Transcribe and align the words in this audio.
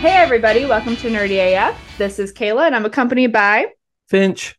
Hey, 0.00 0.14
everybody, 0.14 0.64
welcome 0.64 0.94
to 0.94 1.10
Nerdy 1.10 1.40
AF. 1.40 1.76
This 1.98 2.20
is 2.20 2.32
Kayla, 2.32 2.66
and 2.66 2.76
I'm 2.76 2.84
accompanied 2.84 3.32
by 3.32 3.66
Finch. 4.06 4.56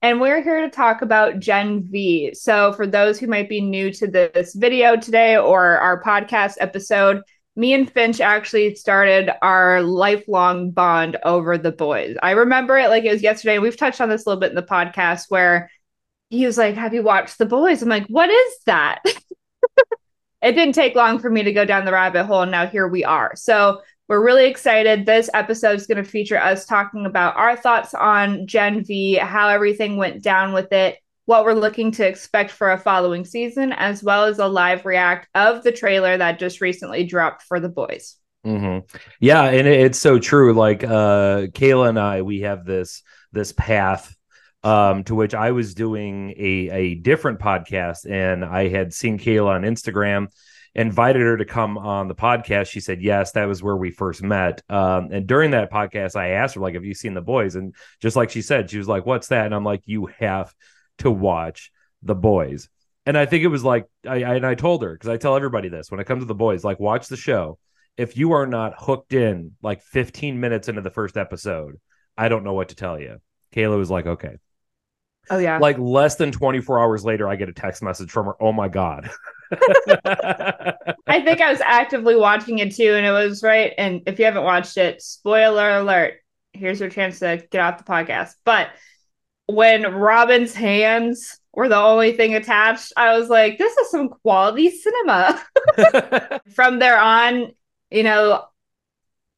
And 0.00 0.22
we're 0.22 0.42
here 0.42 0.62
to 0.62 0.70
talk 0.70 1.02
about 1.02 1.38
Gen 1.38 1.82
V. 1.90 2.32
So, 2.32 2.72
for 2.72 2.86
those 2.86 3.20
who 3.20 3.26
might 3.26 3.50
be 3.50 3.60
new 3.60 3.92
to 3.92 4.06
this 4.06 4.54
video 4.54 4.96
today 4.96 5.36
or 5.36 5.76
our 5.76 6.02
podcast 6.02 6.54
episode, 6.60 7.20
me 7.56 7.74
and 7.74 7.92
Finch 7.92 8.22
actually 8.22 8.74
started 8.74 9.28
our 9.42 9.82
lifelong 9.82 10.70
bond 10.70 11.18
over 11.24 11.58
the 11.58 11.72
boys. 11.72 12.16
I 12.22 12.30
remember 12.30 12.78
it 12.78 12.88
like 12.88 13.04
it 13.04 13.12
was 13.12 13.22
yesterday. 13.22 13.58
We've 13.58 13.76
touched 13.76 14.00
on 14.00 14.08
this 14.08 14.24
a 14.24 14.30
little 14.30 14.40
bit 14.40 14.48
in 14.48 14.56
the 14.56 14.62
podcast 14.62 15.26
where 15.28 15.70
he 16.30 16.46
was 16.46 16.56
like, 16.56 16.76
Have 16.76 16.94
you 16.94 17.02
watched 17.02 17.36
the 17.36 17.44
boys? 17.44 17.82
I'm 17.82 17.90
like, 17.90 18.06
What 18.06 18.30
is 18.30 18.54
that? 18.64 19.02
it 20.42 20.52
didn't 20.52 20.74
take 20.74 20.94
long 20.94 21.18
for 21.18 21.28
me 21.28 21.42
to 21.42 21.52
go 21.52 21.66
down 21.66 21.84
the 21.84 21.92
rabbit 21.92 22.24
hole. 22.24 22.40
And 22.40 22.50
now 22.50 22.66
here 22.66 22.88
we 22.88 23.04
are. 23.04 23.32
So, 23.36 23.82
we're 24.10 24.24
really 24.24 24.46
excited. 24.46 25.06
This 25.06 25.30
episode 25.34 25.76
is 25.76 25.86
going 25.86 26.02
to 26.02 26.10
feature 26.10 26.36
us 26.36 26.66
talking 26.66 27.06
about 27.06 27.36
our 27.36 27.54
thoughts 27.54 27.94
on 27.94 28.44
Gen 28.48 28.84
V, 28.84 29.14
how 29.14 29.46
everything 29.46 29.96
went 29.96 30.20
down 30.20 30.52
with 30.52 30.72
it, 30.72 30.98
what 31.26 31.44
we're 31.44 31.52
looking 31.52 31.92
to 31.92 32.08
expect 32.08 32.50
for 32.50 32.72
a 32.72 32.76
following 32.76 33.24
season, 33.24 33.72
as 33.72 34.02
well 34.02 34.24
as 34.24 34.40
a 34.40 34.48
live 34.48 34.84
react 34.84 35.28
of 35.36 35.62
the 35.62 35.70
trailer 35.70 36.16
that 36.16 36.40
just 36.40 36.60
recently 36.60 37.04
dropped 37.04 37.44
for 37.44 37.60
the 37.60 37.68
boys. 37.68 38.16
Mm-hmm. 38.44 38.84
Yeah, 39.20 39.44
and 39.44 39.68
it's 39.68 40.00
so 40.00 40.18
true. 40.18 40.54
Like 40.54 40.82
uh, 40.82 41.46
Kayla 41.52 41.90
and 41.90 41.98
I, 42.00 42.22
we 42.22 42.40
have 42.40 42.64
this 42.64 43.04
this 43.30 43.52
path 43.52 44.12
um, 44.64 45.04
to 45.04 45.14
which 45.14 45.34
I 45.36 45.52
was 45.52 45.72
doing 45.72 46.30
a 46.36 46.70
a 46.72 46.94
different 46.96 47.38
podcast, 47.38 48.10
and 48.10 48.44
I 48.44 48.66
had 48.66 48.92
seen 48.92 49.20
Kayla 49.20 49.50
on 49.50 49.62
Instagram 49.62 50.32
invited 50.74 51.22
her 51.22 51.36
to 51.36 51.44
come 51.44 51.76
on 51.78 52.08
the 52.08 52.14
podcast. 52.14 52.68
She 52.68 52.80
said 52.80 53.02
yes. 53.02 53.32
That 53.32 53.46
was 53.46 53.62
where 53.62 53.76
we 53.76 53.90
first 53.90 54.22
met. 54.22 54.62
Um, 54.68 55.10
and 55.12 55.26
during 55.26 55.50
that 55.52 55.70
podcast, 55.70 56.16
I 56.16 56.30
asked 56.30 56.54
her 56.54 56.60
like, 56.60 56.74
"Have 56.74 56.84
you 56.84 56.94
seen 56.94 57.14
the 57.14 57.20
boys?" 57.20 57.56
And 57.56 57.74
just 58.00 58.16
like 58.16 58.30
she 58.30 58.42
said, 58.42 58.70
she 58.70 58.78
was 58.78 58.88
like, 58.88 59.06
"What's 59.06 59.28
that?" 59.28 59.46
And 59.46 59.54
I'm 59.54 59.64
like, 59.64 59.82
"You 59.86 60.06
have 60.18 60.54
to 60.98 61.10
watch 61.10 61.72
the 62.02 62.14
boys." 62.14 62.68
And 63.06 63.16
I 63.18 63.26
think 63.26 63.44
it 63.44 63.48
was 63.48 63.64
like 63.64 63.86
I, 64.06 64.22
I 64.22 64.34
and 64.36 64.46
I 64.46 64.54
told 64.54 64.82
her 64.82 64.92
because 64.92 65.08
I 65.08 65.16
tell 65.16 65.36
everybody 65.36 65.68
this 65.68 65.90
when 65.90 66.00
it 66.00 66.06
comes 66.06 66.22
to 66.22 66.26
the 66.26 66.34
boys, 66.34 66.64
like 66.64 66.78
watch 66.80 67.08
the 67.08 67.16
show. 67.16 67.58
If 67.96 68.16
you 68.16 68.32
are 68.32 68.46
not 68.46 68.74
hooked 68.78 69.12
in 69.12 69.52
like 69.62 69.82
15 69.82 70.40
minutes 70.40 70.68
into 70.68 70.80
the 70.80 70.90
first 70.90 71.16
episode, 71.16 71.80
I 72.16 72.28
don't 72.28 72.44
know 72.44 72.54
what 72.54 72.68
to 72.68 72.76
tell 72.76 72.98
you. 72.98 73.18
Kayla 73.54 73.76
was 73.76 73.90
like, 73.90 74.06
okay. 74.06 74.36
Oh 75.28 75.38
yeah. 75.38 75.58
Like 75.58 75.78
less 75.78 76.16
than 76.16 76.32
24 76.32 76.80
hours 76.80 77.04
later, 77.04 77.28
I 77.28 77.36
get 77.36 77.48
a 77.48 77.52
text 77.52 77.82
message 77.82 78.10
from 78.10 78.26
her. 78.26 78.34
Oh 78.40 78.52
my 78.52 78.68
god. 78.68 79.10
I 79.52 81.22
think 81.24 81.40
I 81.40 81.50
was 81.50 81.60
actively 81.60 82.16
watching 82.16 82.58
it 82.58 82.74
too, 82.74 82.94
and 82.94 83.04
it 83.04 83.10
was 83.10 83.42
right. 83.42 83.72
And 83.76 84.02
if 84.06 84.18
you 84.18 84.24
haven't 84.24 84.44
watched 84.44 84.76
it, 84.76 85.02
spoiler 85.02 85.78
alert, 85.78 86.14
here's 86.52 86.80
your 86.80 86.90
chance 86.90 87.18
to 87.20 87.44
get 87.50 87.60
off 87.60 87.78
the 87.78 87.84
podcast. 87.84 88.34
But 88.44 88.70
when 89.46 89.92
Robin's 89.92 90.54
hands 90.54 91.38
were 91.52 91.68
the 91.68 91.76
only 91.76 92.12
thing 92.12 92.34
attached, 92.34 92.92
I 92.96 93.18
was 93.18 93.28
like, 93.28 93.58
this 93.58 93.76
is 93.76 93.90
some 93.90 94.08
quality 94.08 94.70
cinema. 94.70 95.42
From 96.54 96.78
there 96.78 97.00
on, 97.00 97.52
you 97.90 98.02
know, 98.02 98.44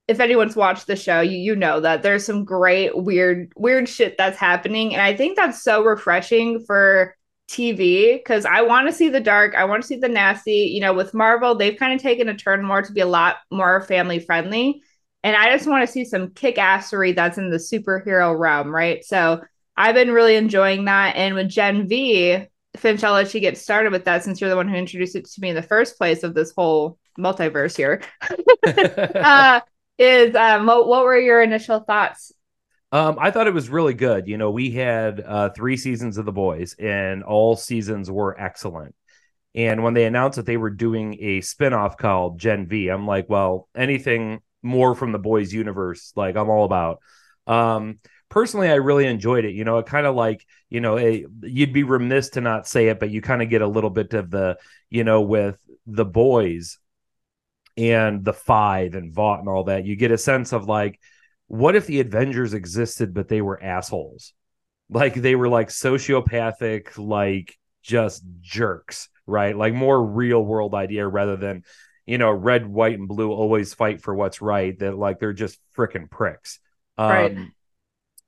if 0.08 0.20
anyone's 0.20 0.56
watched 0.56 0.86
the 0.86 0.96
show, 0.96 1.20
you 1.20 1.38
you 1.38 1.56
know 1.56 1.80
that 1.80 2.02
there's 2.02 2.24
some 2.24 2.44
great 2.44 2.96
weird 2.96 3.52
weird 3.56 3.88
shit 3.88 4.16
that's 4.18 4.38
happening, 4.38 4.94
and 4.94 5.02
I 5.02 5.16
think 5.16 5.36
that's 5.36 5.62
so 5.62 5.84
refreshing 5.84 6.64
for 6.64 7.16
TV 7.48 8.14
because 8.16 8.44
I 8.44 8.62
want 8.62 8.88
to 8.88 8.94
see 8.94 9.08
the 9.08 9.20
dark. 9.20 9.54
I 9.54 9.64
want 9.64 9.82
to 9.82 9.88
see 9.88 9.96
the 9.96 10.08
nasty. 10.08 10.70
You 10.74 10.80
know, 10.80 10.94
with 10.94 11.14
Marvel, 11.14 11.54
they've 11.54 11.78
kind 11.78 11.94
of 11.94 12.00
taken 12.00 12.28
a 12.28 12.34
turn 12.34 12.64
more 12.64 12.82
to 12.82 12.92
be 12.92 13.00
a 13.00 13.06
lot 13.06 13.36
more 13.50 13.80
family 13.82 14.18
friendly. 14.18 14.82
And 15.24 15.36
I 15.36 15.54
just 15.54 15.68
want 15.68 15.86
to 15.86 15.92
see 15.92 16.04
some 16.04 16.30
kick 16.30 16.56
assery 16.56 17.14
that's 17.14 17.38
in 17.38 17.50
the 17.50 17.58
superhero 17.58 18.36
realm, 18.36 18.74
right? 18.74 19.04
So 19.04 19.40
I've 19.76 19.94
been 19.94 20.10
really 20.10 20.34
enjoying 20.34 20.86
that. 20.86 21.14
And 21.14 21.34
with 21.34 21.48
Gen 21.48 21.86
V, 21.86 22.44
Finch, 22.76 23.04
I'll 23.04 23.12
let 23.12 23.32
you 23.32 23.40
get 23.40 23.56
started 23.56 23.92
with 23.92 24.04
that 24.06 24.24
since 24.24 24.40
you're 24.40 24.50
the 24.50 24.56
one 24.56 24.68
who 24.68 24.74
introduced 24.74 25.14
it 25.14 25.26
to 25.26 25.40
me 25.40 25.50
in 25.50 25.54
the 25.54 25.62
first 25.62 25.96
place 25.96 26.24
of 26.24 26.34
this 26.34 26.52
whole 26.56 26.98
multiverse 27.18 27.76
here. 27.76 28.02
uh, 28.66 29.60
is 30.02 30.34
um, 30.34 30.66
what, 30.66 30.86
what 30.86 31.04
were 31.04 31.18
your 31.18 31.42
initial 31.42 31.80
thoughts 31.80 32.32
um, 32.92 33.16
I 33.18 33.30
thought 33.30 33.46
it 33.46 33.54
was 33.54 33.70
really 33.70 33.94
good. 33.94 34.28
You 34.28 34.36
know, 34.36 34.50
we 34.50 34.70
had 34.70 35.18
uh, 35.20 35.48
three 35.48 35.78
seasons 35.78 36.18
of 36.18 36.26
The 36.26 36.32
Boys, 36.32 36.76
and 36.78 37.22
all 37.24 37.56
seasons 37.56 38.10
were 38.10 38.38
excellent. 38.38 38.94
And 39.54 39.82
when 39.82 39.94
they 39.94 40.04
announced 40.04 40.36
that 40.36 40.44
they 40.44 40.58
were 40.58 40.70
doing 40.70 41.16
a 41.18 41.40
spinoff 41.40 41.96
called 41.96 42.38
Gen 42.38 42.66
V, 42.66 42.88
I'm 42.88 43.06
like, 43.06 43.30
well, 43.30 43.68
anything 43.74 44.42
more 44.62 44.94
from 44.94 45.12
the 45.12 45.18
Boys 45.18 45.54
universe, 45.54 46.12
like 46.16 46.36
I'm 46.36 46.50
all 46.50 46.64
about. 46.64 47.00
Um, 47.46 47.98
personally, 48.28 48.68
I 48.68 48.74
really 48.74 49.06
enjoyed 49.06 49.46
it. 49.46 49.54
You 49.54 49.64
know, 49.64 49.78
it 49.78 49.86
kind 49.86 50.06
of 50.06 50.14
like, 50.14 50.46
you 50.68 50.80
know, 50.80 50.98
a, 50.98 51.24
you'd 51.42 51.72
be 51.72 51.84
remiss 51.84 52.30
to 52.30 52.42
not 52.42 52.68
say 52.68 52.88
it, 52.88 53.00
but 53.00 53.10
you 53.10 53.22
kind 53.22 53.42
of 53.42 53.48
get 53.48 53.62
a 53.62 53.66
little 53.66 53.90
bit 53.90 54.12
of 54.12 54.30
the, 54.30 54.58
you 54.90 55.04
know, 55.04 55.22
with 55.22 55.58
the 55.86 56.04
Boys 56.04 56.78
and 57.76 58.24
the 58.24 58.32
Five 58.32 58.94
and 58.94 59.12
Vought 59.12 59.40
and 59.40 59.48
all 59.48 59.64
that, 59.64 59.84
you 59.84 59.96
get 59.96 60.10
a 60.10 60.18
sense 60.18 60.52
of 60.52 60.66
like, 60.66 61.00
what 61.46 61.76
if 61.76 61.86
the 61.86 62.00
Avengers 62.00 62.54
existed, 62.54 63.14
but 63.14 63.28
they 63.28 63.42
were 63.42 63.62
assholes? 63.62 64.32
Like 64.88 65.14
they 65.14 65.34
were 65.34 65.48
like 65.48 65.68
sociopathic, 65.68 66.98
like 66.98 67.58
just 67.82 68.22
jerks, 68.40 69.08
right? 69.26 69.56
Like 69.56 69.74
more 69.74 70.04
real 70.04 70.44
world 70.44 70.74
idea 70.74 71.06
rather 71.06 71.36
than, 71.36 71.64
you 72.06 72.18
know, 72.18 72.30
red, 72.30 72.66
white, 72.66 72.98
and 72.98 73.08
blue 73.08 73.30
always 73.30 73.74
fight 73.74 74.02
for 74.02 74.14
what's 74.14 74.42
right. 74.42 74.78
That 74.78 74.96
like 74.96 75.18
they're 75.18 75.32
just 75.32 75.58
freaking 75.76 76.10
pricks. 76.10 76.58
Right. 76.98 77.36
Um, 77.36 77.52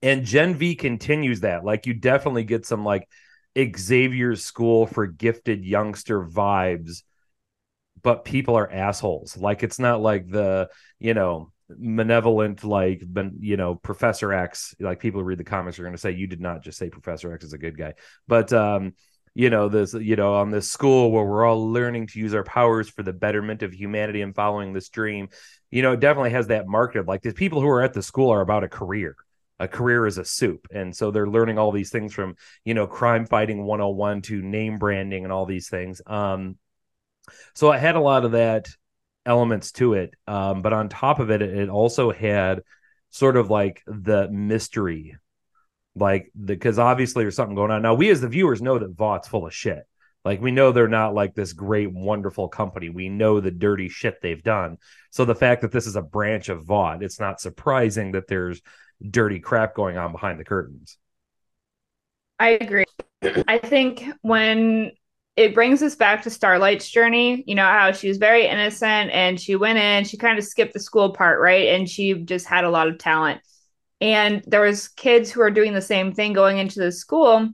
and 0.03 0.25
Gen 0.25 0.55
V 0.55 0.75
continues 0.75 1.41
that. 1.41 1.65
Like 1.65 1.87
you 1.87 1.95
definitely 1.95 2.45
get 2.45 2.67
some 2.67 2.85
like 2.85 3.09
Xavier's 3.57 4.45
School 4.45 4.87
for 4.87 5.07
Gifted 5.07 5.65
Youngster 5.65 6.23
vibes, 6.25 7.03
but 8.05 8.25
people 8.25 8.57
are 8.57 8.71
assholes. 8.71 9.37
Like 9.37 9.65
it's 9.65 9.81
not 9.81 10.01
like 10.01 10.29
the, 10.29 10.71
you 11.01 11.15
know, 11.15 11.51
malevolent 11.79 12.63
like 12.63 13.03
you 13.41 13.57
know 13.57 13.75
professor 13.75 14.35
x 14.35 14.75
like 14.79 15.01
people 15.01 15.19
who 15.21 15.25
read 15.25 15.39
the 15.39 15.45
comics 15.45 15.79
are 15.79 15.83
going 15.83 15.95
to 15.95 15.99
say 15.99 16.11
you 16.11 16.27
did 16.27 16.41
not 16.41 16.63
just 16.63 16.77
say 16.77 16.91
professor 16.91 17.33
x 17.33 17.43
is 17.43 17.55
a 17.55 17.59
good 17.59 17.77
guy. 17.77 17.95
But 18.29 18.53
um 18.53 18.93
you 19.35 19.51
know 19.51 19.69
this 19.69 19.95
you 19.95 20.15
know 20.15 20.35
on 20.35 20.51
this 20.51 20.71
school 20.71 21.11
where 21.11 21.25
we're 21.25 21.45
all 21.45 21.73
learning 21.73 22.07
to 22.09 22.21
use 22.21 22.35
our 22.35 22.45
powers 22.45 22.89
for 22.91 23.03
the 23.03 23.15
betterment 23.15 23.63
of 23.63 23.73
humanity 23.73 24.21
and 24.21 24.35
following 24.35 24.73
this 24.73 24.91
dream 24.91 25.29
you 25.75 25.83
know 25.83 25.93
it 25.93 26.01
definitely 26.01 26.31
has 26.31 26.47
that 26.49 26.69
market 26.69 27.01
of 27.01 27.09
like 27.09 27.23
the 27.23 27.33
people 27.33 27.61
who 27.61 27.67
are 27.69 27.83
at 27.83 27.95
the 27.95 28.03
school 28.03 28.31
are 28.31 28.43
about 28.43 28.63
a 28.63 28.69
career. 28.69 29.17
A 29.59 29.69
career 29.69 30.07
is 30.07 30.19
a 30.19 30.25
supe. 30.25 30.67
And 30.73 30.95
so 30.95 31.11
they're 31.11 31.29
learning 31.29 31.59
all 31.59 31.73
these 31.73 31.91
things 31.91 32.13
from 32.13 32.37
you 32.65 32.75
know 32.75 32.87
crime 32.87 33.27
fighting 33.27 33.65
101 33.65 34.23
to 34.23 34.43
name 34.43 34.79
branding 34.79 35.25
and 35.25 35.33
all 35.33 35.47
these 35.47 35.69
things. 35.69 36.01
Um 36.07 36.59
so 37.55 37.71
i 37.71 37.79
had 37.79 37.97
a 37.97 38.01
lot 38.01 38.25
of 38.25 38.33
that 38.33 38.69
elements 39.27 39.73
to 39.73 39.95
it. 39.95 40.15
Um, 40.27 40.63
but 40.63 40.73
on 40.73 40.89
top 40.89 41.19
of 41.19 41.31
it, 41.31 41.43
it 41.43 41.69
also 41.69 42.11
had 42.11 42.63
sort 43.11 43.37
of 43.37 43.51
like 43.51 43.83
the 43.87 44.29
mystery, 44.31 45.17
like 45.95 46.31
because 46.43 46.79
obviously 46.79 47.25
there's 47.25 47.37
something 47.37 47.55
going 47.57 47.71
on. 47.71 47.83
Now 47.83 47.95
we 47.95 48.11
as 48.11 48.21
the 48.21 48.29
viewers 48.29 48.63
know 48.63 48.79
that 48.79 48.97
Vought's 48.97 49.29
full 49.29 49.47
of 49.47 49.55
shit. 49.55 49.85
Like 50.25 50.41
we 50.41 50.53
know 50.53 50.73
they're 50.73 50.89
not 50.89 51.15
like 51.15 51.35
this 51.35 51.53
great, 51.53 51.93
wonderful 51.93 52.49
company. 52.49 52.89
We 52.89 53.11
know 53.11 53.41
the 53.41 53.51
dirty 53.51 53.91
shit 53.91 54.23
they've 54.23 54.43
done. 54.43 54.79
So 55.11 55.27
the 55.27 55.35
fact 55.35 55.63
that 55.63 55.71
this 55.71 55.87
is 55.87 55.97
a 55.97 56.03
branch 56.03 56.49
of 56.49 56.65
Vought, 56.65 57.03
it's 57.03 57.21
not 57.21 57.41
surprising 57.41 58.13
that 58.13 58.27
there's 58.27 58.63
dirty 59.03 59.39
crap 59.39 59.75
going 59.75 59.99
on 59.99 60.13
behind 60.13 60.41
the 60.41 60.45
curtains. 60.45 60.97
I 62.41 62.51
agree. 62.51 62.85
I 63.23 63.59
think 63.59 64.07
when 64.23 64.93
it 65.37 65.55
brings 65.55 65.83
us 65.83 65.97
back 65.97 66.23
to 66.23 66.31
Starlight's 66.31 66.89
journey. 66.89 67.43
You 67.47 67.55
know, 67.55 67.65
how 67.65 67.93
she 67.93 68.09
was 68.09 68.19
very 68.19 68.47
innocent 68.47 69.11
and 69.11 69.41
she 69.41 69.57
went 69.57 69.79
in, 69.79 70.05
she 70.05 70.17
kind 70.17 70.39
of 70.39 70.45
skipped 70.45 70.75
the 70.75 70.81
school 70.81 71.13
part, 71.13 71.41
right? 71.41 71.69
And 71.69 71.89
she 71.89 72.15
just 72.15 72.47
had 72.47 72.65
a 72.65 72.71
lot 72.71 72.89
of 72.89 72.99
talent. 72.99 73.41
And 74.01 74.45
there 74.47 74.61
was 74.61 74.89
kids 74.89 75.31
who 75.31 75.41
are 75.41 75.51
doing 75.51 75.73
the 75.75 75.81
same 75.81 76.13
thing 76.13 76.33
going 76.35 76.59
into 76.59 76.79
the 76.79 76.93
school. 76.93 77.51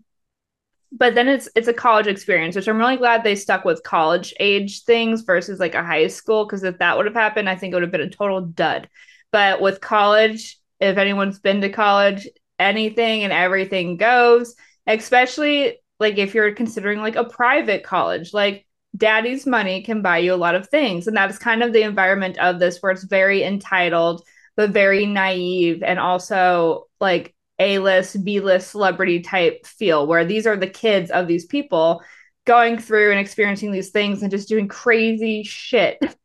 But 0.93 1.15
then 1.15 1.29
it's 1.29 1.49
it's 1.55 1.69
a 1.69 1.73
college 1.73 2.09
experience, 2.09 2.57
which 2.57 2.69
I'm 2.69 2.79
really 2.79 2.97
glad 2.97 3.23
they 3.23 3.37
stuck 3.37 3.65
with 3.65 3.83
college 3.85 4.35
age 4.41 4.83
things 4.85 5.23
versus 5.23 5.61
like 5.61 5.75
a 5.75 5.85
high 5.85 6.09
school. 6.09 6.47
Cause 6.47 6.65
if 6.65 6.79
that 6.79 6.97
would 6.97 7.07
have 7.07 7.15
happened, 7.15 7.49
I 7.49 7.55
think 7.57 7.73
it 7.73 7.77
would 7.77 7.83
have 7.85 7.93
been 7.93 8.01
a 8.01 8.11
total 8.11 8.41
dud. 8.41 8.89
But 9.31 9.61
with 9.61 9.81
college, 9.81 10.59
if 10.81 10.99
anyone's 10.99 11.39
been 11.39 11.61
to 11.61 11.69
college, 11.71 12.27
anything 12.59 13.23
and 13.23 13.33
everything 13.33 13.97
goes, 13.97 14.57
especially 14.87 15.80
like 16.01 16.19
if 16.19 16.35
you're 16.35 16.53
considering 16.55 17.01
like 17.01 17.17
a 17.17 17.25
private 17.25 17.85
college 17.85 18.35
like 18.35 18.67
daddy's 18.97 19.47
money 19.47 19.83
can 19.83 20.03
buy 20.03 20.19
you 20.19 20.35
a 20.35 20.37
lot 20.37 20.55
of 20.55 20.69
things. 20.69 21.07
And 21.07 21.17
that's 21.17 21.39
kind 21.39 21.63
of 21.63 21.73
the 21.73 21.83
environment 21.83 22.39
of 22.39 22.59
this 22.59 22.79
where 22.81 22.93
it's 22.93 23.05
very 23.05 23.45
entitled 23.45 24.23
but 24.57 24.71
very 24.71 25.07
naive 25.07 25.83
and 25.83 25.99
also 25.99 26.87
like 27.01 27.35
a-list 27.61 28.25
b-list 28.25 28.71
celebrity 28.71 29.21
type 29.21 29.65
feel 29.67 30.07
where 30.07 30.25
these 30.25 30.47
are 30.47 30.57
the 30.57 30.67
kids 30.67 31.11
of 31.11 31.29
these 31.29 31.47
people 31.47 32.03
going 32.47 32.79
through 32.79 33.11
and 33.11 33.21
experiencing 33.21 33.71
these 33.71 33.91
things 33.91 34.23
and 34.23 34.31
just 34.31 34.49
doing 34.49 34.67
crazy 34.67 35.43
shit. 35.45 35.99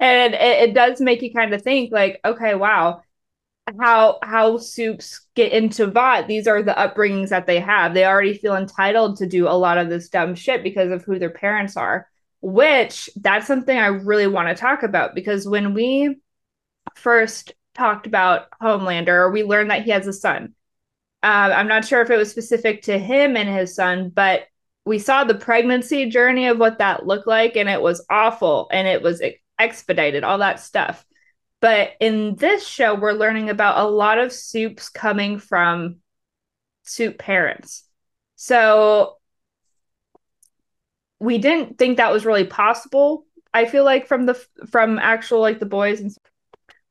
And 0.00 0.34
it, 0.34 0.70
it 0.70 0.74
does 0.74 1.00
make 1.00 1.22
you 1.22 1.32
kind 1.32 1.54
of 1.54 1.62
think 1.62 1.92
like, 1.92 2.20
okay, 2.24 2.56
wow, 2.56 3.02
how 3.78 4.18
how 4.22 4.58
supes 4.58 5.26
get 5.34 5.52
into 5.52 5.86
Vought. 5.86 6.28
These 6.28 6.46
are 6.46 6.62
the 6.62 6.72
upbringings 6.72 7.28
that 7.28 7.46
they 7.46 7.60
have. 7.60 7.94
They 7.94 8.04
already 8.04 8.34
feel 8.34 8.56
entitled 8.56 9.18
to 9.18 9.26
do 9.26 9.48
a 9.48 9.50
lot 9.50 9.78
of 9.78 9.88
this 9.88 10.08
dumb 10.08 10.34
shit 10.34 10.62
because 10.62 10.90
of 10.90 11.04
who 11.04 11.18
their 11.18 11.30
parents 11.30 11.76
are. 11.76 12.08
Which 12.40 13.08
that's 13.16 13.46
something 13.46 13.76
I 13.76 13.86
really 13.86 14.26
want 14.26 14.48
to 14.48 14.60
talk 14.60 14.82
about 14.82 15.14
because 15.14 15.46
when 15.46 15.74
we 15.74 16.16
first 16.96 17.52
talked 17.74 18.06
about 18.06 18.50
Homelander, 18.60 19.08
or 19.08 19.30
we 19.30 19.44
learned 19.44 19.70
that 19.70 19.84
he 19.84 19.90
has 19.90 20.06
a 20.06 20.12
son. 20.12 20.54
Uh, 21.22 21.52
I'm 21.54 21.68
not 21.68 21.84
sure 21.84 22.02
if 22.02 22.10
it 22.10 22.16
was 22.16 22.30
specific 22.30 22.82
to 22.82 22.98
him 22.98 23.36
and 23.36 23.48
his 23.48 23.74
son, 23.74 24.08
but 24.08 24.46
we 24.84 24.98
saw 24.98 25.24
the 25.24 25.36
pregnancy 25.36 26.10
journey 26.10 26.48
of 26.48 26.58
what 26.58 26.78
that 26.78 27.06
looked 27.06 27.28
like, 27.28 27.56
and 27.56 27.68
it 27.68 27.80
was 27.80 28.04
awful 28.10 28.68
and 28.72 28.88
it 28.88 29.02
was 29.02 29.22
expedited, 29.58 30.24
all 30.24 30.38
that 30.38 30.58
stuff. 30.58 31.04
But 31.62 31.92
in 32.00 32.34
this 32.34 32.66
show, 32.66 32.96
we're 32.96 33.12
learning 33.12 33.48
about 33.48 33.78
a 33.78 33.88
lot 33.88 34.18
of 34.18 34.32
supes 34.32 34.88
coming 34.88 35.38
from 35.38 35.98
supe 36.82 37.18
parents. 37.18 37.84
So 38.34 39.18
we 41.20 41.38
didn't 41.38 41.78
think 41.78 41.96
that 41.96 42.12
was 42.12 42.26
really 42.26 42.44
possible. 42.44 43.26
I 43.54 43.66
feel 43.66 43.84
like 43.84 44.08
from 44.08 44.26
the 44.26 44.34
from 44.72 44.98
actual 44.98 45.40
like 45.40 45.60
the 45.60 45.66
boys 45.66 46.00
and 46.00 46.12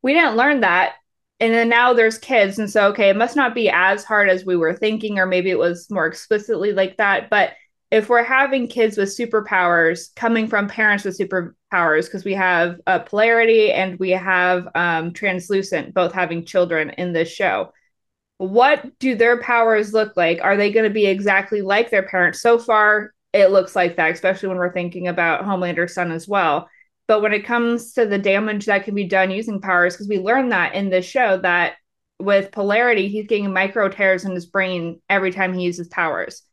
we 0.02 0.14
didn't 0.14 0.38
learn 0.38 0.62
that. 0.62 0.94
And 1.42 1.54
then 1.54 1.68
now 1.68 1.92
there's 1.92 2.18
kids 2.18 2.58
and 2.58 2.70
so 2.70 2.88
okay, 2.92 3.10
it 3.10 3.18
must 3.18 3.36
not 3.36 3.54
be 3.54 3.70
as 3.70 4.06
hard 4.06 4.30
as 4.30 4.46
we 4.46 4.56
were 4.56 4.74
thinking 4.74 5.20
or 5.20 5.26
maybe 5.26 5.50
it 5.50 5.60
was 5.60 5.92
more 5.92 6.06
explicitly 6.06 6.72
like 6.72 6.96
that, 6.96 7.30
but 7.30 7.52
if 7.92 8.08
we're 8.08 8.24
having 8.24 8.68
kids 8.68 8.98
with 8.98 9.10
superpowers 9.10 10.16
coming 10.16 10.48
from 10.48 10.68
parents 10.68 11.04
with 11.04 11.20
superpowers, 11.20 12.06
because 12.06 12.24
we 12.24 12.34
have 12.34 12.80
uh, 12.88 13.00
polarity 13.00 13.72
and 13.74 14.00
we 14.00 14.12
have 14.12 14.70
um, 14.76 15.12
translucent 15.12 15.94
both 15.94 16.14
having 16.14 16.46
children 16.46 16.92
in 16.92 17.12
this 17.12 17.30
show, 17.30 17.74
what 18.38 18.98
do 19.00 19.14
their 19.16 19.42
powers 19.42 19.94
look 19.94 20.16
like? 20.16 20.40
Are 20.42 20.56
they 20.56 20.72
going 20.72 20.86
to 20.86 20.94
be 20.94 21.06
exactly 21.06 21.62
like 21.62 21.92
their 21.92 22.08
parents? 22.08 22.42
So 22.42 22.58
far, 22.58 23.14
it 23.34 23.52
looks 23.52 23.76
like 23.76 23.98
that, 23.98 24.12
especially 24.12 24.50
when 24.50 24.58
we're 24.58 24.74
thinking 24.74 25.10
about 25.10 25.44
Homelander's 25.44 25.94
son 25.94 26.12
as 26.12 26.28
well. 26.28 26.70
But 27.08 27.22
when 27.22 27.34
it 27.34 27.46
comes 27.46 27.94
to 27.94 28.06
the 28.06 28.18
damage 28.18 28.68
that 28.68 28.86
can 28.86 28.96
be 28.96 29.04
done 29.04 29.32
using 29.32 29.60
powers, 29.60 29.94
because 29.94 30.08
we 30.08 30.18
learned 30.18 30.54
that 30.54 30.76
in 30.76 30.90
this 30.90 31.06
show 31.06 31.38
that 31.40 31.74
with 32.20 32.52
polarity, 32.52 33.10
he's 33.10 33.28
getting 33.28 33.52
micro 33.52 33.90
tears 33.90 34.24
in 34.24 34.32
his 34.32 34.46
brain 34.46 35.02
every 35.10 35.32
time 35.32 35.54
he 35.54 35.64
uses 35.64 35.90
powers 35.90 36.44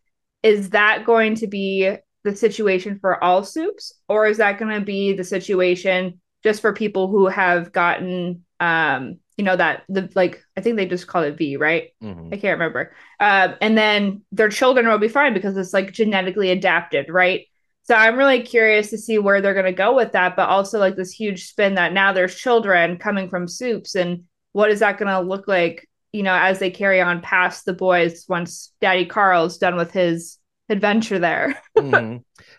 is 0.42 0.70
that 0.70 1.04
going 1.04 1.34
to 1.36 1.46
be 1.46 1.96
the 2.24 2.36
situation 2.36 2.98
for 3.00 3.22
all 3.22 3.44
supes? 3.44 3.94
Or 4.08 4.26
is 4.26 4.38
that 4.38 4.58
going 4.58 4.78
to 4.78 4.84
be 4.84 5.14
the 5.14 5.24
situation 5.24 6.20
just 6.42 6.60
for 6.60 6.72
people 6.72 7.08
who 7.08 7.26
have 7.26 7.72
gotten 7.72 8.44
um 8.60 9.18
you 9.36 9.44
know 9.44 9.54
that 9.54 9.84
the 9.88 10.10
like 10.16 10.42
i 10.56 10.60
think 10.60 10.76
they 10.76 10.86
just 10.86 11.06
call 11.06 11.22
it 11.22 11.38
v 11.38 11.56
right? 11.56 11.90
Mm-hmm. 12.02 12.28
i 12.32 12.36
can't 12.36 12.58
remember. 12.58 12.92
Uh, 13.20 13.54
and 13.60 13.78
then 13.78 14.22
their 14.32 14.48
children 14.48 14.86
will 14.86 14.98
be 14.98 15.08
fine 15.08 15.32
because 15.34 15.56
it's 15.56 15.72
like 15.72 15.92
genetically 15.92 16.50
adapted 16.50 17.08
right? 17.08 17.46
So 17.82 17.94
i'm 17.94 18.16
really 18.16 18.42
curious 18.42 18.90
to 18.90 18.98
see 18.98 19.18
where 19.18 19.40
they're 19.40 19.54
going 19.54 19.66
to 19.66 19.72
go 19.72 19.94
with 19.94 20.12
that 20.12 20.36
but 20.36 20.48
also 20.48 20.78
like 20.78 20.96
this 20.96 21.12
huge 21.12 21.48
spin 21.48 21.74
that 21.76 21.92
now 21.92 22.12
there's 22.12 22.34
children 22.34 22.98
coming 22.98 23.28
from 23.30 23.48
supes 23.48 23.94
and 23.94 24.24
what 24.52 24.70
is 24.70 24.80
that 24.80 24.98
going 24.98 25.08
to 25.08 25.20
look 25.20 25.48
like 25.48 25.88
you 26.12 26.22
know, 26.22 26.34
as 26.34 26.58
they 26.58 26.70
carry 26.70 27.00
on 27.00 27.20
past 27.20 27.64
the 27.64 27.72
boys 27.72 28.24
once 28.28 28.72
Daddy 28.80 29.06
Carl's 29.06 29.58
done 29.58 29.76
with 29.76 29.92
his 29.92 30.38
adventure 30.68 31.18
there. 31.18 31.60
mm-hmm. 31.76 32.18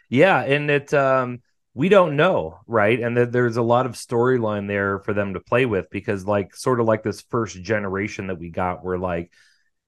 Yeah, 0.09 0.41
and 0.41 0.69
it 0.69 0.93
um 0.93 1.41
we 1.73 1.89
don't 1.89 2.15
know, 2.15 2.59
right? 2.67 2.99
And 2.99 3.15
that 3.17 3.31
there's 3.31 3.57
a 3.57 3.61
lot 3.61 3.85
of 3.85 3.93
storyline 3.93 4.67
there 4.67 4.99
for 4.99 5.13
them 5.13 5.35
to 5.35 5.39
play 5.39 5.65
with 5.65 5.89
because 5.89 6.25
like 6.25 6.55
sort 6.55 6.79
of 6.79 6.87
like 6.87 7.03
this 7.03 7.21
first 7.21 7.61
generation 7.61 8.27
that 8.27 8.39
we 8.39 8.49
got 8.49 8.83
were 8.83 8.97
like 8.97 9.31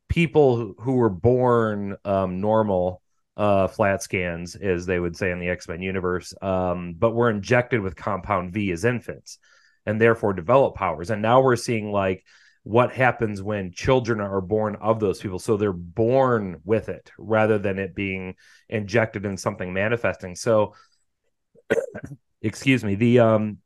people 0.10 0.74
who 0.80 0.94
were 0.94 1.10
born 1.10 1.96
um 2.06 2.42
normal 2.42 3.02
uh 3.38 3.68
flat 3.68 4.04
scans 4.04 4.56
as 4.56 4.86
they 4.86 5.00
would 5.00 5.16
say 5.16 5.32
in 5.32 5.40
the 5.40 5.50
X-Men 5.50 5.82
universe 5.82 6.34
um 6.42 6.96
but 6.98 7.16
were 7.16 7.30
injected 7.30 7.80
with 7.82 7.96
compound 7.96 8.52
V 8.52 8.72
as 8.72 8.84
infants 8.84 9.38
and 9.86 10.02
therefore 10.02 10.34
develop 10.34 10.76
powers 10.76 11.10
and 11.10 11.22
now 11.22 11.42
we're 11.42 11.56
seeing 11.56 11.92
like 11.92 12.26
what 12.64 12.94
happens 12.94 13.42
when 13.42 13.72
children 13.72 14.22
are 14.22 14.42
born 14.42 14.76
of 14.76 15.00
those 15.00 15.20
people. 15.20 15.40
So 15.40 15.58
they're 15.58 15.74
born 15.74 16.62
with 16.64 16.90
it 16.90 17.12
rather 17.18 17.58
than 17.58 17.80
it 17.80 17.96
being 17.96 18.36
injected 18.70 19.26
in 19.26 19.38
something 19.38 19.74
manifesting. 19.74 20.36
So 20.36 20.76
excuse 22.42 22.84
me 22.84 22.96
the 22.96 23.20
um 23.20 23.58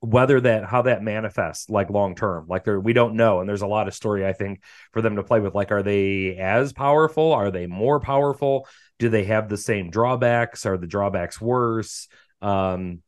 whether 0.00 0.40
that 0.40 0.64
how 0.64 0.82
that 0.82 1.02
manifests 1.02 1.68
like 1.68 1.90
long 1.90 2.14
term 2.14 2.46
like 2.48 2.64
there 2.64 2.80
we 2.80 2.92
don't 2.92 3.14
know. 3.16 3.40
And 3.40 3.48
there's 3.48 3.62
a 3.62 3.66
lot 3.66 3.88
of 3.88 3.94
story 3.94 4.26
i 4.26 4.32
think 4.32 4.62
for 4.92 5.02
them 5.02 5.16
to 5.16 5.24
play 5.24 5.40
with. 5.40 5.54
Like 5.54 5.72
are 5.72 5.82
they 5.82 6.36
as 6.36 6.72
powerful? 6.72 7.32
Are 7.32 7.50
they 7.50 7.66
more 7.66 8.00
powerful? 8.00 8.66
Do 8.98 9.08
they 9.08 9.24
have 9.24 9.48
the 9.48 9.56
same 9.56 9.90
drawbacks? 9.90 10.66
Are 10.66 10.78
the 10.78 10.86
drawbacks 10.86 11.40
worse? 11.40 12.08
Um 12.40 13.02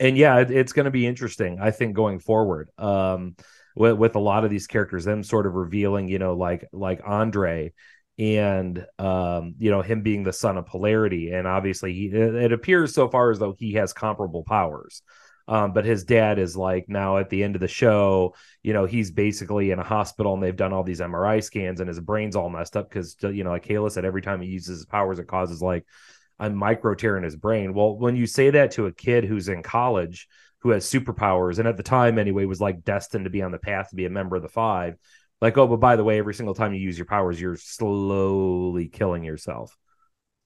and 0.00 0.16
yeah 0.16 0.38
it, 0.40 0.50
it's 0.50 0.72
going 0.72 0.86
to 0.86 0.90
be 0.90 1.06
interesting 1.06 1.58
i 1.60 1.70
think 1.70 1.94
going 1.94 2.18
forward. 2.18 2.68
Um 2.78 3.36
with, 3.76 3.96
with 3.96 4.16
a 4.16 4.20
lot 4.20 4.44
of 4.44 4.50
these 4.50 4.66
characters, 4.66 5.04
them 5.04 5.22
sort 5.22 5.46
of 5.46 5.54
revealing, 5.54 6.08
you 6.08 6.18
know, 6.18 6.34
like 6.34 6.68
like 6.72 7.00
Andre 7.04 7.72
and 8.18 8.86
um, 8.98 9.54
you 9.58 9.70
know, 9.70 9.80
him 9.82 10.02
being 10.02 10.24
the 10.24 10.32
son 10.32 10.58
of 10.58 10.66
polarity. 10.66 11.32
And 11.32 11.46
obviously 11.46 11.94
he 11.94 12.06
it 12.06 12.52
appears 12.52 12.94
so 12.94 13.08
far 13.08 13.30
as 13.30 13.38
though 13.38 13.54
he 13.58 13.74
has 13.74 13.92
comparable 13.92 14.44
powers. 14.44 15.02
Um, 15.48 15.72
but 15.72 15.84
his 15.84 16.04
dad 16.04 16.38
is 16.38 16.56
like 16.56 16.88
now 16.88 17.16
at 17.16 17.28
the 17.28 17.42
end 17.42 17.56
of 17.56 17.60
the 17.60 17.66
show, 17.66 18.36
you 18.62 18.72
know, 18.72 18.84
he's 18.84 19.10
basically 19.10 19.72
in 19.72 19.80
a 19.80 19.84
hospital 19.84 20.34
and 20.34 20.42
they've 20.42 20.54
done 20.54 20.72
all 20.72 20.84
these 20.84 21.00
MRI 21.00 21.42
scans 21.42 21.80
and 21.80 21.88
his 21.88 21.98
brain's 21.98 22.36
all 22.36 22.48
messed 22.48 22.76
up 22.76 22.88
because, 22.88 23.16
you 23.20 23.42
know, 23.42 23.50
like 23.50 23.66
Kayla 23.66 23.90
said, 23.90 24.04
every 24.04 24.22
time 24.22 24.40
he 24.40 24.48
uses 24.48 24.78
his 24.78 24.86
powers, 24.86 25.18
it 25.18 25.26
causes 25.26 25.60
like 25.60 25.84
a 26.38 26.48
micro 26.48 26.94
tear 26.94 27.16
in 27.16 27.24
his 27.24 27.34
brain. 27.36 27.74
Well, 27.74 27.98
when 27.98 28.14
you 28.14 28.26
say 28.26 28.50
that 28.50 28.72
to 28.72 28.86
a 28.86 28.92
kid 28.92 29.24
who's 29.24 29.48
in 29.48 29.62
college, 29.62 30.28
who 30.60 30.70
has 30.70 30.84
superpowers 30.84 31.58
and 31.58 31.66
at 31.66 31.76
the 31.76 31.82
time 31.82 32.18
anyway 32.18 32.44
was 32.44 32.60
like 32.60 32.84
destined 32.84 33.24
to 33.24 33.30
be 33.30 33.42
on 33.42 33.52
the 33.52 33.58
path 33.58 33.90
to 33.90 33.96
be 33.96 34.06
a 34.06 34.10
member 34.10 34.36
of 34.36 34.42
the 34.42 34.48
five. 34.48 34.96
Like 35.40 35.56
oh 35.56 35.66
but 35.66 35.78
by 35.80 35.96
the 35.96 36.04
way 36.04 36.18
every 36.18 36.34
single 36.34 36.54
time 36.54 36.74
you 36.74 36.80
use 36.80 36.98
your 36.98 37.06
powers 37.06 37.40
you're 37.40 37.56
slowly 37.56 38.88
killing 38.88 39.24
yourself. 39.24 39.76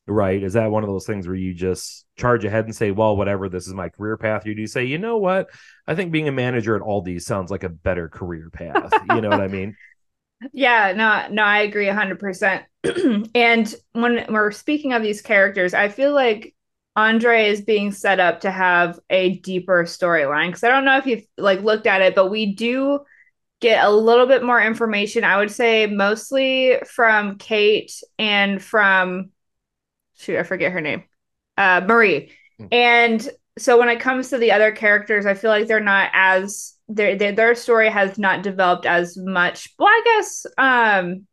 Right? 0.06 0.43
Is 0.43 0.52
that 0.52 0.70
one 0.70 0.84
of 0.84 0.90
those 0.90 1.06
things 1.06 1.26
where 1.26 1.34
you 1.34 1.55
just 1.55 2.05
charge 2.16 2.44
ahead 2.44 2.66
and 2.66 2.76
say 2.76 2.90
well 2.90 3.16
whatever 3.16 3.49
this 3.49 3.66
is 3.66 3.75
my 3.75 3.88
career 3.88 4.16
path. 4.16 4.46
You 4.46 4.55
do 4.55 4.66
say 4.66 4.84
you 4.84 4.98
know 4.98 5.19
what? 5.19 5.50
I 5.86 5.94
think 5.94 6.12
being 6.12 6.29
a 6.29 6.32
manager 6.32 6.77
at 6.77 6.82
aldi 6.82 7.20
sounds 7.20 7.50
like 7.50 7.65
a 7.65 7.69
better 7.69 8.08
career 8.08 8.50
path. 8.50 8.93
You 9.15 9.20
know 9.20 9.31
what 9.31 9.41
i 9.41 9.48
mean? 9.48 9.77
Yeah 10.53 10.93
no 10.93 11.34
no 11.34 11.43
i 11.43 11.60
agree 11.60 11.86
100% 11.86 12.65
and 13.34 13.74
when 13.93 14.27
we're 14.29 14.50
speaking 14.53 14.93
of 14.93 15.03
these 15.03 15.22
characters 15.22 15.72
i 15.72 15.89
feel 15.89 16.12
like 16.12 16.54
Andre 16.96 17.46
is 17.48 17.63
being 17.63 17.91
set 17.91 18.20
up 18.20 18.41
to 18.41 18.51
have 18.51 19.01
a 19.10 19.39
deeper 19.39 19.84
storyline 19.84 20.48
because 20.48 20.65
I 20.65 20.69
don't 20.69 20.84
know 20.84 20.98
if 20.98 21.06
you've 21.06 21.27
like 21.36 21.63
looked 21.63 21.86
at 21.86 22.03
it, 22.03 22.15
but 22.15 22.31
we 22.31 22.55
do 22.55 23.01
get 23.60 23.84
a 23.84 23.91
little 23.91 24.27
bit 24.27 24.44
more 24.44 24.60
information. 24.60 25.24
I 25.24 25.39
would 25.39 25.51
say 25.51 25.86
mostly 25.86 26.79
from 26.86 27.39
Kate 27.39 27.93
and 28.19 28.63
from 28.63 29.31
shoot, 30.17 30.39
I 30.39 30.44
forget 30.44 30.72
her 30.72 30.81
name, 30.81 31.05
uh, 31.56 31.81
Marie. 31.84 32.31
Mm. 32.60 32.69
And 32.72 33.29
so 33.58 33.79
when 33.79 33.89
it 33.89 34.01
comes 34.01 34.31
to 34.31 34.39
the 34.39 34.53
other 34.53 34.70
characters, 34.70 35.27
I 35.27 35.34
feel 35.34 35.51
like 35.51 35.67
they're 35.67 35.81
not 35.81 36.10
as 36.13 36.74
their 36.89 37.17
their, 37.17 37.32
their 37.32 37.55
story 37.55 37.89
has 37.89 38.19
not 38.19 38.43
developed 38.43 38.86
as 38.86 39.17
much. 39.17 39.74
Well, 39.79 39.89
I 39.89 40.03
guess 40.05 40.46
um 40.58 41.27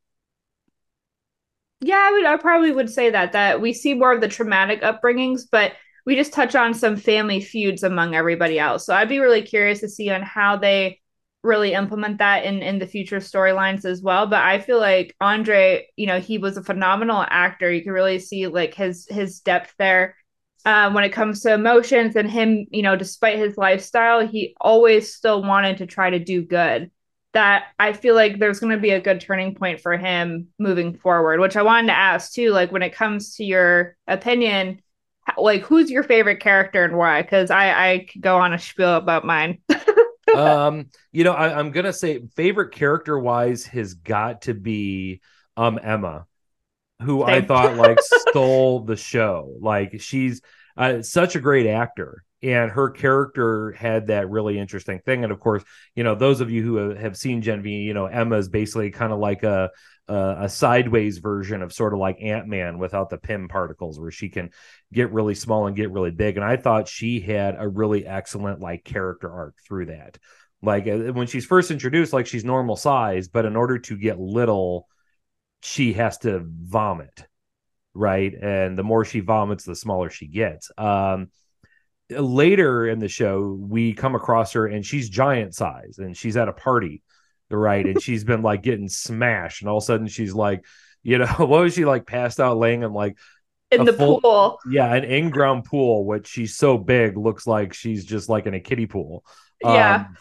yeah, 1.82 1.98
I 1.98 2.12
would 2.12 2.26
I 2.26 2.38
probably 2.38 2.72
would 2.72 2.90
say 2.90 3.10
that 3.10 3.32
that 3.34 3.60
we 3.60 3.74
see 3.74 3.94
more 3.96 4.14
of 4.14 4.22
the 4.22 4.28
traumatic 4.28 4.82
upbringings, 4.82 5.42
but 5.52 5.74
we 6.06 6.16
just 6.16 6.34
touch 6.34 6.56
on 6.56 6.74
some 6.74 6.96
family 6.96 7.42
feuds 7.42 7.84
among 7.84 8.16
everybody 8.16 8.60
else. 8.60 8.86
So 8.86 8.96
I'd 8.96 9.10
be 9.10 9.20
really 9.20 9.42
curious 9.42 9.82
to 9.82 9.90
see 9.90 10.10
on 10.10 10.22
how 10.22 10.58
they 10.58 11.00
really 11.44 11.74
implement 11.74 12.20
that 12.20 12.46
in 12.46 12.62
in 12.62 12.78
the 12.78 12.86
future 12.86 13.18
storylines 13.18 13.84
as 13.84 14.02
well. 14.02 14.28
But 14.28 14.44
I 14.44 14.60
feel 14.60 14.80
like 14.80 15.16
Andre, 15.20 15.88
you 15.96 16.06
know, 16.06 16.20
he 16.20 16.38
was 16.38 16.56
a 16.58 16.64
phenomenal 16.64 17.26
actor. 17.28 17.72
You 17.72 17.84
can 17.84 17.94
really 17.94 18.20
see 18.20 18.48
like 18.48 18.76
his 18.76 19.08
his 19.10 19.40
depth 19.40 19.74
there. 19.80 20.16
Um, 20.64 20.94
when 20.94 21.04
it 21.04 21.10
comes 21.10 21.42
to 21.42 21.54
emotions 21.56 22.16
and 22.16 22.30
him, 22.30 22.68
you 22.70 22.84
know, 22.84 22.96
despite 22.96 23.40
his 23.40 23.58
lifestyle, 23.58 24.28
he 24.28 24.56
always 24.62 25.12
still 25.12 25.42
wanted 25.42 25.78
to 25.78 25.88
try 25.88 26.12
to 26.12 26.20
do 26.20 26.44
good 26.44 26.92
that 27.34 27.68
I 27.80 27.94
feel 27.94 28.16
like 28.16 28.40
there's 28.40 28.60
going 28.60 28.76
to 28.76 28.82
be 28.82 28.92
a 28.92 29.02
good 29.02 29.22
turning 29.22 29.56
point 29.56 29.80
for 29.80 29.96
him 29.96 30.48
moving 30.60 30.98
forward, 30.98 31.40
which 31.40 31.56
I 31.56 31.62
wanted 31.62 31.88
to 31.88 31.98
ask 31.98 32.34
too. 32.34 32.52
Like, 32.52 32.72
when 32.72 32.84
it 32.84 32.94
comes 32.94 33.36
to 33.36 33.46
your 33.46 33.96
opinion, 34.08 34.82
like, 35.38 35.62
who's 35.62 35.90
your 35.90 36.04
favorite 36.04 36.42
character 36.42 36.84
and 36.84 36.98
why? 36.98 37.22
Because 37.22 37.52
I, 37.52 37.92
I 37.92 38.08
could 38.12 38.22
go 38.22 38.38
on 38.38 38.54
a 38.54 38.60
spiel 38.60 38.96
about 38.96 39.26
mine. 39.26 39.60
um, 40.36 40.90
you 41.12 41.24
know, 41.24 41.34
I, 41.34 41.60
am 41.60 41.72
gonna 41.72 41.94
say 41.94 42.22
favorite 42.36 42.72
character 42.72 43.18
wise 43.18 43.66
has 43.66 43.94
got 43.94 44.44
to 44.44 44.54
be 44.54 45.22
um 45.56 45.80
Emma, 45.82 46.26
who 47.02 47.22
Same. 47.22 47.30
I 47.30 47.42
thought 47.42 47.78
like 47.78 48.00
stole 48.02 48.82
the 48.82 48.98
show. 48.98 49.56
Like, 49.60 50.02
she's 50.02 50.42
uh, 50.76 51.02
such 51.02 51.36
a 51.36 51.40
great 51.40 51.68
actor 51.68 52.24
and 52.44 52.72
her 52.72 52.90
character 52.90 53.72
had 53.74 54.08
that 54.08 54.30
really 54.30 54.58
interesting 54.58 55.00
thing. 55.00 55.24
And 55.24 55.32
of 55.32 55.40
course 55.40 55.64
you 55.96 56.04
know 56.04 56.16
those 56.16 56.42
of 56.42 56.52
you 56.52 56.64
who 56.64 56.96
have 56.96 57.18
seen 57.18 57.42
gen 57.42 57.62
v 57.62 57.70
you 57.82 57.94
know 57.94 58.06
emma 58.06 58.38
is 58.38 58.50
basically 58.50 58.92
kind 58.92 59.14
of 59.14 59.20
like 59.20 59.44
a 59.44 59.70
a, 60.08 60.36
a 60.42 60.50
sideways 60.50 61.20
version 61.20 61.62
of 61.62 61.72
sort 61.72 61.94
of 61.94 62.00
like 62.00 62.22
ant-man 62.22 62.78
without 62.80 63.10
the 63.10 63.18
pym 63.18 63.48
particles 63.48 64.00
where 64.00 64.12
she 64.12 64.30
can 64.30 64.50
get 64.92 65.12
really 65.12 65.36
small 65.36 65.68
and 65.68 65.76
get 65.76 65.92
really 65.92 66.12
big. 66.12 66.38
And 66.38 66.46
i 66.46 66.58
thought 66.58 66.88
she 66.88 67.20
had 67.20 67.56
a 67.58 67.68
really 67.68 68.06
excellent 68.06 68.60
like 68.60 68.84
character 68.84 69.32
arc 69.32 69.56
through 69.66 69.88
that. 69.88 70.18
Like 70.62 70.88
uh, 70.88 71.14
when 71.14 71.28
she's 71.28 71.46
first 71.46 71.72
introduced 71.72 72.14
like 72.14 72.28
she's 72.28 72.46
normal 72.46 72.76
size 72.76 73.28
but 73.28 73.46
in 73.46 73.56
order 73.56 73.80
to 73.80 73.98
get 73.98 74.20
little 74.20 74.88
she 75.62 75.94
has 75.94 76.18
to 76.20 76.44
vomit 76.46 77.26
right? 77.94 78.34
And 78.34 78.78
the 78.78 78.84
more 78.84 79.04
she 79.04 79.20
vomits 79.20 79.66
the 79.66 79.76
smaller 79.76 80.10
she 80.10 80.28
gets. 80.28 80.72
Um 80.78 81.30
later 82.20 82.88
in 82.88 83.00
the 83.00 83.08
show 83.08 83.58
we 83.60 83.94
come 83.94 84.16
across 84.16 84.54
her 84.54 84.68
and 84.68 84.86
she's 84.86 85.10
giant 85.10 85.56
size 85.56 85.98
and 85.98 86.16
she's 86.16 86.38
at 86.38 86.48
a 86.48 86.54
party 86.54 87.02
right? 87.52 87.86
And 87.86 88.02
she's 88.02 88.24
been 88.24 88.42
like 88.42 88.64
getting 88.64 88.88
smashed 88.90 89.62
and 89.62 89.70
all 89.70 89.78
of 89.78 89.84
a 89.84 89.86
sudden 89.86 90.08
she's 90.08 90.34
like 90.34 90.66
you 91.04 91.18
know 91.18 91.26
what 91.38 91.48
was 91.50 91.74
she 91.74 91.86
like 91.86 92.06
passed 92.06 92.40
out 92.40 92.58
laying 92.58 92.84
in 92.84 92.94
like 92.94 93.18
in 93.72 93.86
the 93.86 93.94
full, 93.94 94.22
pool. 94.22 94.60
Yeah 94.70 94.94
an 94.94 95.04
in-ground 95.04 95.66
pool 95.66 96.06
which 96.06 96.28
she's 96.28 96.56
so 96.56 96.78
big 96.78 97.18
looks 97.18 97.48
like 97.48 97.74
she's 97.74 98.06
just 98.06 98.30
like 98.30 98.46
in 98.46 98.54
a 98.54 98.60
kiddie 98.60 98.88
pool. 98.88 99.24
Yeah. 99.62 100.06
Um, 100.08 100.18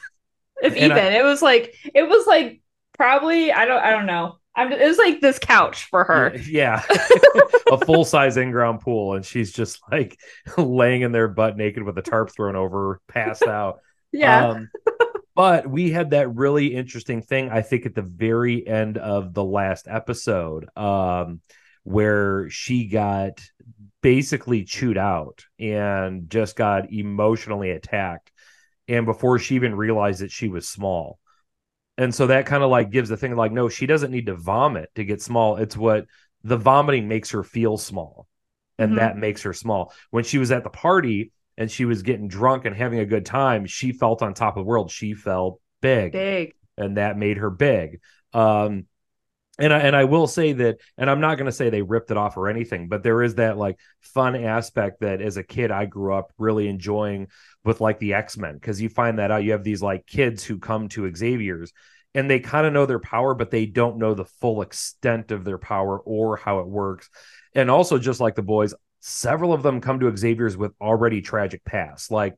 if 0.63 0.77
even 0.77 0.93
I, 0.93 1.19
it 1.19 1.25
was 1.25 1.41
like 1.41 1.75
it 1.95 2.03
was 2.03 2.27
like 2.27 2.61
probably 2.93 3.51
i 3.51 3.65
don't 3.65 3.83
i 3.83 3.91
don't 3.91 4.05
know 4.05 4.40
I'm, 4.61 4.73
it 4.73 4.87
was 4.87 4.99
like 4.99 5.21
this 5.21 5.39
couch 5.39 5.85
for 5.87 6.05
her. 6.05 6.37
Yeah. 6.37 6.83
a 7.73 7.79
full 7.79 8.05
size 8.05 8.37
in 8.37 8.51
ground 8.51 8.81
pool. 8.81 9.15
And 9.15 9.25
she's 9.25 9.53
just 9.53 9.81
like 9.91 10.21
laying 10.59 11.01
in 11.01 11.13
there 11.13 11.29
butt 11.29 11.57
naked 11.57 11.83
with 11.83 11.97
a 11.97 12.03
tarp 12.03 12.31
thrown 12.31 12.57
over, 12.57 13.01
passed 13.09 13.47
out. 13.47 13.81
Yeah. 14.13 14.49
Um, 14.49 14.71
but 15.37 15.71
we 15.71 15.93
had 15.93 16.11
that 16.11 16.35
really 16.35 16.75
interesting 16.75 17.23
thing, 17.23 17.49
I 17.49 17.63
think, 17.63 17.87
at 17.87 17.95
the 17.95 18.03
very 18.03 18.67
end 18.67 18.99
of 18.99 19.35
the 19.35 19.45
last 19.45 19.87
episode, 19.89 20.67
um, 20.77 21.41
where 21.85 22.51
she 22.51 22.89
got 22.89 23.41
basically 24.03 24.65
chewed 24.65 24.99
out 24.99 25.45
and 25.61 26.29
just 26.29 26.57
got 26.57 26.93
emotionally 26.93 27.71
attacked. 27.71 28.33
And 28.89 29.07
before 29.07 29.39
she 29.39 29.55
even 29.55 29.77
realized 29.77 30.23
that 30.23 30.33
she 30.33 30.49
was 30.49 30.69
small 30.69 31.20
and 31.99 32.15
so 32.15 32.29
that 32.29 32.47
kind 32.47 32.63
of 32.63 32.71
like 32.71 32.91
gives 32.91 33.09
the 33.09 33.17
thing 33.17 33.35
like 33.37 33.53
no 33.53 33.69
she 33.69 33.87
doesn't 33.87 34.11
need 34.11 34.27
to 34.27 34.37
vomit 34.37 34.91
to 34.95 35.05
get 35.05 35.23
small. 35.23 35.57
It's 35.57 35.77
what 35.77 36.07
the 36.43 36.57
vomiting 36.57 37.09
makes 37.09 37.31
her 37.31 37.43
feel 37.43 37.77
small 37.77 38.27
and 38.79 38.91
mm-hmm. 38.91 38.99
that 38.99 39.17
makes 39.17 39.43
her 39.43 39.53
small. 39.53 39.93
When 40.11 40.25
she 40.25 40.39
was 40.39 40.51
at 40.51 40.65
the 40.65 40.71
party 40.71 41.33
and 41.59 41.71
she 41.71 41.85
was 41.85 42.03
getting 42.03 42.29
drunk 42.29 42.65
and 42.65 42.75
having 42.75 43.01
a 43.01 43.07
good 43.07 43.27
time 43.27 43.67
she 43.67 43.93
felt 43.93 44.23
on 44.23 44.35
top 44.35 44.57
of 44.57 44.65
the 44.65 44.69
world. 44.69 44.91
She 44.91 45.15
felt 45.15 45.61
big 45.81 46.13
big. 46.13 46.55
and 46.77 46.97
that 46.97 47.19
made 47.19 47.37
her 47.39 47.51
big. 47.51 48.01
Um 48.33 48.87
and 49.61 49.73
I, 49.73 49.79
and 49.81 49.95
I 49.95 50.05
will 50.05 50.27
say 50.27 50.53
that, 50.55 50.79
and 50.97 51.11
I'm 51.11 51.21
not 51.21 51.37
going 51.37 51.47
to 51.47 51.53
say 51.53 51.71
they 51.71 51.83
ripped 51.83 52.11
it 52.11 52.17
off 52.17 52.37
or 52.37 52.49
anything, 52.49 52.89
but 52.89 53.03
there 53.03 53.23
is 53.23 53.37
that 53.37 53.59
like 53.59 53.79
fun 54.01 54.35
aspect 54.35 55.01
that 55.01 55.21
as 55.21 55.37
a 55.37 55.43
kid 55.43 55.71
I 55.71 55.87
grew 55.87 56.15
up 56.15 56.33
really 56.39 56.69
enjoying 56.69 57.29
with 57.65 57.81
like 57.81 57.99
the 57.99 58.15
X 58.15 58.37
Men 58.37 58.55
because 58.55 58.81
you 58.81 58.89
find 58.89 59.19
that 59.19 59.31
out. 59.31 59.45
You 59.45 59.53
have 59.53 59.65
these 59.65 59.83
like 59.83 60.07
kids 60.07 60.43
who 60.43 60.59
come 60.59 60.89
to 60.91 61.15
Xavier's 61.15 61.73
and 62.15 62.29
they 62.29 62.41
kind 62.41 62.67
of 62.67 62.73
know 62.73 62.87
their 62.87 62.99
power, 62.99 63.35
but 63.35 63.51
they 63.51 63.67
don't 63.67 63.99
know 63.99 64.15
the 64.15 64.25
full 64.25 64.63
extent 64.63 65.31
of 65.31 65.45
their 65.45 65.59
power 65.59 65.99
or 65.99 66.37
how 66.37 66.59
it 66.61 66.67
works. 66.67 67.09
And 67.55 67.71
also, 67.71 67.99
just 67.99 68.21
like 68.21 68.35
the 68.35 68.43
boys, 68.43 68.75
several 69.01 69.53
of 69.53 69.63
them 69.63 69.81
come 69.81 70.01
to 70.01 70.17
Xavier's 70.17 70.57
with 70.57 70.73
already 70.81 71.21
tragic 71.21 71.65
past. 71.65 72.11
Like 72.11 72.37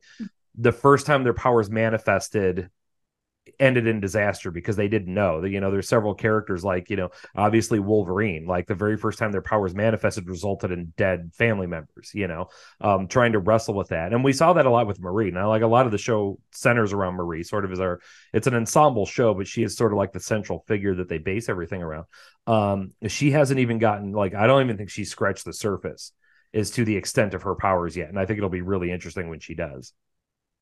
the 0.55 0.71
first 0.71 1.05
time 1.05 1.23
their 1.23 1.33
powers 1.33 1.69
manifested 1.69 2.69
ended 3.59 3.87
in 3.87 3.99
disaster 3.99 4.51
because 4.51 4.75
they 4.75 4.87
didn't 4.87 5.13
know. 5.13 5.41
That 5.41 5.49
you 5.49 5.59
know 5.59 5.71
there's 5.71 5.87
several 5.87 6.15
characters 6.15 6.63
like 6.63 6.89
you 6.89 6.95
know 6.95 7.09
obviously 7.35 7.79
wolverine 7.79 8.45
like 8.45 8.67
the 8.67 8.75
very 8.75 8.97
first 8.97 9.19
time 9.19 9.31
their 9.31 9.41
powers 9.41 9.75
manifested 9.75 10.27
resulted 10.27 10.71
in 10.71 10.93
dead 10.97 11.31
family 11.33 11.67
members 11.67 12.11
you 12.13 12.27
know 12.27 12.49
um 12.81 13.07
trying 13.07 13.33
to 13.33 13.39
wrestle 13.39 13.73
with 13.73 13.89
that. 13.89 14.13
And 14.13 14.23
we 14.23 14.33
saw 14.33 14.53
that 14.53 14.65
a 14.65 14.69
lot 14.69 14.87
with 14.87 14.99
marie. 14.99 15.31
Now 15.31 15.49
like 15.49 15.61
a 15.61 15.67
lot 15.67 15.85
of 15.85 15.91
the 15.91 15.97
show 15.97 16.39
centers 16.51 16.93
around 16.93 17.15
marie 17.15 17.43
sort 17.43 17.65
of 17.65 17.71
as 17.71 17.79
our 17.79 17.99
it's 18.33 18.47
an 18.47 18.55
ensemble 18.55 19.05
show 19.05 19.33
but 19.33 19.47
she 19.47 19.63
is 19.63 19.75
sort 19.75 19.91
of 19.91 19.97
like 19.97 20.13
the 20.13 20.19
central 20.19 20.63
figure 20.67 20.95
that 20.95 21.09
they 21.09 21.17
base 21.17 21.49
everything 21.49 21.81
around. 21.81 22.05
Um 22.47 22.91
she 23.07 23.31
hasn't 23.31 23.59
even 23.59 23.77
gotten 23.79 24.11
like 24.11 24.33
i 24.33 24.47
don't 24.47 24.63
even 24.63 24.77
think 24.77 24.89
she 24.89 25.05
scratched 25.05 25.45
the 25.45 25.53
surface 25.53 26.11
as 26.53 26.71
to 26.71 26.85
the 26.85 26.95
extent 26.95 27.33
of 27.33 27.43
her 27.43 27.55
powers 27.55 27.97
yet. 27.97 28.09
And 28.09 28.19
i 28.19 28.25
think 28.25 28.37
it'll 28.37 28.49
be 28.49 28.61
really 28.61 28.91
interesting 28.91 29.29
when 29.29 29.39
she 29.39 29.55
does 29.55 29.93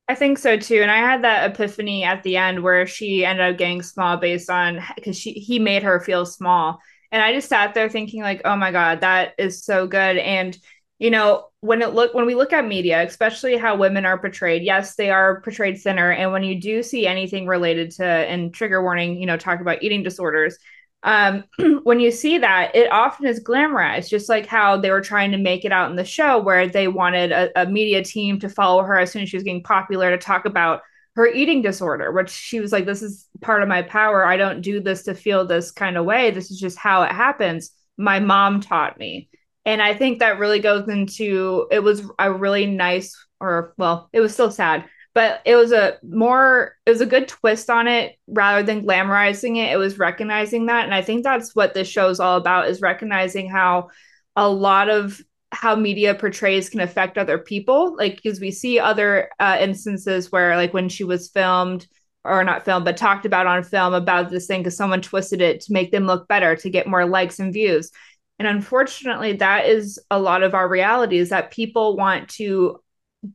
I 0.07 0.15
think 0.15 0.37
so 0.37 0.57
too. 0.57 0.81
And 0.81 0.91
I 0.91 0.97
had 0.97 1.23
that 1.23 1.51
epiphany 1.51 2.03
at 2.03 2.23
the 2.23 2.35
end 2.37 2.61
where 2.63 2.85
she 2.85 3.23
ended 3.25 3.49
up 3.53 3.57
getting 3.57 3.81
small 3.81 4.17
based 4.17 4.49
on 4.49 4.81
because 4.95 5.17
she 5.17 5.31
he 5.33 5.57
made 5.59 5.83
her 5.83 5.99
feel 5.99 6.25
small. 6.25 6.79
And 7.11 7.21
I 7.21 7.33
just 7.33 7.49
sat 7.49 7.73
there 7.73 7.89
thinking, 7.89 8.21
like, 8.21 8.41
oh 8.45 8.55
my 8.55 8.71
God, 8.71 9.01
that 9.01 9.33
is 9.37 9.63
so 9.63 9.87
good. 9.87 10.17
And 10.17 10.57
you 10.99 11.09
know, 11.09 11.47
when 11.61 11.81
it 11.81 11.93
look 11.93 12.13
when 12.13 12.25
we 12.25 12.35
look 12.35 12.51
at 12.53 12.65
media, 12.67 13.01
especially 13.03 13.57
how 13.57 13.75
women 13.77 14.05
are 14.05 14.19
portrayed, 14.19 14.63
yes, 14.63 14.95
they 14.95 15.09
are 15.11 15.41
portrayed 15.41 15.81
thinner. 15.81 16.11
And 16.11 16.31
when 16.31 16.43
you 16.43 16.59
do 16.59 16.83
see 16.83 17.07
anything 17.07 17.47
related 17.47 17.91
to 17.91 18.05
and 18.05 18.53
trigger 18.53 18.81
warning, 18.83 19.17
you 19.17 19.25
know, 19.25 19.37
talk 19.37 19.61
about 19.61 19.81
eating 19.81 20.03
disorders, 20.03 20.57
um, 21.03 21.43
when 21.83 21.99
you 21.99 22.11
see 22.11 22.37
that, 22.37 22.75
it 22.75 22.91
often 22.91 23.25
is 23.25 23.43
glamorized, 23.43 24.09
just 24.09 24.29
like 24.29 24.45
how 24.45 24.77
they 24.77 24.91
were 24.91 25.01
trying 25.01 25.31
to 25.31 25.37
make 25.37 25.65
it 25.65 25.71
out 25.71 25.89
in 25.89 25.95
the 25.95 26.05
show, 26.05 26.39
where 26.39 26.67
they 26.67 26.87
wanted 26.87 27.31
a, 27.31 27.61
a, 27.61 27.65
media 27.65 28.03
team 28.03 28.39
to 28.39 28.49
follow 28.49 28.83
her 28.83 28.99
as 28.99 29.11
soon 29.11 29.23
as 29.23 29.29
she 29.29 29.37
was 29.37 29.43
getting 29.43 29.63
popular 29.63 30.11
to 30.11 30.17
talk 30.17 30.45
about 30.45 30.81
her 31.15 31.27
eating 31.27 31.61
disorder, 31.61 32.11
which 32.11 32.29
she 32.29 32.59
was 32.59 32.71
like, 32.71 32.85
This 32.85 33.01
is 33.01 33.27
part 33.41 33.63
of 33.63 33.69
my 33.69 33.81
power. 33.81 34.25
I 34.25 34.37
don't 34.37 34.61
do 34.61 34.79
this 34.79 35.03
to 35.03 35.15
feel 35.15 35.45
this 35.45 35.71
kind 35.71 35.97
of 35.97 36.05
way. 36.05 36.31
This 36.31 36.51
is 36.51 36.59
just 36.59 36.77
how 36.77 37.03
it 37.03 37.11
happens. 37.11 37.71
My 37.97 38.19
mom 38.19 38.61
taught 38.61 38.97
me. 38.97 39.29
And 39.65 39.81
I 39.81 39.93
think 39.93 40.19
that 40.19 40.39
really 40.39 40.59
goes 40.59 40.87
into 40.87 41.67
it 41.71 41.79
was 41.79 42.03
a 42.17 42.31
really 42.31 42.65
nice, 42.65 43.15
or 43.39 43.73
well, 43.77 44.09
it 44.13 44.19
was 44.19 44.33
still 44.33 44.51
sad, 44.51 44.85
but 45.13 45.41
it 45.45 45.55
was 45.55 45.71
a 45.71 45.97
more 46.03 46.75
it 46.85 46.89
was 46.89 47.01
a 47.01 47.05
good 47.05 47.27
twist 47.27 47.69
on 47.69 47.87
it. 47.87 48.17
Rather 48.27 48.63
than 48.63 48.85
glamorizing 48.85 49.57
it 49.57 49.71
it 49.71 49.77
was 49.77 49.99
recognizing 49.99 50.67
that. 50.67 50.85
And 50.85 50.93
i 50.93 51.01
think 51.01 51.23
that's 51.23 51.55
what 51.55 51.73
this 51.73 51.87
show 51.87 52.09
is 52.09 52.19
all 52.19 52.37
about 52.37 52.69
is 52.69 52.81
recognizing 52.81 53.49
how 53.49 53.89
a 54.35 54.49
lot 54.49 54.89
of 54.89 55.21
how 55.51 55.75
media 55.75 56.15
portrays 56.15 56.69
can 56.69 56.79
affect 56.79 57.17
other 57.17 57.37
people. 57.37 57.95
Like 57.97 58.15
because 58.15 58.39
we 58.39 58.51
see 58.51 58.79
other 58.79 59.29
uh, 59.39 59.57
instances 59.59 60.31
where 60.31 60.55
like 60.55 60.73
when 60.73 60.89
she 60.89 61.03
was 61.03 61.29
filmed 61.29 61.87
or 62.23 62.43
not 62.43 62.63
filmed 62.63 62.85
but 62.85 62.97
talked 62.97 63.25
about 63.25 63.47
on 63.47 63.63
film 63.63 63.93
about 63.93 64.29
this 64.29 64.45
thing 64.47 64.61
because 64.61 64.77
someone 64.77 65.01
twisted 65.01 65.41
it 65.41 65.61
to 65.61 65.73
make 65.73 65.91
them 65.91 66.05
look 66.05 66.27
better 66.27 66.55
to 66.55 66.69
get 66.69 66.87
more 66.87 67.05
likes 67.05 67.39
and 67.39 67.53
views. 67.53 67.91
And 68.39 68.47
unfortunately 68.47 69.33
that 69.33 69.65
is 69.65 69.99
a 70.09 70.19
lot 70.19 70.43
of 70.43 70.53
our 70.53 70.67
reality 70.67 71.17
is 71.17 71.29
that 71.29 71.51
people 71.51 71.97
want 71.97 72.29
to 72.29 72.79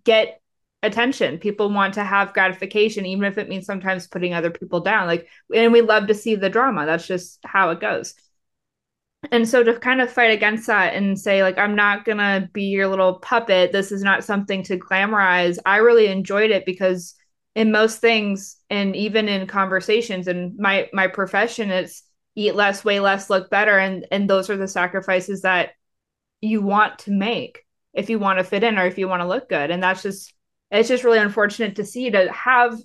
get 0.04 0.40
attention. 0.86 1.38
People 1.38 1.70
want 1.70 1.94
to 1.94 2.04
have 2.04 2.32
gratification, 2.32 3.06
even 3.06 3.24
if 3.24 3.38
it 3.38 3.48
means 3.48 3.66
sometimes 3.66 4.06
putting 4.06 4.34
other 4.34 4.50
people 4.50 4.80
down. 4.80 5.06
Like, 5.06 5.28
and 5.54 5.72
we 5.72 5.82
love 5.82 6.06
to 6.06 6.14
see 6.14 6.34
the 6.34 6.50
drama. 6.50 6.86
That's 6.86 7.06
just 7.06 7.38
how 7.44 7.70
it 7.70 7.80
goes. 7.80 8.14
And 9.32 9.48
so 9.48 9.62
to 9.62 9.78
kind 9.78 10.00
of 10.00 10.12
fight 10.12 10.30
against 10.30 10.66
that 10.68 10.94
and 10.94 11.18
say, 11.18 11.42
like, 11.42 11.58
I'm 11.58 11.74
not 11.74 12.04
gonna 12.04 12.48
be 12.52 12.64
your 12.64 12.86
little 12.88 13.14
puppet. 13.14 13.72
This 13.72 13.90
is 13.92 14.02
not 14.02 14.24
something 14.24 14.62
to 14.64 14.78
glamorize. 14.78 15.58
I 15.66 15.78
really 15.78 16.06
enjoyed 16.06 16.50
it 16.50 16.64
because 16.64 17.14
in 17.54 17.72
most 17.72 18.00
things, 18.00 18.56
and 18.70 18.94
even 18.94 19.28
in 19.28 19.46
conversations, 19.46 20.28
and 20.28 20.56
my 20.58 20.88
my 20.92 21.08
profession, 21.08 21.70
it's 21.70 22.02
eat 22.34 22.54
less, 22.54 22.84
weigh 22.84 23.00
less, 23.00 23.30
look 23.30 23.50
better, 23.50 23.78
and 23.78 24.06
and 24.10 24.28
those 24.28 24.50
are 24.50 24.56
the 24.56 24.68
sacrifices 24.68 25.42
that 25.42 25.70
you 26.40 26.62
want 26.62 26.98
to 27.00 27.10
make 27.10 27.64
if 27.94 28.10
you 28.10 28.18
want 28.18 28.38
to 28.38 28.44
fit 28.44 28.62
in 28.62 28.78
or 28.78 28.86
if 28.86 28.98
you 28.98 29.08
want 29.08 29.22
to 29.22 29.28
look 29.28 29.48
good. 29.48 29.70
And 29.70 29.82
that's 29.82 30.02
just 30.02 30.34
it's 30.70 30.88
just 30.88 31.04
really 31.04 31.18
unfortunate 31.18 31.76
to 31.76 31.85
see 31.85 32.11
to 32.11 32.30
have 32.32 32.78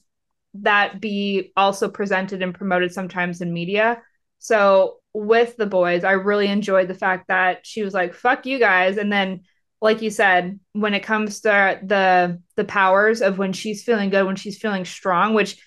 that 0.56 1.00
be 1.00 1.52
also 1.56 1.90
presented 1.90 2.42
and 2.42 2.54
promoted 2.54 2.94
sometimes 2.94 3.42
in 3.42 3.54
media. 3.54 4.02
So 4.40 4.98
with 5.14 5.56
the 5.58 5.66
boys, 5.66 6.04
I 6.04 6.12
really 6.12 6.48
enjoyed 6.48 6.88
the 6.88 6.94
fact 6.94 7.28
that 7.28 7.66
she 7.66 7.84
was 7.84 7.94
like, 7.94 8.14
fuck 8.14 8.46
you 8.46 8.60
guys. 8.60 8.98
And 8.98 9.12
then 9.12 9.42
like 9.82 10.02
you 10.02 10.12
said, 10.12 10.60
when 10.74 10.94
it 10.94 11.04
comes 11.04 11.42
to 11.42 11.80
the 11.84 12.40
the 12.56 12.66
powers 12.66 13.22
of 13.22 13.38
when 13.38 13.52
she's 13.52 13.84
feeling 13.84 14.10
good, 14.12 14.26
when 14.26 14.36
she's 14.36 14.60
feeling 14.60 14.86
strong, 14.86 15.34
which 15.34 15.58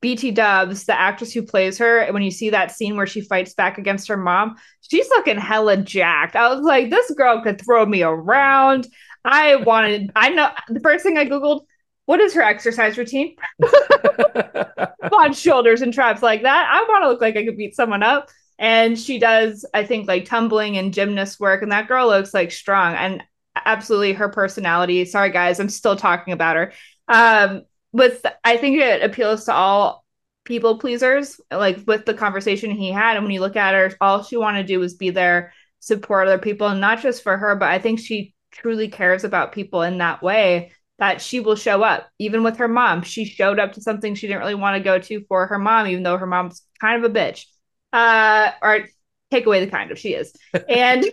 BT 0.00 0.32
Dubs, 0.32 0.84
the 0.84 0.98
actress 0.98 1.32
who 1.32 1.42
plays 1.42 1.78
her, 1.78 2.10
when 2.12 2.24
you 2.24 2.32
see 2.32 2.50
that 2.50 2.72
scene 2.72 2.96
where 2.96 3.06
she 3.06 3.20
fights 3.20 3.54
back 3.54 3.78
against 3.78 4.08
her 4.08 4.16
mom, 4.16 4.56
she's 4.80 5.08
looking 5.10 5.38
hella 5.38 5.76
jacked. 5.76 6.34
I 6.34 6.52
was 6.52 6.64
like, 6.64 6.90
this 6.90 7.08
girl 7.12 7.40
could 7.40 7.64
throw 7.64 7.86
me 7.86 8.02
around. 8.02 8.88
I 9.24 9.56
wanted, 9.56 10.12
I 10.16 10.30
know 10.30 10.50
the 10.68 10.80
first 10.80 11.04
thing 11.04 11.18
I 11.18 11.26
Googled, 11.26 11.62
what 12.06 12.20
is 12.20 12.34
her 12.34 12.42
exercise 12.42 12.98
routine? 12.98 13.36
On 15.12 15.32
shoulders 15.32 15.82
and 15.82 15.92
traps 15.92 16.22
like 16.22 16.42
that. 16.42 16.68
I 16.70 16.82
want 16.88 17.04
to 17.04 17.08
look 17.08 17.20
like 17.20 17.36
I 17.36 17.44
could 17.44 17.56
beat 17.56 17.76
someone 17.76 18.02
up. 18.02 18.28
And 18.58 18.98
she 18.98 19.18
does, 19.18 19.64
I 19.74 19.84
think, 19.84 20.08
like 20.08 20.24
tumbling 20.24 20.76
and 20.78 20.94
gymnast 20.94 21.40
work. 21.40 21.62
And 21.62 21.72
that 21.72 21.88
girl 21.88 22.08
looks 22.08 22.34
like 22.34 22.50
strong. 22.50 22.94
And 22.94 23.22
absolutely 23.54 24.14
her 24.14 24.28
personality. 24.28 25.04
Sorry 25.04 25.30
guys, 25.30 25.60
I'm 25.60 25.68
still 25.68 25.96
talking 25.96 26.32
about 26.32 26.56
her. 26.56 26.72
Um 27.08 27.62
with 27.92 28.24
I 28.42 28.56
think 28.56 28.78
it 28.78 29.02
appeals 29.02 29.44
to 29.44 29.52
all 29.52 30.04
people 30.44 30.78
pleasers 30.78 31.40
like 31.52 31.78
with 31.86 32.04
the 32.04 32.14
conversation 32.14 32.70
he 32.72 32.90
had 32.90 33.16
and 33.16 33.24
when 33.24 33.32
you 33.32 33.40
look 33.40 33.54
at 33.54 33.74
her 33.74 33.96
all 34.00 34.24
she 34.24 34.36
wanted 34.36 34.62
to 34.62 34.66
do 34.66 34.80
was 34.80 34.94
be 34.94 35.10
there 35.10 35.52
support 35.78 36.26
other 36.26 36.38
people 36.38 36.66
and 36.66 36.80
not 36.80 37.00
just 37.00 37.22
for 37.22 37.36
her 37.36 37.54
but 37.54 37.68
I 37.68 37.78
think 37.78 38.00
she 38.00 38.34
truly 38.52 38.88
cares 38.88 39.24
about 39.24 39.52
people 39.52 39.82
in 39.82 39.98
that 39.98 40.22
way 40.22 40.72
that 40.98 41.20
she 41.20 41.40
will 41.40 41.56
show 41.56 41.82
up. 41.82 42.08
Even 42.18 42.42
with 42.42 42.58
her 42.58 42.68
mom 42.68 43.02
she 43.02 43.24
showed 43.24 43.58
up 43.58 43.72
to 43.72 43.80
something 43.80 44.14
she 44.14 44.26
didn't 44.26 44.40
really 44.40 44.54
want 44.54 44.76
to 44.76 44.82
go 44.82 44.98
to 44.98 45.24
for 45.28 45.46
her 45.46 45.58
mom 45.58 45.86
even 45.86 46.02
though 46.02 46.16
her 46.18 46.26
mom's 46.26 46.62
kind 46.80 47.04
of 47.04 47.10
a 47.10 47.14
bitch. 47.14 47.46
Uh 47.92 48.50
or 48.62 48.86
take 49.30 49.46
away 49.46 49.64
the 49.64 49.70
kind 49.70 49.90
of 49.90 49.98
she 49.98 50.14
is. 50.14 50.32
And 50.68 51.04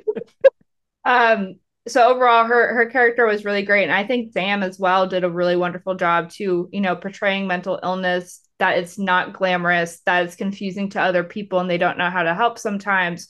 um 1.06 1.56
so 1.88 2.10
overall 2.10 2.46
her 2.46 2.74
her 2.74 2.86
character 2.86 3.26
was 3.26 3.46
really 3.46 3.64
great 3.64 3.84
and 3.84 3.92
i 3.92 4.04
think 4.04 4.32
sam 4.34 4.64
as 4.64 4.78
well 4.80 5.08
did 5.08 5.24
a 5.24 5.30
really 5.30 5.56
wonderful 5.56 5.96
job 5.96 6.30
too 6.30 6.70
you 6.72 6.82
know 6.82 6.96
portraying 6.96 7.48
mental 7.48 7.80
illness 7.82 8.42
that 8.60 8.78
it's 8.78 9.00
not 9.00 9.34
glamorous 9.34 10.02
that 10.06 10.26
it's 10.26 10.36
confusing 10.36 10.90
to 10.90 11.02
other 11.02 11.24
people 11.24 11.60
and 11.60 11.70
they 11.70 11.78
don't 11.78 11.98
know 11.98 12.10
how 12.10 12.24
to 12.24 12.34
help 12.34 12.60
sometimes 12.60 13.30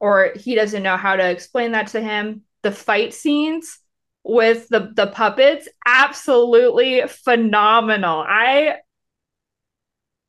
or 0.00 0.32
he 0.34 0.54
doesn't 0.54 0.82
know 0.82 0.96
how 0.96 1.14
to 1.14 1.30
explain 1.30 1.72
that 1.72 1.88
to 1.88 2.00
him 2.00 2.42
the 2.62 2.72
fight 2.72 3.12
scenes 3.14 3.78
with 4.24 4.68
the 4.68 4.92
the 4.94 5.08
puppets 5.08 5.68
absolutely 5.86 7.02
phenomenal 7.06 8.24
i 8.26 8.76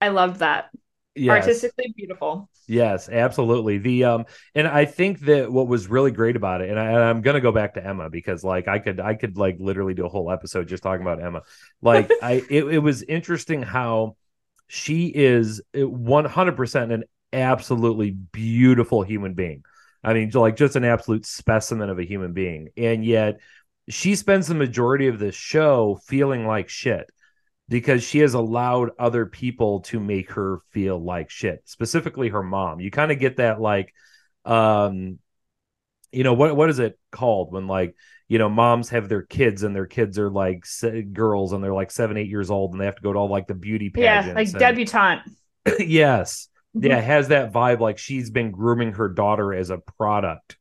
i 0.02 0.10
love 0.10 0.40
that 0.40 0.70
yes. 1.16 1.44
artistically 1.44 1.94
beautiful 1.96 2.50
Yes, 2.68 3.10
absolutely. 3.10 3.78
The 3.78 4.06
um 4.06 4.25
and 4.56 4.68
I 4.68 4.86
think 4.86 5.20
that 5.22 5.52
what 5.52 5.68
was 5.68 5.88
really 5.88 6.12
great 6.12 6.36
about 6.36 6.62
it 6.62 6.70
and, 6.70 6.80
I, 6.80 7.10
am 7.10 7.22
going 7.22 7.36
to 7.36 7.42
go 7.42 7.52
back 7.52 7.74
to 7.74 7.86
Emma 7.86 8.10
because 8.10 8.44
like 8.44 8.68
I 8.68 8.80
could 8.80 9.00
I 9.00 9.16
could 9.16 9.38
like 9.38 9.58
literally 9.60 9.94
do 9.94 10.06
a 10.06 10.10
whole 10.10 10.32
episode 10.32 10.68
just 10.68 10.84
talking 10.84 11.02
about 11.02 11.22
Emma. 11.22 11.42
Like 11.82 12.10
I 12.22 12.44
it, 12.50 12.63
it 12.66 12.80
was 12.80 13.04
interesting 13.04 13.63
how 13.63 14.16
she 14.68 15.08
is 15.08 15.62
100% 15.75 16.94
an 16.94 17.04
absolutely 17.34 18.12
beautiful 18.12 19.04
human 19.04 19.34
being. 19.34 19.63
I 20.03 20.13
mean 20.13 20.29
like 20.33 20.55
just 20.55 20.75
an 20.75 20.83
absolute 20.83 21.25
specimen 21.25 21.89
of 21.89 22.00
a 22.00 22.05
human 22.05 22.33
being. 22.33 22.69
And 22.75 23.05
yet 23.05 23.39
she 23.89 24.15
spends 24.15 24.48
the 24.48 24.55
majority 24.55 25.07
of 25.07 25.19
the 25.19 25.31
show 25.31 26.00
feeling 26.05 26.45
like 26.45 26.69
shit 26.69 27.10
because 27.69 28.03
she 28.03 28.19
has 28.19 28.33
allowed 28.33 28.91
other 29.00 29.25
people 29.25 29.81
to 29.81 30.00
make 30.00 30.31
her 30.31 30.60
feel 30.72 31.01
like 31.01 31.29
shit 31.29 31.62
specifically 31.65 32.29
her 32.29 32.43
mom. 32.43 32.79
You 32.79 32.91
kind 32.91 33.12
of 33.12 33.19
get 33.19 33.38
that 33.38 33.62
like 33.62 33.93
um 34.45 35.19
you 36.12 36.24
know 36.24 36.33
what 36.33 36.55
what 36.55 36.69
is 36.69 36.79
it 36.79 37.00
called 37.12 37.53
when 37.53 37.67
like 37.67 37.95
you 38.27 38.38
know 38.38 38.50
moms 38.50 38.89
have 38.89 39.07
their 39.07 39.22
kids 39.22 39.63
and 39.63 39.75
their 39.75 39.86
kids 39.86 40.19
are 40.19 40.29
like 40.29 40.65
girls 41.13 41.53
and 41.53 41.63
they're 41.63 41.74
like 41.74 41.91
seven 41.91 42.17
eight 42.17 42.29
years 42.29 42.51
old 42.51 42.72
and 42.72 42.81
they 42.81 42.86
have 42.86 42.95
to 42.95 43.01
go 43.01 43.13
to 43.13 43.19
all 43.19 43.29
like 43.29 43.48
the 43.48 43.53
beauty 43.53 43.89
pageants 43.89 44.27
yeah 44.27 44.33
like 44.33 44.48
and, 44.50 44.60
debutante. 44.60 45.22
Yes 45.79 46.50
mm-hmm. 46.75 46.86
yeah 46.86 47.00
has 47.00 47.30
that 47.30 47.51
vibe 47.51 47.80
like 47.80 47.98
she's 47.98 48.30
been 48.30 48.51
grooming 48.51 48.94
her 48.94 49.10
daughter 49.10 49.53
as 49.53 49.70
a 49.70 49.77
product 49.77 50.58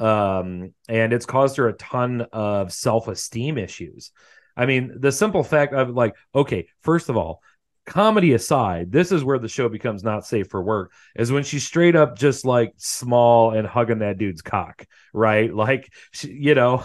um 0.00 0.72
and 0.88 1.12
it's 1.12 1.26
caused 1.26 1.56
her 1.56 1.68
a 1.68 1.72
ton 1.72 2.22
of 2.32 2.72
self-esteem 2.72 3.58
issues 3.58 4.12
I 4.58 4.66
mean, 4.66 4.92
the 4.98 5.12
simple 5.12 5.44
fact 5.44 5.72
of 5.72 5.90
like, 5.90 6.16
okay, 6.34 6.66
first 6.82 7.08
of 7.08 7.16
all, 7.16 7.40
comedy 7.86 8.32
aside, 8.34 8.90
this 8.90 9.12
is 9.12 9.22
where 9.22 9.38
the 9.38 9.48
show 9.48 9.68
becomes 9.68 10.02
not 10.02 10.26
safe 10.26 10.48
for 10.48 10.60
work 10.60 10.92
is 11.14 11.30
when 11.30 11.44
she's 11.44 11.64
straight 11.64 11.94
up 11.94 12.18
just 12.18 12.44
like 12.44 12.72
small 12.76 13.52
and 13.52 13.66
hugging 13.66 14.00
that 14.00 14.18
dude's 14.18 14.42
cock, 14.42 14.84
right? 15.14 15.54
Like, 15.54 15.92
she, 16.12 16.32
you 16.32 16.56
know, 16.56 16.84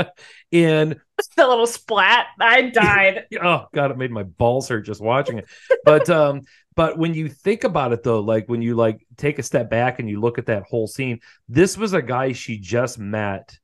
and 0.52 0.98
the 1.36 1.46
little 1.46 1.66
splat, 1.66 2.26
I 2.40 2.62
died. 2.70 3.26
oh 3.42 3.66
god, 3.72 3.90
it 3.90 3.98
made 3.98 4.10
my 4.10 4.22
balls 4.24 4.68
hurt 4.68 4.82
just 4.82 5.00
watching 5.00 5.38
it. 5.38 5.46
But 5.84 6.08
um, 6.10 6.42
but 6.74 6.98
when 6.98 7.14
you 7.14 7.28
think 7.28 7.64
about 7.64 7.92
it 7.92 8.02
though, 8.02 8.20
like 8.20 8.48
when 8.48 8.62
you 8.62 8.74
like 8.74 9.06
take 9.16 9.38
a 9.38 9.42
step 9.42 9.70
back 9.70 9.98
and 9.98 10.08
you 10.08 10.20
look 10.20 10.38
at 10.38 10.46
that 10.46 10.64
whole 10.64 10.86
scene, 10.86 11.20
this 11.48 11.76
was 11.76 11.92
a 11.92 12.02
guy 12.02 12.32
she 12.32 12.58
just 12.58 12.98
met 12.98 13.58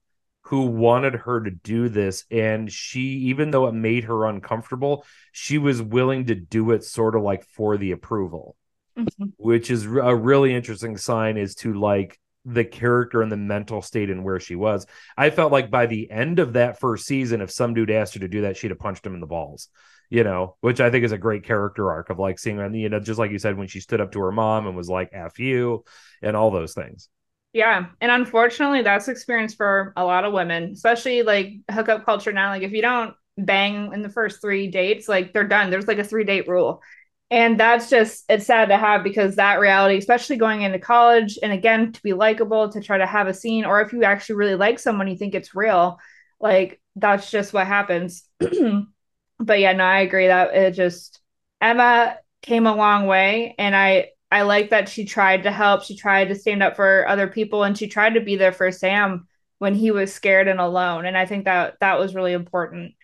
who 0.47 0.67
wanted 0.67 1.15
her 1.15 1.41
to 1.41 1.51
do 1.51 1.89
this 1.89 2.25
and 2.31 2.71
she 2.71 3.01
even 3.01 3.51
though 3.51 3.67
it 3.67 3.73
made 3.73 4.05
her 4.05 4.27
uncomfortable 4.27 5.05
she 5.33 5.59
was 5.59 5.83
willing 5.83 6.27
to 6.27 6.37
do 6.37 6.71
it 6.71 6.85
sort 6.85 7.17
of 7.17 7.23
like 7.23 7.45
for 7.45 7.77
the 7.77 7.91
approval 7.91 8.55
mm-hmm. 8.97 9.25
which 9.39 9.73
is 9.73 9.85
a 9.87 10.15
really 10.15 10.55
interesting 10.55 10.97
sign 10.97 11.37
as 11.37 11.57
to 11.57 11.75
like 11.75 12.17
the 12.47 12.65
character 12.65 13.23
and 13.23 13.31
the 13.31 13.37
mental 13.37 13.83
state 13.83 14.09
and 14.09 14.25
where 14.25 14.41
she 14.41 14.55
was 14.55 14.87
i 15.17 15.31
felt 15.31 15.53
like 15.53 15.71
by 15.71 15.87
the 15.87 16.11
end 16.11 16.39
of 16.39 16.55
that 16.55 16.81
first 16.81 17.05
season 17.05 17.41
if 17.41 17.51
some 17.51 17.75
dude 17.75 17.91
asked 17.91 18.15
her 18.15 18.21
to 18.21 18.29
do 18.29 18.43
that 18.43 18.57
she'd 18.57 18.71
have 18.71 18.79
punched 18.79 19.05
him 19.05 19.15
in 19.15 19.21
the 19.21 19.27
balls 19.27 19.69
you 20.09 20.25
know 20.25 20.57
which 20.61 20.81
i 20.81 20.91
think 20.91 21.05
is 21.05 21.13
a 21.13 21.19
great 21.19 21.43
character 21.43 21.91
arc 21.91 22.09
of 22.09 22.19
like 22.19 22.39
seeing 22.39 22.75
you 22.75 22.89
know 22.89 23.01
just 23.01 23.19
like 23.19 23.31
you 23.31 23.39
said 23.39 23.59
when 23.59 23.67
she 23.67 23.81
stood 23.81 24.01
up 24.01 24.13
to 24.13 24.21
her 24.21 24.33
mom 24.33 24.67
and 24.67 24.77
was 24.77 24.89
like 24.89 25.11
f 25.13 25.39
you 25.39 25.85
and 26.23 26.37
all 26.37 26.51
those 26.51 26.73
things 26.73 27.09
yeah. 27.57 27.87
And 28.03 28.11
unfortunately, 28.13 28.83
that's 28.83 29.09
experience 29.09 29.55
for 29.55 29.95
a 29.97 30.05
lot 30.05 30.27
of 30.27 30.35
women, 30.35 30.73
especially 30.75 31.23
like 31.23 31.55
hookup 31.71 32.05
culture 32.05 32.31
now. 32.31 32.51
Like, 32.51 32.61
if 32.61 32.73
you 32.73 32.83
don't 32.83 33.15
bang 33.39 33.95
in 33.95 34.03
the 34.03 34.11
first 34.11 34.43
three 34.43 34.69
dates, 34.69 35.09
like 35.09 35.33
they're 35.33 35.49
done. 35.49 35.71
There's 35.71 35.89
like 35.89 35.97
a 35.97 36.05
three 36.05 36.25
date 36.25 36.49
rule. 36.49 36.83
And 37.31 37.59
that's 37.59 37.91
just, 37.91 38.25
it's 38.29 38.47
sad 38.47 38.69
to 38.69 38.77
have 38.77 39.03
because 39.03 39.37
that 39.37 39.59
reality, 39.59 39.99
especially 39.99 40.37
going 40.37 40.63
into 40.63 40.79
college, 40.79 41.39
and 41.43 41.53
again, 41.53 41.93
to 41.93 42.03
be 42.03 42.13
likable, 42.13 42.69
to 42.69 42.81
try 42.81 42.99
to 42.99 43.07
have 43.07 43.27
a 43.27 43.35
scene, 43.35 43.65
or 43.65 43.81
if 43.81 43.93
you 43.93 44.05
actually 44.05 44.37
really 44.37 44.55
like 44.55 44.79
someone, 44.79 45.09
you 45.09 45.17
think 45.17 45.35
it's 45.35 45.55
real, 45.55 45.99
like 46.41 46.81
that's 46.95 47.31
just 47.31 47.53
what 47.53 47.67
happens. 47.67 48.23
but 48.39 49.59
yeah, 49.59 49.73
no, 49.73 49.85
I 49.85 50.01
agree 50.01 50.29
that 50.29 50.55
it 50.55 50.71
just, 50.73 51.21
Emma 51.61 52.17
came 52.43 52.67
a 52.67 52.77
long 52.77 53.07
way. 53.07 53.57
And 53.59 53.75
I, 53.75 54.11
I 54.31 54.43
like 54.43 54.71
that 54.71 54.89
she 54.89 55.05
tried 55.05 55.43
to 55.45 55.51
help. 55.51 55.83
She 55.83 55.97
tried 55.97 56.29
to 56.29 56.37
stand 56.37 56.63
up 56.63 56.77
for 56.77 57.09
other 57.09 57.27
people 57.27 57.65
and 57.65 57.77
she 57.77 57.89
tried 57.89 58.15
to 58.15 58.21
be 58.21 58.37
there 58.37 58.53
for 58.53 58.71
Sam 58.71 59.27
when 59.59 59.75
he 59.75 59.91
was 59.91 60.13
scared 60.13 60.47
and 60.47 60.61
alone. 60.61 61.07
And 61.07 61.17
I 61.17 61.27
think 61.27 61.47
that 61.47 61.77
that 61.81 61.99
was 61.99 62.15
really 62.15 62.35
important. 62.35 62.95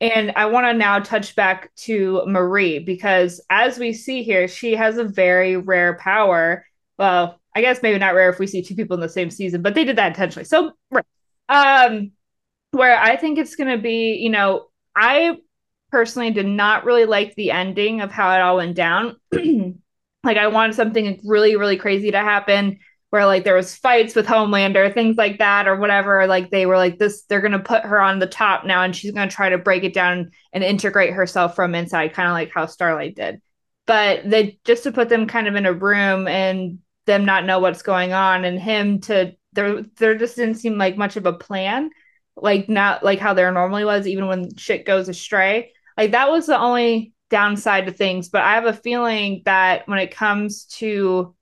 And 0.00 0.32
I 0.36 0.46
want 0.46 0.66
to 0.66 0.72
now 0.74 1.00
touch 1.00 1.34
back 1.34 1.74
to 1.76 2.22
Marie 2.26 2.78
because 2.78 3.40
as 3.50 3.78
we 3.78 3.92
see 3.92 4.22
here, 4.22 4.46
she 4.46 4.74
has 4.74 4.98
a 4.98 5.04
very 5.04 5.56
rare 5.56 5.96
power. 5.98 6.64
Well, 6.98 7.40
I 7.56 7.60
guess 7.60 7.82
maybe 7.82 7.98
not 7.98 8.14
rare 8.14 8.30
if 8.30 8.38
we 8.38 8.46
see 8.46 8.62
two 8.62 8.76
people 8.76 8.94
in 8.94 9.00
the 9.00 9.08
same 9.08 9.30
season, 9.30 9.62
but 9.62 9.74
they 9.74 9.84
did 9.84 9.96
that 9.96 10.08
intentionally. 10.08 10.44
So, 10.44 10.72
um, 11.48 12.12
where 12.70 12.98
I 12.98 13.16
think 13.16 13.38
it's 13.38 13.56
going 13.56 13.70
to 13.70 13.82
be, 13.82 14.14
you 14.14 14.30
know, 14.30 14.66
I 14.96 15.38
personally 15.90 16.30
did 16.30 16.46
not 16.46 16.84
really 16.84 17.04
like 17.04 17.34
the 17.34 17.50
ending 17.50 18.00
of 18.00 18.10
how 18.10 18.32
it 18.34 18.40
all 18.40 18.56
went 18.56 18.76
down. 18.76 19.16
like 19.32 20.36
I 20.36 20.48
wanted 20.48 20.74
something 20.74 21.20
really, 21.24 21.56
really 21.56 21.76
crazy 21.76 22.10
to 22.12 22.18
happen 22.18 22.78
where 23.14 23.26
like 23.26 23.44
there 23.44 23.54
was 23.54 23.76
fights 23.76 24.16
with 24.16 24.26
Homelander, 24.26 24.92
things 24.92 25.16
like 25.16 25.38
that, 25.38 25.68
or 25.68 25.76
whatever. 25.76 26.26
Like 26.26 26.50
they 26.50 26.66
were 26.66 26.76
like 26.76 26.98
this, 26.98 27.22
they're 27.22 27.40
gonna 27.40 27.60
put 27.60 27.84
her 27.84 28.00
on 28.00 28.18
the 28.18 28.26
top 28.26 28.66
now, 28.66 28.82
and 28.82 28.94
she's 28.94 29.12
gonna 29.12 29.30
try 29.30 29.50
to 29.50 29.56
break 29.56 29.84
it 29.84 29.94
down 29.94 30.32
and 30.52 30.64
integrate 30.64 31.12
herself 31.12 31.54
from 31.54 31.76
inside, 31.76 32.12
kind 32.12 32.26
of 32.26 32.32
like 32.32 32.50
how 32.52 32.66
Starlight 32.66 33.14
did. 33.14 33.40
But 33.86 34.28
they 34.28 34.58
just 34.64 34.82
to 34.82 34.90
put 34.90 35.08
them 35.08 35.28
kind 35.28 35.46
of 35.46 35.54
in 35.54 35.64
a 35.64 35.72
room 35.72 36.26
and 36.26 36.80
them 37.06 37.24
not 37.24 37.46
know 37.46 37.60
what's 37.60 37.82
going 37.82 38.12
on, 38.12 38.44
and 38.44 38.58
him 38.58 39.00
to 39.02 39.36
there, 39.52 39.84
there 39.98 40.18
just 40.18 40.34
didn't 40.34 40.56
seem 40.56 40.76
like 40.76 40.96
much 40.96 41.14
of 41.14 41.24
a 41.24 41.32
plan, 41.32 41.90
like 42.34 42.68
not 42.68 43.04
like 43.04 43.20
how 43.20 43.32
there 43.32 43.52
normally 43.52 43.84
was, 43.84 44.08
even 44.08 44.26
when 44.26 44.56
shit 44.56 44.84
goes 44.84 45.08
astray. 45.08 45.70
Like 45.96 46.10
that 46.10 46.32
was 46.32 46.46
the 46.46 46.58
only 46.58 47.12
downside 47.30 47.86
to 47.86 47.92
things, 47.92 48.28
but 48.28 48.42
I 48.42 48.54
have 48.54 48.66
a 48.66 48.72
feeling 48.72 49.42
that 49.44 49.86
when 49.86 50.00
it 50.00 50.10
comes 50.10 50.64
to 50.78 51.36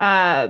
uh, 0.00 0.48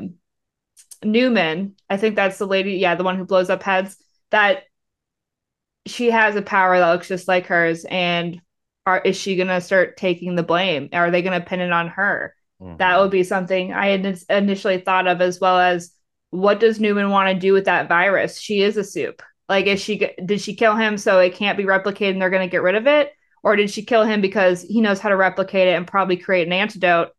Neuman, 1.04 1.72
I 1.88 1.96
think 1.96 2.16
that's 2.16 2.38
the 2.38 2.46
lady, 2.46 2.72
yeah, 2.74 2.94
the 2.94 3.04
one 3.04 3.16
who 3.16 3.24
blows 3.24 3.50
up 3.50 3.62
heads, 3.62 3.96
that 4.30 4.64
she 5.86 6.10
has 6.10 6.36
a 6.36 6.42
power 6.42 6.78
that 6.78 6.90
looks 6.90 7.08
just 7.08 7.28
like 7.28 7.46
hers. 7.46 7.84
And 7.88 8.40
are 8.86 9.00
is 9.00 9.16
she 9.16 9.36
gonna 9.36 9.60
start 9.60 9.96
taking 9.96 10.34
the 10.34 10.42
blame? 10.42 10.88
Are 10.92 11.10
they 11.10 11.22
gonna 11.22 11.40
pin 11.40 11.60
it 11.60 11.72
on 11.72 11.88
her? 11.88 12.34
Mm-hmm. 12.60 12.78
That 12.78 13.00
would 13.00 13.10
be 13.10 13.22
something 13.22 13.72
I 13.72 13.88
had 13.88 14.20
initially 14.28 14.78
thought 14.78 15.06
of, 15.06 15.20
as 15.20 15.40
well 15.40 15.58
as 15.58 15.92
what 16.30 16.60
does 16.60 16.78
Neuman 16.78 17.10
want 17.10 17.28
to 17.28 17.38
do 17.38 17.52
with 17.52 17.66
that 17.66 17.88
virus? 17.88 18.38
She 18.38 18.62
is 18.62 18.76
a 18.76 18.84
supe. 18.84 19.22
Like, 19.48 19.66
is 19.66 19.80
she 19.80 20.10
did 20.24 20.40
she 20.40 20.54
kill 20.54 20.74
him 20.76 20.98
so 20.98 21.20
it 21.20 21.34
can't 21.34 21.56
be 21.56 21.64
replicated 21.64 22.12
and 22.12 22.22
they're 22.22 22.30
gonna 22.30 22.48
get 22.48 22.62
rid 22.62 22.74
of 22.74 22.86
it? 22.86 23.12
Or 23.42 23.56
did 23.56 23.70
she 23.70 23.84
kill 23.84 24.04
him 24.04 24.20
because 24.20 24.62
he 24.62 24.80
knows 24.80 24.98
how 24.98 25.08
to 25.10 25.16
replicate 25.16 25.68
it 25.68 25.76
and 25.76 25.86
probably 25.86 26.16
create 26.16 26.46
an 26.46 26.52
antidote? 26.52 27.10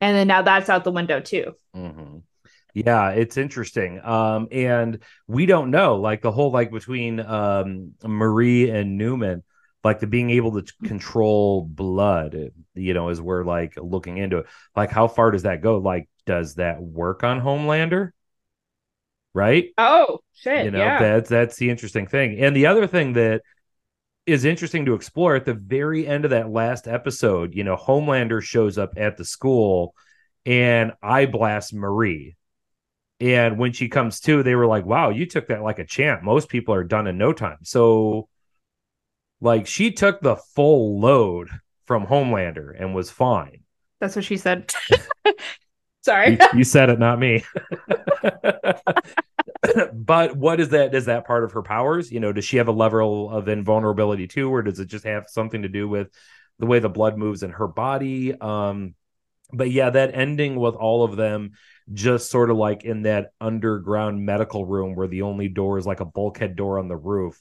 And 0.00 0.16
then 0.16 0.28
now 0.28 0.42
that's 0.42 0.68
out 0.68 0.84
the 0.84 0.92
window 0.92 1.20
too. 1.20 1.54
Mm-hmm. 1.74 2.18
Yeah, 2.74 3.10
it's 3.10 3.36
interesting. 3.36 4.02
Um, 4.04 4.48
and 4.50 5.02
we 5.26 5.46
don't 5.46 5.70
know, 5.70 5.96
like 5.96 6.22
the 6.22 6.32
whole 6.32 6.50
like 6.50 6.70
between 6.70 7.20
um 7.20 7.92
Marie 8.02 8.70
and 8.70 9.00
Neuman, 9.00 9.42
like 9.84 10.00
the 10.00 10.06
being 10.06 10.30
able 10.30 10.60
to 10.60 10.72
control 10.84 11.62
blood, 11.62 12.52
you 12.74 12.94
know, 12.94 13.08
as 13.08 13.20
we're 13.20 13.44
like 13.44 13.74
looking 13.76 14.18
into 14.18 14.38
it. 14.38 14.46
Like, 14.74 14.90
how 14.90 15.08
far 15.08 15.30
does 15.30 15.42
that 15.42 15.60
go? 15.60 15.78
Like, 15.78 16.08
does 16.24 16.54
that 16.54 16.82
work 16.82 17.24
on 17.24 17.40
Homelander? 17.40 18.12
right? 19.34 19.72
Oh 19.78 20.20
shit! 20.34 20.64
You 20.64 20.70
know, 20.70 20.78
yeah. 20.78 20.98
that's 20.98 21.28
that's 21.30 21.56
the 21.56 21.70
interesting 21.70 22.06
thing. 22.06 22.38
And 22.40 22.54
the 22.54 22.66
other 22.66 22.86
thing 22.86 23.14
that 23.14 23.42
is 24.26 24.44
interesting 24.44 24.84
to 24.86 24.94
explore 24.94 25.34
at 25.34 25.44
the 25.44 25.54
very 25.54 26.06
end 26.06 26.24
of 26.24 26.30
that 26.30 26.50
last 26.50 26.86
episode, 26.86 27.54
you 27.54 27.64
know, 27.64 27.76
Homelander 27.76 28.40
shows 28.42 28.78
up 28.78 28.94
at 28.96 29.16
the 29.16 29.24
school 29.24 29.94
and 30.46 30.92
I 31.02 31.26
blast 31.26 31.74
Marie. 31.74 32.36
And 33.22 33.56
when 33.56 33.72
she 33.72 33.88
comes 33.88 34.18
to, 34.22 34.42
they 34.42 34.56
were 34.56 34.66
like, 34.66 34.84
wow, 34.84 35.10
you 35.10 35.26
took 35.26 35.46
that 35.46 35.62
like 35.62 35.78
a 35.78 35.86
champ. 35.86 36.24
Most 36.24 36.48
people 36.48 36.74
are 36.74 36.82
done 36.82 37.06
in 37.06 37.18
no 37.18 37.32
time. 37.32 37.58
So, 37.62 38.28
like, 39.40 39.68
she 39.68 39.92
took 39.92 40.20
the 40.20 40.34
full 40.34 40.98
load 40.98 41.48
from 41.84 42.04
Homelander 42.04 42.74
and 42.76 42.96
was 42.96 43.12
fine. 43.12 43.60
That's 44.00 44.16
what 44.16 44.24
she 44.24 44.38
said. 44.38 44.72
Sorry. 46.02 46.32
You, 46.32 46.38
you 46.56 46.64
said 46.64 46.90
it, 46.90 46.98
not 46.98 47.20
me. 47.20 47.44
but 49.92 50.36
what 50.36 50.58
is 50.58 50.70
that? 50.70 50.92
Is 50.92 51.04
that 51.04 51.24
part 51.24 51.44
of 51.44 51.52
her 51.52 51.62
powers? 51.62 52.10
You 52.10 52.18
know, 52.18 52.32
does 52.32 52.44
she 52.44 52.56
have 52.56 52.66
a 52.66 52.72
level 52.72 53.30
of 53.30 53.46
invulnerability 53.46 54.26
too, 54.26 54.52
or 54.52 54.62
does 54.62 54.80
it 54.80 54.86
just 54.86 55.04
have 55.04 55.26
something 55.28 55.62
to 55.62 55.68
do 55.68 55.88
with 55.88 56.10
the 56.58 56.66
way 56.66 56.80
the 56.80 56.88
blood 56.88 57.16
moves 57.16 57.44
in 57.44 57.52
her 57.52 57.68
body? 57.68 58.34
Um, 58.34 58.96
but 59.52 59.70
yeah, 59.70 59.90
that 59.90 60.16
ending 60.16 60.56
with 60.56 60.74
all 60.74 61.04
of 61.04 61.14
them 61.14 61.52
just 61.92 62.30
sort 62.30 62.50
of 62.50 62.56
like 62.56 62.84
in 62.84 63.02
that 63.02 63.32
underground 63.40 64.24
medical 64.24 64.64
room 64.64 64.94
where 64.94 65.08
the 65.08 65.22
only 65.22 65.48
door 65.48 65.78
is 65.78 65.86
like 65.86 66.00
a 66.00 66.04
bulkhead 66.04 66.56
door 66.56 66.78
on 66.78 66.88
the 66.88 66.96
roof 66.96 67.40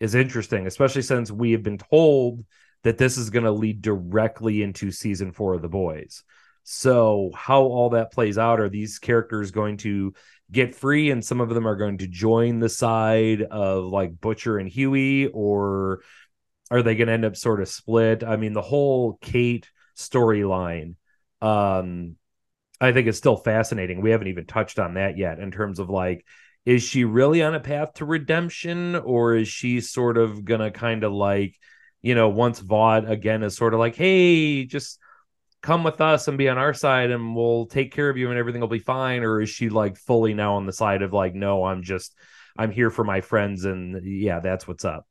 is 0.00 0.14
interesting, 0.14 0.66
especially 0.66 1.02
since 1.02 1.30
we 1.30 1.52
have 1.52 1.62
been 1.62 1.78
told 1.78 2.44
that 2.84 2.98
this 2.98 3.16
is 3.16 3.30
going 3.30 3.44
to 3.44 3.50
lead 3.50 3.82
directly 3.82 4.62
into 4.62 4.90
season 4.90 5.32
four 5.32 5.54
of 5.54 5.62
The 5.62 5.68
Boys. 5.68 6.22
So, 6.64 7.30
how 7.34 7.62
all 7.62 7.90
that 7.90 8.12
plays 8.12 8.36
out 8.36 8.60
are 8.60 8.68
these 8.68 8.98
characters 8.98 9.50
going 9.50 9.78
to 9.78 10.12
get 10.52 10.74
free 10.74 11.10
and 11.10 11.24
some 11.24 11.40
of 11.40 11.48
them 11.48 11.66
are 11.66 11.76
going 11.76 11.98
to 11.98 12.06
join 12.06 12.58
the 12.58 12.68
side 12.68 13.42
of 13.42 13.84
like 13.84 14.20
Butcher 14.20 14.58
and 14.58 14.68
Hughie, 14.68 15.28
or 15.28 16.02
are 16.70 16.82
they 16.82 16.94
going 16.94 17.08
to 17.08 17.14
end 17.14 17.24
up 17.24 17.36
sort 17.36 17.62
of 17.62 17.68
split? 17.68 18.22
I 18.22 18.36
mean, 18.36 18.52
the 18.52 18.62
whole 18.62 19.18
Kate 19.22 19.68
storyline, 19.96 20.94
um, 21.40 22.16
I 22.80 22.92
think 22.92 23.08
it's 23.08 23.18
still 23.18 23.36
fascinating. 23.36 24.00
We 24.00 24.10
haven't 24.10 24.28
even 24.28 24.46
touched 24.46 24.78
on 24.78 24.94
that 24.94 25.18
yet 25.18 25.40
in 25.40 25.50
terms 25.50 25.78
of 25.78 25.90
like, 25.90 26.24
is 26.64 26.82
she 26.82 27.04
really 27.04 27.42
on 27.42 27.54
a 27.54 27.60
path 27.60 27.94
to 27.94 28.04
redemption, 28.04 28.94
or 28.96 29.34
is 29.34 29.48
she 29.48 29.80
sort 29.80 30.18
of 30.18 30.44
gonna 30.44 30.70
kind 30.70 31.04
of 31.04 31.12
like, 31.12 31.56
you 32.02 32.14
know, 32.14 32.28
once 32.28 32.60
Vought 32.60 33.10
again 33.10 33.42
is 33.42 33.56
sort 33.56 33.74
of 33.74 33.80
like, 33.80 33.96
hey, 33.96 34.64
just 34.64 34.98
come 35.60 35.82
with 35.82 36.00
us 36.00 36.28
and 36.28 36.38
be 36.38 36.48
on 36.48 36.58
our 36.58 36.72
side 36.72 37.10
and 37.10 37.34
we'll 37.34 37.66
take 37.66 37.92
care 37.92 38.08
of 38.08 38.16
you 38.16 38.30
and 38.30 38.38
everything 38.38 38.60
will 38.60 38.68
be 38.68 38.78
fine 38.78 39.24
or 39.24 39.40
is 39.40 39.50
she 39.50 39.68
like 39.68 39.96
fully 39.96 40.32
now 40.32 40.54
on 40.54 40.66
the 40.66 40.72
side 40.72 41.02
of 41.02 41.12
like 41.12 41.34
no 41.34 41.64
i'm 41.64 41.82
just 41.82 42.14
i'm 42.56 42.70
here 42.70 42.90
for 42.90 43.02
my 43.02 43.20
friends 43.20 43.64
and 43.64 44.00
yeah 44.04 44.38
that's 44.38 44.68
what's 44.68 44.84
up 44.84 45.04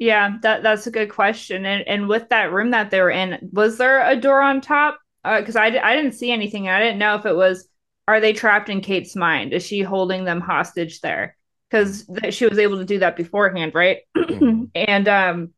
yeah 0.00 0.38
that 0.42 0.62
that's 0.62 0.88
a 0.88 0.90
good 0.90 1.10
question. 1.10 1.64
And 1.64 1.86
and 1.86 2.08
with 2.08 2.30
that 2.30 2.50
room 2.52 2.70
that 2.70 2.90
they 2.90 3.00
were 3.00 3.10
in 3.10 3.50
was 3.52 3.78
there 3.78 4.04
a 4.04 4.16
door 4.16 4.40
on 4.40 4.60
top 4.60 4.98
because 5.24 5.56
uh, 5.56 5.60
I, 5.60 5.92
I 5.92 5.96
didn't 5.96 6.12
see 6.12 6.30
anything 6.30 6.68
i 6.68 6.80
didn't 6.80 6.98
know 6.98 7.16
if 7.16 7.26
it 7.26 7.36
was 7.36 7.68
are 8.08 8.20
they 8.20 8.32
trapped 8.32 8.68
in 8.68 8.80
kate's 8.80 9.16
mind 9.16 9.52
is 9.52 9.64
she 9.64 9.82
holding 9.82 10.24
them 10.24 10.40
hostage 10.40 11.00
there 11.00 11.36
because 11.70 12.06
th- 12.06 12.34
she 12.34 12.46
was 12.46 12.58
able 12.58 12.78
to 12.78 12.84
do 12.84 12.98
that 13.00 13.16
beforehand 13.16 13.74
right 13.74 13.98
mm-hmm. 14.16 14.64
and 14.74 15.08
um 15.08 15.50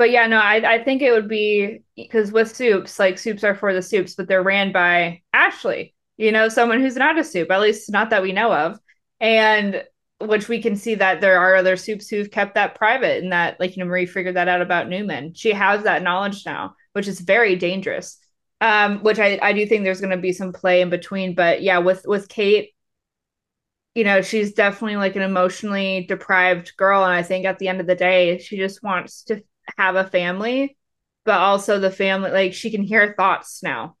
but 0.00 0.10
yeah, 0.10 0.26
no, 0.26 0.38
I, 0.38 0.76
I 0.76 0.82
think 0.82 1.02
it 1.02 1.12
would 1.12 1.28
be 1.28 1.82
because 1.94 2.32
with 2.32 2.56
supes, 2.56 2.98
like 2.98 3.18
supes 3.18 3.44
are 3.44 3.54
for 3.54 3.74
the 3.74 3.82
supes, 3.82 4.14
but 4.14 4.28
they're 4.28 4.42
ran 4.42 4.72
by 4.72 5.20
Ashley, 5.34 5.94
you 6.16 6.32
know, 6.32 6.48
someone 6.48 6.80
who's 6.80 6.96
not 6.96 7.18
a 7.18 7.22
supe, 7.22 7.50
at 7.50 7.60
least 7.60 7.92
not 7.92 8.08
that 8.08 8.22
we 8.22 8.32
know 8.32 8.50
of. 8.50 8.80
And 9.20 9.84
which 10.18 10.48
we 10.48 10.62
can 10.62 10.74
see 10.74 10.94
that 10.94 11.20
there 11.20 11.38
are 11.38 11.54
other 11.54 11.76
supes 11.76 12.08
who've 12.08 12.30
kept 12.30 12.54
that 12.54 12.76
private 12.76 13.22
and 13.22 13.30
that, 13.34 13.60
like, 13.60 13.76
you 13.76 13.84
know, 13.84 13.90
Marie 13.90 14.06
figured 14.06 14.36
that 14.36 14.48
out 14.48 14.62
about 14.62 14.86
Neuman. 14.86 15.32
She 15.36 15.52
has 15.52 15.82
that 15.82 16.02
knowledge 16.02 16.46
now, 16.46 16.76
which 16.94 17.06
is 17.06 17.20
very 17.20 17.54
dangerous. 17.54 18.18
Um, 18.60 18.98
which 18.98 19.18
I, 19.18 19.38
I 19.40 19.52
do 19.54 19.64
think 19.64 19.84
there's 19.84 20.02
going 20.02 20.10
to 20.10 20.18
be 20.18 20.32
some 20.32 20.52
play 20.52 20.82
in 20.82 20.90
between. 20.90 21.34
But 21.34 21.62
yeah, 21.62 21.78
with, 21.78 22.06
with 22.06 22.28
Kate, 22.28 22.74
you 23.94 24.04
know, 24.04 24.22
she's 24.22 24.52
definitely 24.52 24.96
like 24.96 25.16
an 25.16 25.22
emotionally 25.22 26.04
deprived 26.08 26.76
girl. 26.76 27.04
And 27.04 27.12
I 27.12 27.22
think 27.22 27.44
at 27.44 27.58
the 27.58 27.68
end 27.68 27.80
of 27.80 27.86
the 27.86 27.94
day, 27.94 28.38
she 28.38 28.56
just 28.56 28.82
wants 28.82 29.24
to 29.24 29.42
have 29.78 29.96
a 29.96 30.04
family, 30.04 30.76
but 31.24 31.38
also 31.38 31.78
the 31.78 31.90
family, 31.90 32.30
like 32.30 32.54
she 32.54 32.70
can 32.70 32.82
hear 32.82 33.14
thoughts 33.16 33.62
now. 33.62 33.96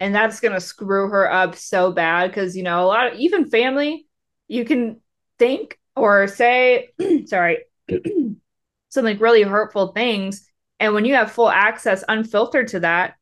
And 0.00 0.14
that's 0.14 0.40
going 0.40 0.54
to 0.54 0.60
screw 0.60 1.08
her 1.08 1.30
up 1.30 1.54
so 1.54 1.92
bad 1.92 2.28
because, 2.28 2.56
you 2.56 2.62
know, 2.62 2.84
a 2.84 2.86
lot 2.86 3.12
of 3.12 3.18
even 3.18 3.48
family, 3.48 4.06
you 4.48 4.64
can 4.64 5.00
think 5.38 5.78
or 5.96 6.26
say, 6.26 6.90
sorry, 7.26 7.58
some 8.88 9.04
like 9.04 9.20
really 9.20 9.42
hurtful 9.42 9.88
things. 9.92 10.48
And 10.80 10.94
when 10.94 11.04
you 11.04 11.14
have 11.14 11.32
full 11.32 11.50
access, 11.50 12.02
unfiltered 12.08 12.68
to 12.68 12.80
that, 12.80 13.14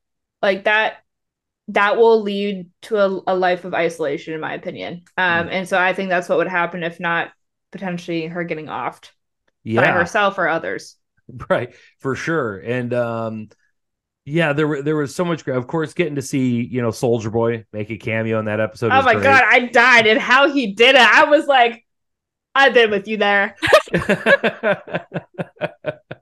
like 0.42 0.64
that, 0.64 0.96
that 1.68 1.96
will 1.96 2.22
lead 2.22 2.68
to 2.83 2.98
a, 2.98 3.20
a 3.28 3.37
life 3.37 3.64
of 3.64 3.72
isolation, 3.72 4.35
in 4.35 4.40
my 4.40 4.55
opinion. 4.55 5.02
Um, 5.16 5.46
mm. 5.46 5.52
And 5.52 5.68
so 5.68 5.78
I 5.78 5.92
think 5.92 6.09
that's 6.09 6.28
what 6.28 6.38
would 6.38 6.48
happen 6.48 6.83
if 6.83 7.00
not 7.00 7.31
potentially 7.70 8.26
her 8.26 8.44
getting 8.44 8.66
offed 8.66 9.11
yeah. 9.62 9.81
by 9.81 9.92
herself 9.92 10.38
or 10.38 10.48
others. 10.48 10.96
right 11.50 11.74
for 11.98 12.14
sure 12.14 12.59
and 12.59 12.92
um 12.94 13.48
yeah 14.24 14.52
there 14.52 14.68
were 14.68 14.83
there 14.83 14.96
was 14.96 15.14
so 15.14 15.24
much 15.24 15.46
of 15.48 15.66
course 15.66 15.94
getting 15.94 16.16
to 16.16 16.22
see 16.22 16.62
you 16.62 16.83
know 16.83 16.90
soldier 16.90 17.31
boy 17.31 17.64
make 17.72 17.90
a 17.90 17.96
cameo 17.96 18.38
in 18.38 18.44
that 18.44 18.61
episode 18.61 18.92
oh 18.92 19.02
my 19.02 19.14
great. 19.14 19.24
god 19.24 19.42
i 19.48 19.61
died 19.66 20.07
and 20.07 20.20
how 20.20 20.50
he 20.50 20.72
did 20.74 20.94
it 20.94 21.00
i 21.00 21.24
was 21.24 21.46
like 21.46 21.85
i've 22.55 22.74
been 22.74 22.90
with 22.90 23.09
you 23.09 23.16
there 23.16 23.57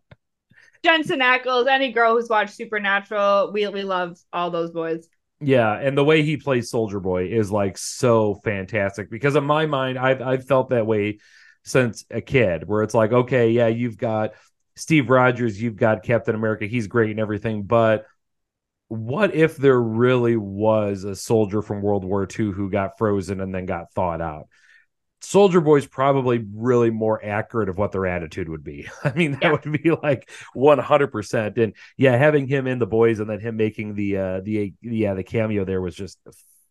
jensen 0.83 1.21
ackles 1.21 1.67
any 1.69 1.93
girl 1.93 2.17
who's 2.17 2.29
watched 2.29 2.55
supernatural 2.55 3.51
we, 3.53 3.67
we 3.69 3.83
love 3.83 4.19
all 4.33 4.51
those 4.51 4.71
boys 4.71 5.09
yeah, 5.43 5.73
and 5.73 5.97
the 5.97 6.05
way 6.05 6.23
he 6.23 6.37
plays 6.37 6.71
Soldier 6.71 7.01
Boy 7.01 7.29
is 7.29 7.51
like 7.51 7.79
so 7.79 8.35
fantastic 8.45 9.11
because 9.11 9.37
in 9.37 9.45
my 9.45 9.65
mind, 9.65 9.99
I've 9.99 10.21
I've 10.21 10.47
felt 10.47 10.69
that 10.69 10.87
way 10.87 11.19
since 11.65 12.05
a 12.11 12.21
kid, 12.21 12.69
where 12.69 12.83
it's 12.83 12.95
like, 12.95 13.13
okay, 13.13 13.51
yeah, 13.51 13.69
you've 13.69 13.97
got 13.97 14.33
Steve 14.77 15.09
Rogers, 15.09 15.61
you've 15.61 15.77
got 15.77 16.03
Captain 16.03 16.35
America, 16.35 16.67
he's 16.67 16.89
great 16.89 17.11
and 17.11 17.21
everything, 17.21 17.63
but 17.63 18.05
what 18.89 19.35
if 19.35 19.57
there 19.57 19.81
really 19.81 20.37
was 20.37 21.05
a 21.05 21.15
soldier 21.15 21.63
from 21.63 21.81
World 21.81 22.05
War 22.05 22.25
II 22.25 22.51
who 22.51 22.69
got 22.69 22.99
frozen 22.99 23.41
and 23.41 23.55
then 23.55 23.65
got 23.65 23.93
thawed 23.93 24.21
out? 24.21 24.49
Soldier 25.23 25.61
Boy's 25.61 25.87
probably 25.87 26.47
really 26.55 26.91
more 26.91 27.23
accurate 27.25 27.69
of 27.69 27.77
what 27.77 27.93
their 27.93 28.07
attitude 28.07 28.49
would 28.49 28.65
be. 28.65 28.89
I 29.05 29.13
mean, 29.13 29.33
that 29.33 29.43
yeah. 29.43 29.53
would 29.53 29.83
be 29.83 29.91
like 29.91 30.31
100%. 30.57 31.59
And 31.59 31.75
yeah, 31.97 32.17
having 32.17 32.47
him 32.47 32.67
in 32.67 32.79
the 32.79 32.87
boys 32.87 33.21
and 33.21 33.29
then 33.29 33.41
him 33.41 33.57
making 33.57 33.95
the 33.95 34.17
uh 34.17 34.41
the 34.41 34.75
yeah, 34.81 35.15
the 35.15 35.23
cameo 35.23 35.65
there 35.65 35.81
was 35.81 35.95
just 35.95 36.19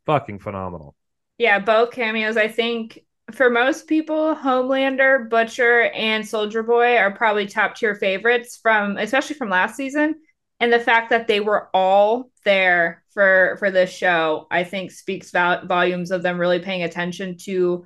fucking 0.06 0.40
phenomenal. 0.40 0.96
Yeah, 1.38 1.60
both 1.60 1.92
cameos 1.92 2.38
I 2.38 2.48
think 2.48 3.00
for 3.32 3.50
most 3.50 3.88
people, 3.88 4.36
Homelander, 4.36 5.30
Butcher, 5.30 5.84
and 5.92 6.28
Soldier 6.28 6.64
Boy 6.64 6.98
are 6.98 7.12
probably 7.12 7.46
top 7.46 7.76
tier 7.76 7.96
favorites 7.96 8.58
from, 8.62 8.98
especially 8.98 9.36
from 9.36 9.50
last 9.50 9.76
season. 9.76 10.16
And 10.60 10.74
the 10.74 10.80
fact 10.80 11.12
that 11.12 11.28
they 11.28 11.40
were 11.40 11.70
all 11.74 12.32
there 12.44 13.04
for 13.14 13.56
for 13.60 13.72
this 13.72 13.92
show, 13.92 14.48
I 14.52 14.64
think, 14.64 14.92
speaks 14.92 15.32
vol- 15.32 15.66
volumes 15.66 16.12
of 16.12 16.22
them 16.22 16.38
really 16.38 16.60
paying 16.60 16.84
attention 16.84 17.38
to 17.46 17.86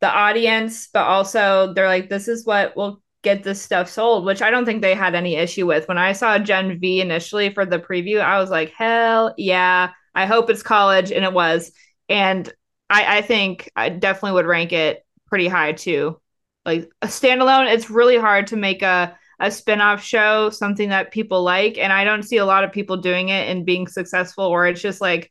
the 0.00 0.08
audience, 0.08 0.88
but 0.92 1.04
also 1.04 1.72
they're 1.74 1.88
like, 1.88 2.08
this 2.08 2.28
is 2.28 2.46
what 2.46 2.76
will 2.76 3.02
get 3.22 3.42
this 3.42 3.60
stuff 3.60 3.88
sold, 3.90 4.24
which 4.24 4.42
I 4.42 4.50
don't 4.50 4.64
think 4.64 4.80
they 4.80 4.94
had 4.94 5.14
any 5.14 5.36
issue 5.36 5.66
with. 5.66 5.88
When 5.88 5.98
I 5.98 6.12
saw 6.12 6.38
Gen 6.38 6.78
V 6.78 7.00
initially 7.00 7.50
for 7.52 7.66
the 7.66 7.78
preview, 7.78 8.20
I 8.20 8.38
was 8.38 8.50
like, 8.50 8.72
hell 8.72 9.34
yeah, 9.36 9.90
I 10.14 10.26
hope 10.26 10.50
it's 10.50 10.62
college, 10.62 11.10
and 11.12 11.24
it 11.24 11.32
was. 11.32 11.72
And 12.08 12.50
I, 12.88 13.18
I 13.18 13.22
think 13.22 13.70
I 13.76 13.88
definitely 13.88 14.32
would 14.32 14.46
rank 14.46 14.72
it 14.72 15.04
pretty 15.26 15.48
high 15.48 15.72
too. 15.72 16.20
Like 16.64 16.90
a 17.02 17.06
standalone, 17.06 17.72
it's 17.72 17.90
really 17.90 18.18
hard 18.18 18.48
to 18.48 18.56
make 18.56 18.82
a 18.82 19.16
a 19.40 19.50
spin-off 19.50 20.02
show 20.02 20.50
something 20.50 20.88
that 20.88 21.12
people 21.12 21.42
like 21.44 21.78
and 21.78 21.92
i 21.92 22.02
don't 22.02 22.24
see 22.24 22.38
a 22.38 22.44
lot 22.44 22.64
of 22.64 22.72
people 22.72 22.96
doing 22.96 23.28
it 23.28 23.48
and 23.48 23.64
being 23.64 23.86
successful 23.86 24.44
or 24.44 24.66
it's 24.66 24.82
just 24.82 25.00
like 25.00 25.30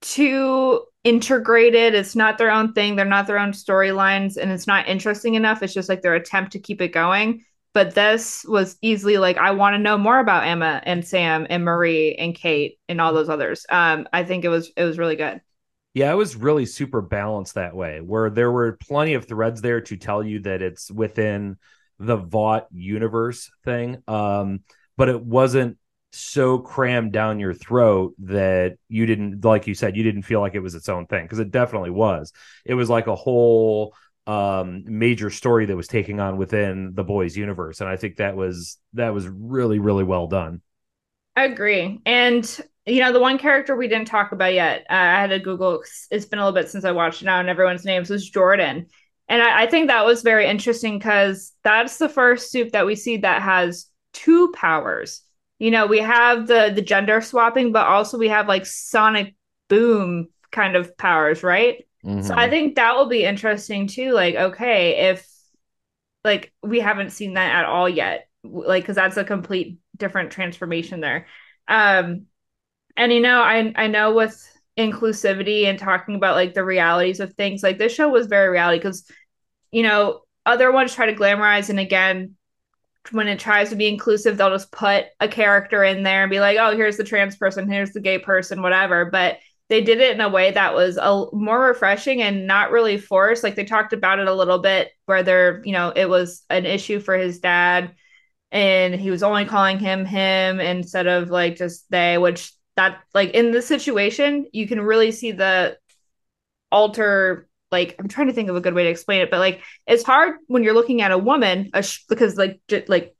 too 0.00 0.82
integrated. 1.08 1.94
It's 1.94 2.14
not 2.14 2.36
their 2.36 2.50
own 2.50 2.72
thing. 2.74 2.94
They're 2.94 3.04
not 3.04 3.26
their 3.26 3.38
own 3.38 3.52
storylines 3.52 4.36
and 4.36 4.52
it's 4.52 4.66
not 4.66 4.88
interesting 4.88 5.34
enough. 5.34 5.62
It's 5.62 5.72
just 5.72 5.88
like 5.88 6.02
their 6.02 6.14
attempt 6.14 6.52
to 6.52 6.58
keep 6.58 6.82
it 6.82 6.88
going. 6.88 7.44
But 7.72 7.94
this 7.94 8.44
was 8.48 8.76
easily 8.82 9.18
like 9.18 9.36
i 9.36 9.52
want 9.52 9.74
to 9.74 9.78
know 9.78 9.96
more 9.96 10.18
about 10.18 10.46
emma 10.46 10.82
and 10.84 11.06
sam 11.06 11.46
and 11.48 11.64
marie 11.64 12.14
and 12.16 12.34
kate 12.34 12.78
and 12.88 13.00
all 13.00 13.12
those 13.12 13.28
others. 13.28 13.64
Um 13.68 14.08
i 14.12 14.24
think 14.24 14.44
it 14.44 14.48
was 14.48 14.72
it 14.76 14.84
was 14.84 14.98
really 14.98 15.16
good. 15.16 15.40
Yeah, 15.94 16.12
it 16.12 16.16
was 16.16 16.36
really 16.36 16.66
super 16.66 17.00
balanced 17.00 17.54
that 17.54 17.74
way, 17.74 18.00
where 18.00 18.30
there 18.30 18.52
were 18.52 18.78
plenty 18.80 19.14
of 19.14 19.26
threads 19.26 19.60
there 19.60 19.80
to 19.80 19.96
tell 19.96 20.22
you 20.22 20.40
that 20.40 20.62
it's 20.62 20.90
within 20.90 21.56
the 21.98 22.16
Vought 22.16 22.66
universe 22.70 23.50
thing. 23.64 24.02
Um, 24.06 24.60
but 24.96 25.08
it 25.08 25.20
wasn't 25.20 25.78
so 26.10 26.58
crammed 26.58 27.12
down 27.12 27.38
your 27.38 27.52
throat 27.52 28.14
that 28.18 28.76
you 28.88 29.06
didn't 29.06 29.44
like 29.44 29.66
you 29.66 29.74
said 29.74 29.96
you 29.96 30.02
didn't 30.02 30.22
feel 30.22 30.40
like 30.40 30.54
it 30.54 30.60
was 30.60 30.74
its 30.74 30.88
own 30.88 31.06
thing 31.06 31.24
because 31.24 31.38
it 31.38 31.50
definitely 31.50 31.90
was. 31.90 32.32
It 32.64 32.74
was 32.74 32.88
like 32.88 33.06
a 33.06 33.14
whole 33.14 33.94
um 34.26 34.84
major 34.86 35.30
story 35.30 35.66
that 35.66 35.76
was 35.76 35.88
taking 35.88 36.20
on 36.20 36.36
within 36.36 36.92
the 36.92 37.02
boys 37.02 37.34
universe 37.34 37.80
and 37.80 37.88
i 37.88 37.96
think 37.96 38.16
that 38.16 38.36
was 38.36 38.76
that 38.92 39.14
was 39.14 39.26
really 39.26 39.78
really 39.78 40.04
well 40.04 40.26
done. 40.26 40.60
I 41.36 41.44
agree. 41.44 42.00
And 42.04 42.60
you 42.84 43.00
know 43.00 43.12
the 43.12 43.20
one 43.20 43.38
character 43.38 43.76
we 43.76 43.88
didn't 43.88 44.08
talk 44.08 44.32
about 44.32 44.54
yet 44.54 44.86
uh, 44.90 44.94
i 44.94 45.20
had 45.20 45.30
to 45.30 45.38
google 45.38 45.82
it's 46.10 46.24
been 46.24 46.38
a 46.38 46.42
little 46.42 46.58
bit 46.58 46.70
since 46.70 46.84
i 46.86 46.90
watched 46.90 47.20
it 47.20 47.26
now 47.26 47.38
and 47.38 47.48
everyone's 47.48 47.84
names 47.84 48.10
was 48.10 48.28
jordan. 48.28 48.86
And 49.30 49.42
I, 49.42 49.64
I 49.64 49.66
think 49.66 49.88
that 49.88 50.06
was 50.06 50.22
very 50.22 50.46
interesting 50.46 50.98
because 50.98 51.52
that's 51.62 51.98
the 51.98 52.08
first 52.08 52.50
supe 52.50 52.72
that 52.72 52.86
we 52.86 52.94
see 52.94 53.18
that 53.18 53.42
has 53.42 53.86
two 54.14 54.50
powers 54.54 55.22
you 55.58 55.70
know 55.70 55.86
we 55.86 55.98
have 55.98 56.46
the 56.46 56.72
the 56.74 56.82
gender 56.82 57.20
swapping 57.20 57.72
but 57.72 57.86
also 57.86 58.18
we 58.18 58.28
have 58.28 58.48
like 58.48 58.66
sonic 58.66 59.34
boom 59.68 60.28
kind 60.50 60.76
of 60.76 60.96
powers 60.96 61.42
right 61.42 61.86
mm-hmm. 62.04 62.22
so 62.22 62.34
i 62.34 62.48
think 62.48 62.76
that 62.76 62.96
will 62.96 63.08
be 63.08 63.24
interesting 63.24 63.86
too 63.86 64.12
like 64.12 64.34
okay 64.34 65.10
if 65.10 65.26
like 66.24 66.52
we 66.62 66.80
haven't 66.80 67.10
seen 67.10 67.34
that 67.34 67.54
at 67.54 67.64
all 67.64 67.88
yet 67.88 68.28
like 68.44 68.82
because 68.82 68.96
that's 68.96 69.16
a 69.16 69.24
complete 69.24 69.78
different 69.96 70.30
transformation 70.30 71.00
there 71.00 71.26
um 71.66 72.26
and 72.96 73.12
you 73.12 73.20
know 73.20 73.40
i 73.40 73.72
i 73.76 73.86
know 73.86 74.14
with 74.14 74.40
inclusivity 74.78 75.64
and 75.64 75.78
talking 75.78 76.14
about 76.14 76.36
like 76.36 76.54
the 76.54 76.64
realities 76.64 77.18
of 77.18 77.34
things 77.34 77.62
like 77.62 77.78
this 77.78 77.92
show 77.92 78.08
was 78.08 78.28
very 78.28 78.48
reality 78.48 78.78
because 78.78 79.04
you 79.72 79.82
know 79.82 80.20
other 80.46 80.70
ones 80.70 80.94
try 80.94 81.06
to 81.06 81.16
glamorize 81.16 81.68
and 81.68 81.80
again 81.80 82.36
when 83.10 83.28
it 83.28 83.38
tries 83.38 83.70
to 83.70 83.76
be 83.76 83.88
inclusive, 83.88 84.36
they'll 84.36 84.50
just 84.50 84.72
put 84.72 85.06
a 85.20 85.28
character 85.28 85.82
in 85.82 86.02
there 86.02 86.22
and 86.22 86.30
be 86.30 86.40
like, 86.40 86.58
oh, 86.60 86.76
here's 86.76 86.96
the 86.96 87.04
trans 87.04 87.36
person, 87.36 87.70
here's 87.70 87.92
the 87.92 88.00
gay 88.00 88.18
person, 88.18 88.62
whatever. 88.62 89.06
But 89.06 89.38
they 89.68 89.82
did 89.82 90.00
it 90.00 90.14
in 90.14 90.20
a 90.20 90.28
way 90.28 90.50
that 90.50 90.74
was 90.74 90.96
a 90.96 91.26
more 91.32 91.60
refreshing 91.60 92.22
and 92.22 92.46
not 92.46 92.70
really 92.70 92.98
forced. 92.98 93.44
Like 93.44 93.54
they 93.54 93.64
talked 93.64 93.92
about 93.92 94.18
it 94.18 94.28
a 94.28 94.34
little 94.34 94.58
bit 94.58 94.90
where 95.06 95.62
you 95.64 95.72
know, 95.72 95.92
it 95.94 96.08
was 96.08 96.42
an 96.48 96.66
issue 96.66 97.00
for 97.00 97.16
his 97.16 97.38
dad 97.38 97.94
and 98.50 98.94
he 98.94 99.10
was 99.10 99.22
only 99.22 99.44
calling 99.44 99.78
him 99.78 100.04
him 100.04 100.60
instead 100.60 101.06
of 101.06 101.30
like 101.30 101.56
just 101.56 101.90
they, 101.90 102.16
which 102.18 102.52
that 102.76 103.00
like 103.14 103.30
in 103.30 103.50
this 103.50 103.66
situation, 103.66 104.46
you 104.52 104.66
can 104.66 104.80
really 104.80 105.12
see 105.12 105.32
the 105.32 105.76
alter 106.70 107.47
like 107.70 107.96
I'm 107.98 108.08
trying 108.08 108.28
to 108.28 108.32
think 108.32 108.48
of 108.48 108.56
a 108.56 108.60
good 108.60 108.74
way 108.74 108.84
to 108.84 108.90
explain 108.90 109.20
it, 109.20 109.30
but 109.30 109.40
like 109.40 109.62
it's 109.86 110.02
hard 110.02 110.36
when 110.46 110.62
you're 110.62 110.74
looking 110.74 111.02
at 111.02 111.12
a 111.12 111.18
woman 111.18 111.70
a 111.74 111.82
sh- 111.82 112.04
because 112.08 112.36
like 112.36 112.60
j- 112.68 112.84
like 112.88 113.14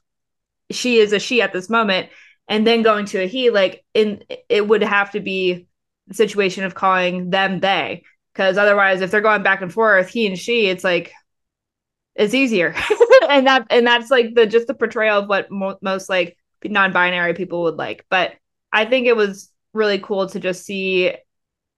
she 0.70 0.98
is 0.98 1.12
a 1.12 1.18
she 1.18 1.42
at 1.42 1.52
this 1.52 1.70
moment, 1.70 2.11
and 2.48 2.66
then 2.66 2.82
going 2.82 3.06
to 3.06 3.22
a 3.22 3.26
he. 3.26 3.50
Like 3.50 3.84
in 3.94 4.22
it 4.48 4.66
would 4.66 4.82
have 4.82 5.12
to 5.12 5.20
be 5.20 5.66
the 6.08 6.14
situation 6.14 6.64
of 6.64 6.74
calling 6.74 7.30
them 7.30 7.61
they, 7.61 8.04
because 8.32 8.58
otherwise, 8.58 9.00
if 9.00 9.11
they're 9.11 9.20
going 9.20 9.42
back 9.42 9.62
and 9.62 9.72
forth, 9.72 10.08
he 10.08 10.26
and 10.26 10.38
she, 10.38 10.66
it's 10.66 10.84
like 10.84 11.12
it's 12.14 12.34
easier, 12.34 12.74
and 13.28 13.46
that 13.46 13.66
and 13.70 13.87
that's 13.87 14.11
like 14.11 14.34
the 14.34 14.46
just 14.46 14.66
the 14.66 14.74
portrayal 14.74 15.20
of 15.20 15.28
what 15.28 15.50
mo- 15.50 15.78
most 15.82 16.08
like 16.08 16.37
non-binary 16.64 17.34
people 17.34 17.62
would 17.64 17.76
like. 17.76 18.04
But 18.11 18.32
I 18.72 18.84
think 18.84 19.06
it 19.06 19.16
was 19.16 19.50
really 19.72 19.98
cool 19.98 20.28
to 20.28 20.40
just 20.40 20.64
see 20.64 21.12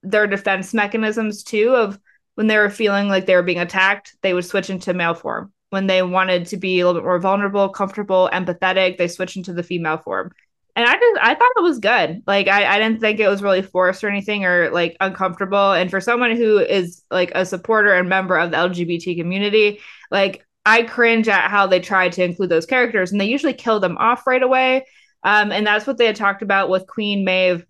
their 0.02 0.26
defense 0.26 0.72
mechanisms 0.72 1.42
too 1.42 1.74
of 1.76 1.98
when 2.34 2.46
they 2.46 2.56
were 2.56 2.70
feeling 2.70 3.08
like 3.08 3.26
they 3.26 3.34
were 3.34 3.42
being 3.42 3.58
attacked, 3.58 4.16
they 4.22 4.32
would 4.32 4.44
switch 4.44 4.70
into 4.70 4.94
male 4.94 5.14
form. 5.14 5.52
When 5.70 5.86
they 5.86 6.02
wanted 6.02 6.46
to 6.46 6.56
be 6.56 6.80
a 6.80 6.86
little 6.86 7.00
bit 7.00 7.06
more 7.06 7.18
vulnerable, 7.18 7.68
comfortable, 7.68 8.28
empathetic, 8.32 8.98
they 8.98 9.08
switch 9.08 9.36
into 9.36 9.52
the 9.52 9.62
female 9.62 9.98
form. 9.98 10.32
And 10.76 10.88
I 10.88 10.94
just 10.94 11.20
I 11.20 11.34
thought 11.34 11.52
it 11.56 11.62
was 11.62 11.78
good. 11.78 12.22
Like 12.26 12.48
I, 12.48 12.76
I 12.76 12.78
didn't 12.78 13.00
think 13.00 13.20
it 13.20 13.28
was 13.28 13.42
really 13.42 13.62
forced 13.62 14.02
or 14.02 14.08
anything 14.08 14.44
or 14.44 14.70
like 14.70 14.96
uncomfortable. 15.00 15.72
And 15.72 15.90
for 15.90 16.00
someone 16.00 16.36
who 16.36 16.58
is 16.58 17.04
like 17.10 17.32
a 17.34 17.44
supporter 17.44 17.92
and 17.94 18.08
member 18.08 18.38
of 18.38 18.50
the 18.50 18.56
LGBT 18.56 19.16
community, 19.18 19.80
like 20.10 20.44
I 20.64 20.82
cringe 20.82 21.28
at 21.28 21.50
how 21.50 21.66
they 21.66 21.80
tried 21.80 22.12
to 22.12 22.24
include 22.24 22.50
those 22.50 22.66
characters 22.66 23.12
and 23.12 23.20
they 23.20 23.26
usually 23.26 23.52
kill 23.52 23.80
them 23.80 23.96
off 23.98 24.26
right 24.26 24.42
away. 24.42 24.86
Um, 25.22 25.52
and 25.52 25.66
that's 25.66 25.86
what 25.86 25.98
they 25.98 26.06
had 26.06 26.16
talked 26.16 26.42
about 26.42 26.70
with 26.70 26.86
Queen 26.86 27.24
Maeve 27.24 27.66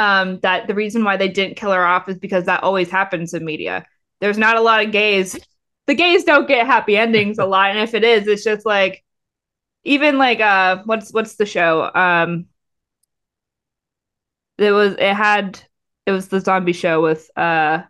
um, 0.00 0.40
that 0.40 0.66
the 0.66 0.74
reason 0.74 1.04
why 1.04 1.18
they 1.18 1.28
didn't 1.28 1.58
kill 1.58 1.72
her 1.72 1.84
off 1.84 2.08
is 2.08 2.18
because 2.18 2.46
that 2.46 2.62
always 2.62 2.90
happens 2.90 3.34
in 3.34 3.44
media. 3.44 3.84
There's 4.20 4.38
not 4.38 4.56
a 4.56 4.62
lot 4.62 4.82
of 4.82 4.92
gays. 4.92 5.38
The 5.86 5.94
gays 5.94 6.24
don't 6.24 6.48
get 6.48 6.64
happy 6.66 6.96
endings 6.96 7.38
a 7.38 7.44
lot, 7.44 7.70
and 7.70 7.78
if 7.78 7.92
it 7.92 8.02
is, 8.02 8.26
it's 8.26 8.42
just 8.42 8.64
like 8.64 9.04
even 9.84 10.16
like 10.16 10.40
uh, 10.40 10.82
what's 10.86 11.12
what's 11.12 11.36
the 11.36 11.44
show? 11.44 11.90
Um, 11.94 12.46
it 14.56 14.72
was 14.72 14.94
it 14.94 15.14
had 15.14 15.60
it 16.06 16.12
was 16.12 16.28
the 16.28 16.40
zombie 16.40 16.72
show 16.72 17.02
with 17.02 17.30
uh 17.36 17.82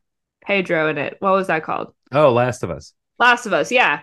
Pedro 0.45 0.89
in 0.89 0.99
it. 0.99 1.17
What 1.21 1.33
was 1.33 1.47
that 1.47 1.63
called? 1.63 1.95
Oh, 2.11 2.33
Last 2.33 2.65
of 2.65 2.71
Us. 2.71 2.93
Last 3.21 3.47
of 3.47 3.53
Us, 3.53 3.71
yeah. 3.71 4.01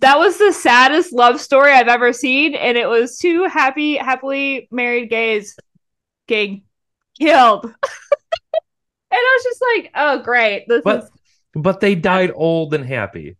That 0.00 0.18
was 0.18 0.38
the 0.38 0.52
saddest 0.52 1.12
love 1.12 1.40
story 1.40 1.70
I've 1.70 1.86
ever 1.86 2.12
seen, 2.12 2.56
and 2.56 2.76
it 2.76 2.88
was 2.88 3.16
two 3.16 3.44
happy, 3.44 3.96
happily 3.96 4.66
married 4.72 5.08
gays 5.08 5.56
getting 6.26 6.62
killed. 7.18 7.64
and 7.64 7.74
I 9.12 9.38
was 9.38 9.44
just 9.44 9.64
like, 9.76 9.90
oh 9.94 10.22
great. 10.22 10.66
This 10.68 10.82
but 10.82 11.04
is... 11.04 11.10
but 11.54 11.80
they 11.80 11.94
died 11.94 12.32
old 12.34 12.74
and 12.74 12.84
happy. 12.84 13.36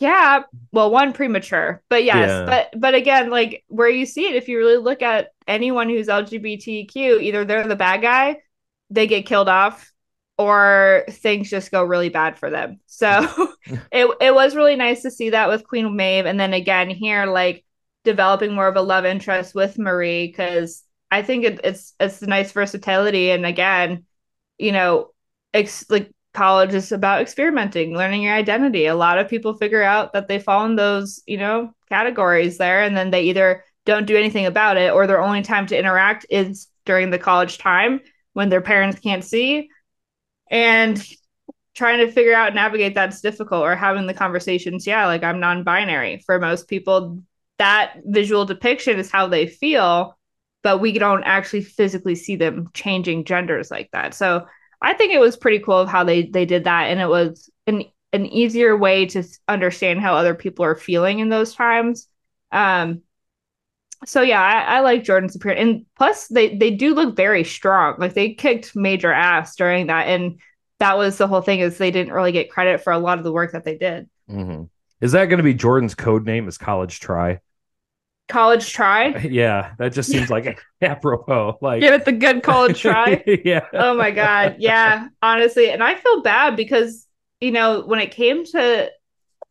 Yeah, 0.00 0.42
well, 0.72 0.90
one 0.90 1.12
premature, 1.12 1.82
but 1.88 2.04
yes, 2.04 2.28
yeah. 2.28 2.44
but 2.44 2.80
but 2.80 2.94
again, 2.94 3.30
like 3.30 3.64
where 3.68 3.88
you 3.88 4.06
see 4.06 4.26
it, 4.26 4.34
if 4.34 4.48
you 4.48 4.58
really 4.58 4.76
look 4.76 5.02
at 5.02 5.28
anyone 5.46 5.88
who's 5.88 6.08
LGBTQ, 6.08 7.22
either 7.22 7.44
they're 7.44 7.68
the 7.68 7.76
bad 7.76 8.02
guy, 8.02 8.42
they 8.90 9.06
get 9.06 9.24
killed 9.24 9.48
off, 9.48 9.92
or 10.36 11.04
things 11.08 11.48
just 11.48 11.70
go 11.70 11.84
really 11.84 12.08
bad 12.08 12.38
for 12.38 12.50
them. 12.50 12.80
So 12.86 13.08
it 13.92 14.10
it 14.20 14.34
was 14.34 14.56
really 14.56 14.76
nice 14.76 15.02
to 15.02 15.10
see 15.10 15.30
that 15.30 15.48
with 15.48 15.66
Queen 15.66 15.94
Maeve, 15.96 16.26
and 16.26 16.40
then 16.40 16.54
again 16.54 16.90
here, 16.90 17.26
like 17.26 17.64
developing 18.02 18.52
more 18.52 18.68
of 18.68 18.76
a 18.76 18.82
love 18.82 19.04
interest 19.04 19.54
with 19.54 19.78
Marie 19.78 20.26
because 20.26 20.82
I 21.14 21.22
think 21.22 21.44
it, 21.44 21.60
it's 21.62 21.94
it's 22.00 22.22
a 22.22 22.26
nice 22.26 22.50
versatility. 22.50 23.30
And 23.30 23.46
again, 23.46 24.04
you 24.58 24.72
know, 24.72 25.10
ex- 25.52 25.88
like 25.88 26.10
college 26.32 26.74
is 26.74 26.90
about 26.90 27.22
experimenting, 27.22 27.96
learning 27.96 28.22
your 28.22 28.34
identity. 28.34 28.86
A 28.86 28.96
lot 28.96 29.18
of 29.18 29.28
people 29.28 29.54
figure 29.54 29.82
out 29.82 30.12
that 30.12 30.26
they 30.26 30.40
fall 30.40 30.66
in 30.66 30.74
those, 30.74 31.22
you 31.26 31.38
know, 31.38 31.72
categories 31.88 32.58
there, 32.58 32.82
and 32.82 32.96
then 32.96 33.10
they 33.12 33.22
either 33.22 33.64
don't 33.86 34.06
do 34.06 34.16
anything 34.16 34.46
about 34.46 34.76
it, 34.76 34.92
or 34.92 35.06
their 35.06 35.22
only 35.22 35.42
time 35.42 35.66
to 35.68 35.78
interact 35.78 36.26
is 36.30 36.66
during 36.84 37.10
the 37.10 37.18
college 37.18 37.58
time 37.58 38.00
when 38.32 38.48
their 38.48 38.60
parents 38.60 38.98
can't 38.98 39.22
see, 39.22 39.68
and 40.50 41.06
trying 41.74 42.04
to 42.04 42.10
figure 42.10 42.34
out 42.34 42.54
navigate 42.54 42.94
that's 42.94 43.20
difficult 43.20 43.62
or 43.62 43.74
having 43.74 44.06
the 44.06 44.14
conversations 44.14 44.86
yeah 44.86 45.06
like 45.06 45.24
i'm 45.24 45.40
non-binary 45.40 46.22
for 46.24 46.38
most 46.38 46.68
people 46.68 47.18
that 47.58 47.94
visual 48.04 48.44
depiction 48.44 48.98
is 49.00 49.10
how 49.10 49.26
they 49.26 49.48
feel 49.48 50.16
but 50.64 50.78
we 50.78 50.98
don't 50.98 51.22
actually 51.24 51.62
physically 51.62 52.16
see 52.16 52.34
them 52.34 52.68
changing 52.72 53.24
genders 53.24 53.70
like 53.70 53.90
that. 53.92 54.14
So 54.14 54.46
I 54.82 54.94
think 54.94 55.12
it 55.12 55.20
was 55.20 55.36
pretty 55.36 55.60
cool 55.60 55.78
of 55.78 55.88
how 55.88 56.02
they 56.02 56.26
they 56.26 56.46
did 56.46 56.64
that, 56.64 56.84
and 56.84 57.00
it 57.00 57.08
was 57.08 57.48
an 57.68 57.84
an 58.12 58.26
easier 58.26 58.76
way 58.76 59.06
to 59.06 59.22
understand 59.46 60.00
how 60.00 60.14
other 60.14 60.34
people 60.34 60.64
are 60.64 60.74
feeling 60.74 61.20
in 61.20 61.28
those 61.28 61.54
times. 61.54 62.08
Um, 62.50 63.02
so 64.06 64.22
yeah, 64.22 64.40
I, 64.40 64.76
I 64.76 64.80
like 64.80 65.04
Jordan's 65.04 65.36
appearance, 65.36 65.60
and 65.60 65.86
plus 65.96 66.26
they 66.28 66.56
they 66.56 66.70
do 66.70 66.94
look 66.94 67.14
very 67.14 67.44
strong. 67.44 67.96
Like 67.98 68.14
they 68.14 68.34
kicked 68.34 68.74
major 68.74 69.12
ass 69.12 69.54
during 69.56 69.86
that, 69.88 70.08
and 70.08 70.40
that 70.80 70.96
was 70.96 71.18
the 71.18 71.28
whole 71.28 71.42
thing 71.42 71.60
is 71.60 71.78
they 71.78 71.90
didn't 71.90 72.12
really 72.12 72.32
get 72.32 72.50
credit 72.50 72.82
for 72.82 72.92
a 72.92 72.98
lot 72.98 73.18
of 73.18 73.24
the 73.24 73.32
work 73.32 73.52
that 73.52 73.64
they 73.64 73.76
did. 73.76 74.08
Mm-hmm. 74.30 74.64
Is 75.02 75.12
that 75.12 75.26
going 75.26 75.38
to 75.38 75.44
be 75.44 75.54
Jordan's 75.54 75.94
code 75.94 76.24
name? 76.24 76.48
Is 76.48 76.56
College 76.56 77.00
Try? 77.00 77.40
College 78.28 78.72
try. 78.72 79.08
Yeah, 79.24 79.72
that 79.78 79.92
just 79.92 80.10
seems 80.10 80.30
like 80.30 80.60
apropos. 80.82 81.58
Like 81.60 81.80
give 81.80 81.94
it 81.94 82.04
the 82.04 82.12
good 82.12 82.42
college 82.42 82.80
try. 82.80 83.22
yeah. 83.44 83.66
Oh 83.72 83.94
my 83.96 84.10
god. 84.10 84.56
Yeah. 84.58 85.08
Honestly, 85.22 85.70
and 85.70 85.82
I 85.82 85.94
feel 85.94 86.22
bad 86.22 86.56
because 86.56 87.06
you 87.40 87.50
know 87.50 87.82
when 87.84 88.00
it 88.00 88.10
came 88.10 88.44
to 88.46 88.90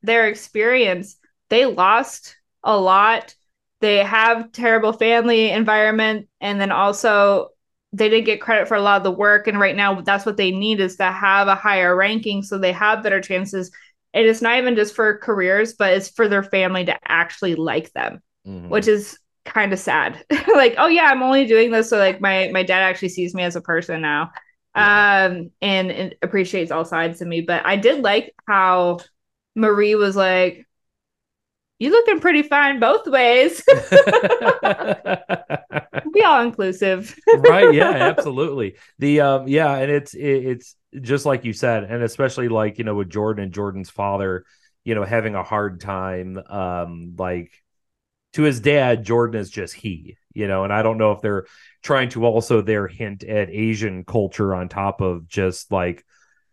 their 0.02 0.28
experience, 0.28 1.18
they 1.50 1.66
lost 1.66 2.36
a 2.64 2.78
lot. 2.78 3.36
They 3.82 3.98
have 3.98 4.52
terrible 4.54 4.94
family 4.94 5.50
environment, 5.50 6.28
and 6.40 6.60
then 6.60 6.72
also 6.72 7.50
they 7.92 8.10
didn't 8.10 8.26
get 8.26 8.42
credit 8.42 8.68
for 8.68 8.76
a 8.76 8.82
lot 8.82 8.98
of 8.98 9.04
the 9.04 9.12
work. 9.12 9.48
And 9.48 9.60
right 9.60 9.76
now, 9.76 10.02
that's 10.02 10.26
what 10.26 10.38
they 10.38 10.52
need 10.52 10.80
is 10.80 10.96
to 10.96 11.12
have 11.12 11.48
a 11.48 11.54
higher 11.54 11.96
ranking 11.96 12.42
so 12.42 12.58
they 12.58 12.72
have 12.72 13.04
better 13.04 13.22
chances. 13.22 13.72
And 14.16 14.26
it's 14.26 14.42
not 14.42 14.58
even 14.58 14.76
just 14.76 14.96
for 14.96 15.18
careers, 15.18 15.74
but 15.74 15.94
it's 15.94 16.10
for 16.10 16.28
their 16.28 16.44
family 16.44 16.86
to 16.86 16.98
actually 17.06 17.56
like 17.56 17.92
them 17.94 18.22
mm-hmm. 18.48 18.70
which 18.70 18.88
is 18.88 19.18
kind 19.46 19.74
of 19.74 19.80
sad. 19.80 20.24
like, 20.56 20.76
oh 20.78 20.88
yeah, 20.88 21.06
I'm 21.06 21.24
only 21.24 21.46
doing 21.46 21.72
this 21.72 21.90
so 21.90 21.98
like 21.98 22.22
my 22.22 22.50
my 22.54 22.64
dad 22.64 22.82
actually 22.82 23.10
sees 23.10 23.34
me 23.34 23.44
as 23.44 23.56
a 23.56 23.62
person 23.62 24.02
now. 24.02 24.32
Yeah. 24.76 25.26
Um 25.26 25.52
and, 25.62 25.92
and 25.92 26.16
appreciates 26.22 26.72
all 26.72 26.86
sides 26.86 27.22
of 27.22 27.28
me. 27.28 27.42
But 27.42 27.66
I 27.66 27.76
did 27.76 28.04
like 28.04 28.34
how 28.48 29.00
Marie 29.56 29.96
was 29.96 30.16
like, 30.16 30.66
you 31.80 31.90
looking 31.92 32.20
pretty 32.20 32.44
fine 32.44 32.80
both 32.80 33.06
ways. 33.08 33.62
Be 36.14 36.24
all 36.24 36.42
inclusive. 36.42 37.18
right. 37.38 37.74
Yeah, 37.74 37.90
absolutely. 37.90 38.76
The 39.00 39.22
um 39.22 39.48
yeah, 39.48 39.76
and 39.76 39.92
it's 39.92 40.14
it, 40.14 40.22
it's 40.22 40.76
just 41.02 41.26
like 41.26 41.44
you 41.44 41.54
said, 41.54 41.84
and 41.84 42.04
especially 42.04 42.48
like, 42.48 42.78
you 42.78 42.84
know, 42.84 42.96
with 42.96 43.10
Jordan 43.10 43.44
and 43.44 43.54
Jordan's 43.54 43.90
father, 43.90 44.46
you 44.84 44.96
know, 44.96 45.04
having 45.04 45.36
a 45.36 45.44
hard 45.44 45.82
time 45.82 46.38
um 46.50 47.16
like 47.18 47.52
to 48.34 48.44
his 48.44 48.60
dad, 48.60 49.04
Jordan 49.04 49.40
is 49.40 49.50
just 49.50 49.74
he, 49.74 50.18
you 50.34 50.48
know, 50.48 50.64
and 50.64 50.74
I 50.74 50.82
don't 50.82 50.98
know 50.98 51.12
if 51.12 51.22
they're 51.22 51.46
trying 51.82 52.10
to 52.10 52.26
also 52.26 52.62
there 52.62 52.88
hint 52.88 53.24
at 53.24 53.50
Asian 53.50 54.04
culture 54.04 54.56
on 54.56 54.70
top 54.70 55.02
of 55.02 55.28
just 55.28 55.72
like, 55.72 56.04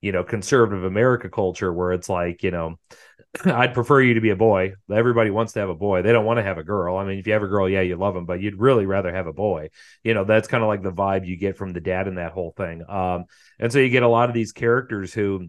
you 0.01 0.13
know, 0.13 0.25
conservative 0.25 0.85
America 0.85 1.29
culture 1.29 1.73
where 1.73 1.93
it's 1.93 2.09
like, 2.09 2.43
you 2.43 2.51
know, 2.51 2.79
I'd 3.45 3.75
prefer 3.75 4.01
you 4.01 4.15
to 4.15 4.21
be 4.21 4.31
a 4.31 4.37
boy. 4.37 4.75
Everybody 4.91 5.31
wants 5.31 5.53
to 5.55 5.61
have 5.61 5.69
a 5.69 5.75
boy. 5.75 6.03
They 6.03 6.13
don't 6.13 6.25
want 6.25 6.39
to 6.39 6.43
have 6.43 6.59
a 6.59 6.65
girl. 6.65 6.97
I 6.97 7.05
mean, 7.05 7.19
if 7.19 7.27
you 7.27 7.33
have 7.33 7.43
a 7.43 7.49
girl, 7.49 7.69
yeah, 7.69 7.81
you 7.81 7.97
love 7.97 8.15
them, 8.15 8.27
but 8.27 8.41
you'd 8.41 8.59
really 8.59 8.87
rather 8.87 9.15
have 9.15 9.27
a 9.27 9.33
boy. 9.33 9.71
You 10.03 10.15
know, 10.15 10.25
that's 10.25 10.49
kind 10.49 10.63
of 10.63 10.69
like 10.69 10.83
the 10.83 10.93
vibe 10.93 11.27
you 11.27 11.37
get 11.37 11.57
from 11.57 11.73
the 11.73 11.81
dad 11.81 12.09
in 12.09 12.17
that 12.17 12.33
whole 12.33 12.53
thing. 12.57 12.83
Um, 12.89 13.27
and 13.59 13.73
so 13.73 13.79
you 13.79 13.89
get 13.89 14.03
a 14.03 14.09
lot 14.09 14.29
of 14.29 14.35
these 14.35 14.53
characters 14.53 15.15
who, 15.15 15.49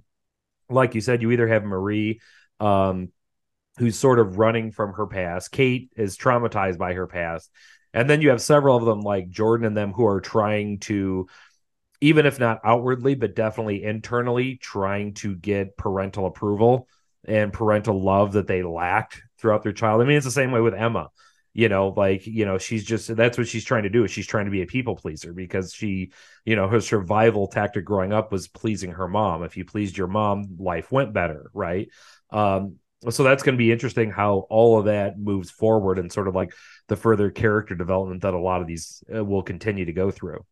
like 0.69 0.95
you 0.95 1.01
said, 1.01 1.21
you 1.21 1.31
either 1.31 1.47
have 1.47 1.63
Marie, 1.63 2.21
um, 2.59 3.09
who's 3.77 3.97
sort 3.97 4.19
of 4.19 4.37
running 4.37 4.71
from 4.71 4.93
her 4.93 5.07
past. 5.07 5.51
Kate 5.51 5.91
is 5.95 6.17
traumatized 6.17 6.77
by 6.77 6.93
her 6.93 7.07
past. 7.07 7.49
And 7.93 8.09
then 8.09 8.21
you 8.21 8.29
have 8.29 8.41
several 8.41 8.77
of 8.77 8.85
them, 8.85 9.01
like 9.01 9.29
Jordan 9.29 9.65
and 9.65 9.75
them, 9.75 9.91
who 9.91 10.05
are 10.05 10.21
trying 10.21 10.79
to, 10.79 11.27
even 11.99 12.25
if 12.25 12.39
not 12.39 12.61
outwardly, 12.63 13.15
but 13.15 13.35
definitely 13.35 13.83
internally, 13.83 14.57
trying 14.57 15.13
to 15.15 15.35
get 15.35 15.77
parental 15.77 16.25
approval 16.25 16.87
and 17.25 17.53
parental 17.53 18.01
love 18.01 18.33
that 18.33 18.47
they 18.47 18.63
lacked 18.63 19.21
throughout 19.39 19.63
their 19.63 19.73
child. 19.73 20.01
I 20.01 20.05
mean, 20.05 20.17
it's 20.17 20.25
the 20.25 20.31
same 20.31 20.51
way 20.51 20.61
with 20.61 20.73
Emma. 20.73 21.09
You 21.53 21.67
know, 21.67 21.89
like, 21.89 22.25
you 22.25 22.45
know, 22.45 22.57
she's 22.57 22.85
just 22.85 23.13
that's 23.13 23.37
what 23.37 23.47
she's 23.47 23.65
trying 23.65 23.83
to 23.83 23.89
do. 23.89 24.05
Is 24.05 24.11
She's 24.11 24.25
trying 24.25 24.45
to 24.45 24.51
be 24.51 24.61
a 24.61 24.67
people 24.67 24.95
pleaser 24.95 25.33
because 25.33 25.73
she, 25.73 26.13
you 26.45 26.55
know, 26.55 26.69
her 26.69 26.79
survival 26.79 27.47
tactic 27.47 27.83
growing 27.83 28.13
up 28.13 28.31
was 28.31 28.47
pleasing 28.47 28.91
her 28.91 29.09
mom. 29.09 29.43
If 29.43 29.57
you 29.57 29.65
pleased 29.65 29.97
your 29.97 30.07
mom, 30.07 30.55
life 30.59 30.93
went 30.93 31.11
better, 31.11 31.51
right? 31.53 31.89
Um, 32.29 32.77
so 33.09 33.23
that's 33.23 33.43
going 33.43 33.55
to 33.55 33.57
be 33.57 33.71
interesting 33.71 34.11
how 34.11 34.45
all 34.49 34.77
of 34.77 34.85
that 34.85 35.17
moves 35.17 35.49
forward 35.49 35.97
and 35.97 36.11
sort 36.11 36.27
of 36.27 36.35
like 36.35 36.53
the 36.87 36.95
further 36.95 37.31
character 37.31 37.73
development 37.73 38.21
that 38.21 38.33
a 38.33 38.39
lot 38.39 38.61
of 38.61 38.67
these 38.67 39.03
uh, 39.13 39.23
will 39.23 39.41
continue 39.41 39.85
to 39.85 39.93
go 39.93 40.11
through. 40.11 40.45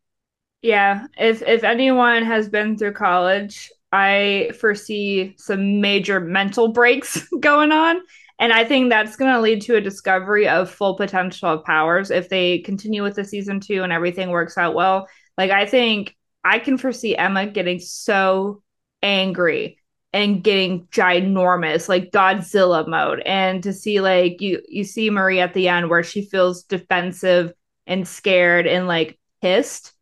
Yeah, 0.62 1.08
if 1.18 1.42
if 1.42 1.64
anyone 1.64 2.24
has 2.24 2.50
been 2.50 2.78
through 2.78 2.94
college, 2.94 3.72
I 3.92 4.52
foresee 4.60 5.36
some 5.38 5.80
major 5.80 6.20
mental 6.20 6.70
breaks 6.70 7.28
going 7.40 7.72
on. 7.72 8.02
And 8.42 8.54
I 8.54 8.64
think 8.64 8.90
that's 8.90 9.18
going 9.18 9.34
to 9.34 9.42
lead 9.42 9.62
to 9.64 9.76
a 9.76 9.82
discovery 9.82 10.48
of 10.48 10.72
full 10.72 10.96
potential 10.96 11.50
of 11.50 11.66
powers 11.66 12.10
if 12.10 12.30
they 12.30 12.60
continue 12.60 13.04
with 13.04 13.16
the 13.16 13.26
season 13.26 13.60
two 13.60 13.84
and 13.84 13.92
everything 13.92 14.30
works 14.30 14.58
out 14.58 14.74
well. 14.74 15.10
Like, 15.38 15.52
I 15.52 15.66
think 15.66 16.16
I 16.44 16.60
can 16.60 16.78
foresee 16.78 17.18
Emma 17.18 17.48
getting 17.48 17.80
so 17.80 18.64
angry 19.04 19.79
and 20.12 20.44
getting 20.44 20.88
ginormous, 20.88 21.88
like 21.88 22.12
Godzilla 22.12 22.88
mode. 22.88 23.22
And 23.22 23.62
to 23.64 23.74
see, 23.74 24.02
like, 24.02 24.42
you, 24.42 24.62
you 24.68 24.84
see 24.84 25.10
Marie 25.10 25.40
at 25.40 25.54
the 25.54 25.68
end 25.68 25.90
where 25.90 26.04
she 26.04 26.24
feels 26.24 26.64
defensive 26.64 27.54
and 27.86 28.08
scared 28.08 28.68
and 28.68 28.88
like 28.88 29.20
pissed 29.42 29.94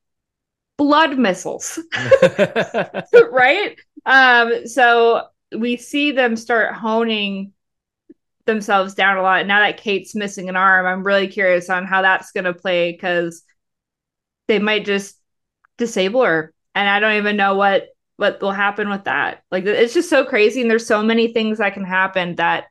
blood 0.78 1.18
missiles. 1.18 1.80
right? 3.32 3.78
Um, 4.06 4.68
so 4.68 5.28
we 5.56 5.78
see 5.78 6.12
them 6.12 6.36
start 6.36 6.74
honing 6.74 7.54
themselves 8.46 8.94
down 8.94 9.18
a 9.18 9.22
lot. 9.22 9.46
Now 9.46 9.60
that 9.60 9.78
Kate's 9.78 10.16
missing 10.16 10.50
an 10.50 10.56
arm, 10.56 10.86
I'm 10.86 11.04
really 11.04 11.28
curious 11.28 11.70
on 11.70 11.86
how 11.86 12.02
that's 12.02 12.32
going 12.32 12.46
to 12.46 12.54
play 12.54 12.92
because 12.92 13.44
they 14.48 14.60
might 14.60 14.86
just 14.86 15.20
disable 15.78 16.24
her, 16.24 16.54
and 16.74 16.88
I 16.88 17.00
don't 17.00 17.18
even 17.18 17.36
know 17.36 17.56
what 17.56 17.90
what 18.18 18.42
will 18.42 18.52
happen 18.52 18.90
with 18.90 19.06
that. 19.06 19.44
Like 19.52 19.66
it's 19.66 19.94
just 19.94 20.10
so 20.10 20.26
crazy, 20.26 20.62
and 20.62 20.70
there's 20.70 20.86
so 20.88 21.02
many 21.02 21.32
things 21.32 21.60
that 21.60 21.74
can 21.74 21.86
happen 21.86 22.36
that 22.36 22.66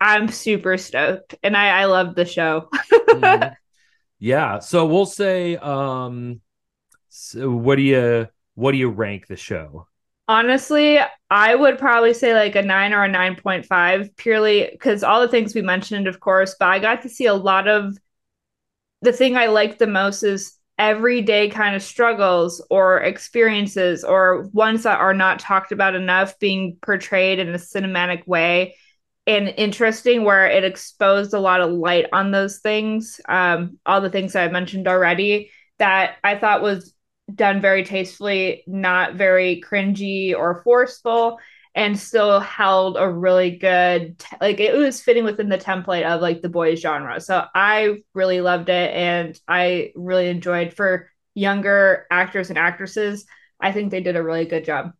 I'm 0.00 0.28
super 0.28 0.76
stoked, 0.76 1.36
and 1.42 1.56
I 1.56 1.82
I 1.82 1.84
love 1.84 2.14
the 2.14 2.24
show. 2.24 2.68
mm-hmm. 2.92 3.52
Yeah, 4.22 4.58
so 4.58 4.84
we'll 4.84 5.06
say 5.06 5.56
um 5.56 6.42
so 7.08 7.50
what 7.50 7.76
do 7.76 7.82
you 7.82 8.28
what 8.54 8.72
do 8.72 8.78
you 8.78 8.90
rank 8.90 9.26
the 9.26 9.36
show? 9.36 9.86
Honestly, 10.28 10.98
I 11.30 11.54
would 11.54 11.78
probably 11.78 12.14
say 12.14 12.34
like 12.34 12.54
a 12.54 12.62
nine 12.62 12.92
or 12.92 13.02
a 13.02 13.08
nine 13.08 13.34
point 13.34 13.66
five, 13.66 14.14
purely 14.16 14.68
because 14.70 15.02
all 15.02 15.20
the 15.20 15.28
things 15.28 15.54
we 15.54 15.62
mentioned, 15.62 16.06
of 16.06 16.20
course. 16.20 16.54
But 16.58 16.68
I 16.68 16.78
got 16.78 17.02
to 17.02 17.08
see 17.08 17.26
a 17.26 17.34
lot 17.34 17.66
of 17.66 17.96
the 19.02 19.12
thing 19.12 19.36
I 19.36 19.46
liked 19.46 19.78
the 19.78 19.86
most 19.86 20.22
is 20.22 20.59
everyday 20.80 21.50
kind 21.50 21.76
of 21.76 21.82
struggles 21.82 22.64
or 22.70 23.00
experiences 23.00 24.02
or 24.02 24.48
ones 24.52 24.84
that 24.84 24.98
are 24.98 25.12
not 25.12 25.38
talked 25.38 25.72
about 25.72 25.94
enough 25.94 26.38
being 26.38 26.78
portrayed 26.82 27.38
in 27.38 27.50
a 27.50 27.58
cinematic 27.58 28.26
way 28.26 28.74
and 29.26 29.52
interesting 29.58 30.24
where 30.24 30.46
it 30.46 30.64
exposed 30.64 31.34
a 31.34 31.38
lot 31.38 31.60
of 31.60 31.70
light 31.70 32.06
on 32.14 32.30
those 32.30 32.60
things. 32.60 33.20
Um, 33.28 33.78
all 33.84 34.00
the 34.00 34.08
things 34.08 34.32
that 34.32 34.48
i 34.48 34.50
mentioned 34.50 34.88
already 34.88 35.50
that 35.78 36.16
i 36.24 36.34
thought 36.36 36.62
was 36.62 36.94
done 37.34 37.60
very 37.60 37.84
tastefully, 37.84 38.64
not 38.66 39.14
very 39.14 39.62
cringy 39.64 40.34
or 40.36 40.62
forceful, 40.62 41.38
and 41.74 41.98
still 41.98 42.40
held 42.40 42.96
a 42.98 43.08
really 43.08 43.52
good 43.52 44.22
like 44.40 44.58
it 44.58 44.76
was 44.76 45.00
fitting 45.00 45.24
within 45.24 45.48
the 45.48 45.58
template 45.58 46.04
of 46.04 46.20
like 46.20 46.42
the 46.42 46.48
boys 46.48 46.80
genre. 46.80 47.20
So 47.20 47.44
I 47.54 47.98
really 48.14 48.40
loved 48.40 48.68
it 48.68 48.94
and 48.94 49.38
I 49.46 49.92
really 49.94 50.28
enjoyed 50.28 50.74
for 50.74 51.10
younger 51.34 52.06
actors 52.10 52.50
and 52.50 52.58
actresses. 52.58 53.24
I 53.60 53.72
think 53.72 53.90
they 53.90 54.00
did 54.00 54.16
a 54.16 54.22
really 54.22 54.46
good 54.46 54.64
job. 54.64 54.92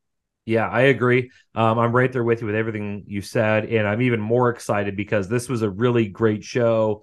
Yeah, 0.46 0.68
I 0.68 0.82
agree. 0.82 1.30
Um, 1.54 1.78
I'm 1.78 1.92
right 1.92 2.12
there 2.12 2.24
with 2.24 2.40
you 2.40 2.46
with 2.46 2.56
everything 2.56 3.04
you 3.06 3.20
said, 3.20 3.66
and 3.66 3.86
I'm 3.86 4.02
even 4.02 4.20
more 4.20 4.50
excited 4.50 4.96
because 4.96 5.28
this 5.28 5.48
was 5.48 5.62
a 5.62 5.70
really 5.70 6.08
great 6.08 6.42
show 6.42 7.02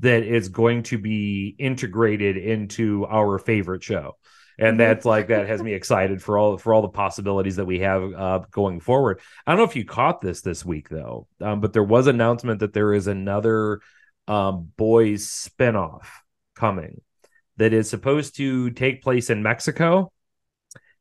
that 0.00 0.24
is 0.24 0.48
going 0.48 0.82
to 0.84 0.98
be 0.98 1.54
integrated 1.58 2.36
into 2.36 3.06
our 3.06 3.38
favorite 3.38 3.82
show 3.84 4.16
and 4.58 4.72
mm-hmm. 4.72 4.78
that's 4.78 5.04
like 5.04 5.28
that 5.28 5.48
has 5.48 5.62
me 5.62 5.72
excited 5.72 6.22
for 6.22 6.38
all 6.38 6.58
for 6.58 6.74
all 6.74 6.82
the 6.82 6.88
possibilities 6.88 7.56
that 7.56 7.64
we 7.64 7.80
have 7.80 8.02
uh, 8.12 8.40
going 8.50 8.80
forward. 8.80 9.20
I 9.46 9.52
don't 9.52 9.58
know 9.58 9.64
if 9.64 9.76
you 9.76 9.84
caught 9.84 10.20
this 10.20 10.42
this 10.42 10.64
week 10.64 10.88
though, 10.88 11.26
um, 11.40 11.60
but 11.60 11.72
there 11.72 11.84
was 11.84 12.06
announcement 12.06 12.60
that 12.60 12.72
there 12.72 12.92
is 12.94 13.06
another 13.06 13.80
um, 14.28 14.70
boys 14.76 15.26
spinoff 15.26 16.06
coming 16.54 17.00
that 17.56 17.72
is 17.72 17.88
supposed 17.88 18.36
to 18.36 18.70
take 18.70 19.02
place 19.02 19.30
in 19.30 19.42
Mexico. 19.42 20.12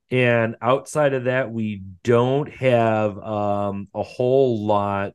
And 0.09 0.57
outside 0.61 1.13
of 1.13 1.23
that, 1.23 1.51
we 1.51 1.83
don't 2.03 2.51
have 2.55 3.17
um, 3.17 3.87
a 3.93 4.03
whole 4.03 4.65
lot. 4.65 5.13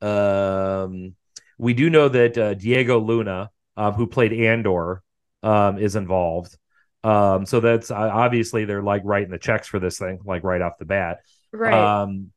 Um, 0.00 1.14
we 1.58 1.74
do 1.74 1.90
know 1.90 2.08
that 2.08 2.38
uh, 2.38 2.54
Diego 2.54 2.98
Luna, 2.98 3.50
um, 3.76 3.92
who 3.92 4.06
played 4.06 4.32
Andor, 4.32 5.02
um, 5.42 5.78
is 5.78 5.94
involved. 5.94 6.56
Um, 7.04 7.44
so 7.44 7.60
that's 7.60 7.90
uh, 7.90 7.94
obviously 7.94 8.64
they're 8.64 8.82
like 8.82 9.02
writing 9.04 9.30
the 9.30 9.38
checks 9.38 9.68
for 9.68 9.78
this 9.78 9.98
thing, 9.98 10.20
like 10.24 10.42
right 10.42 10.62
off 10.62 10.78
the 10.78 10.86
bat. 10.86 11.18
Right. 11.52 11.72
Um, 11.72 12.32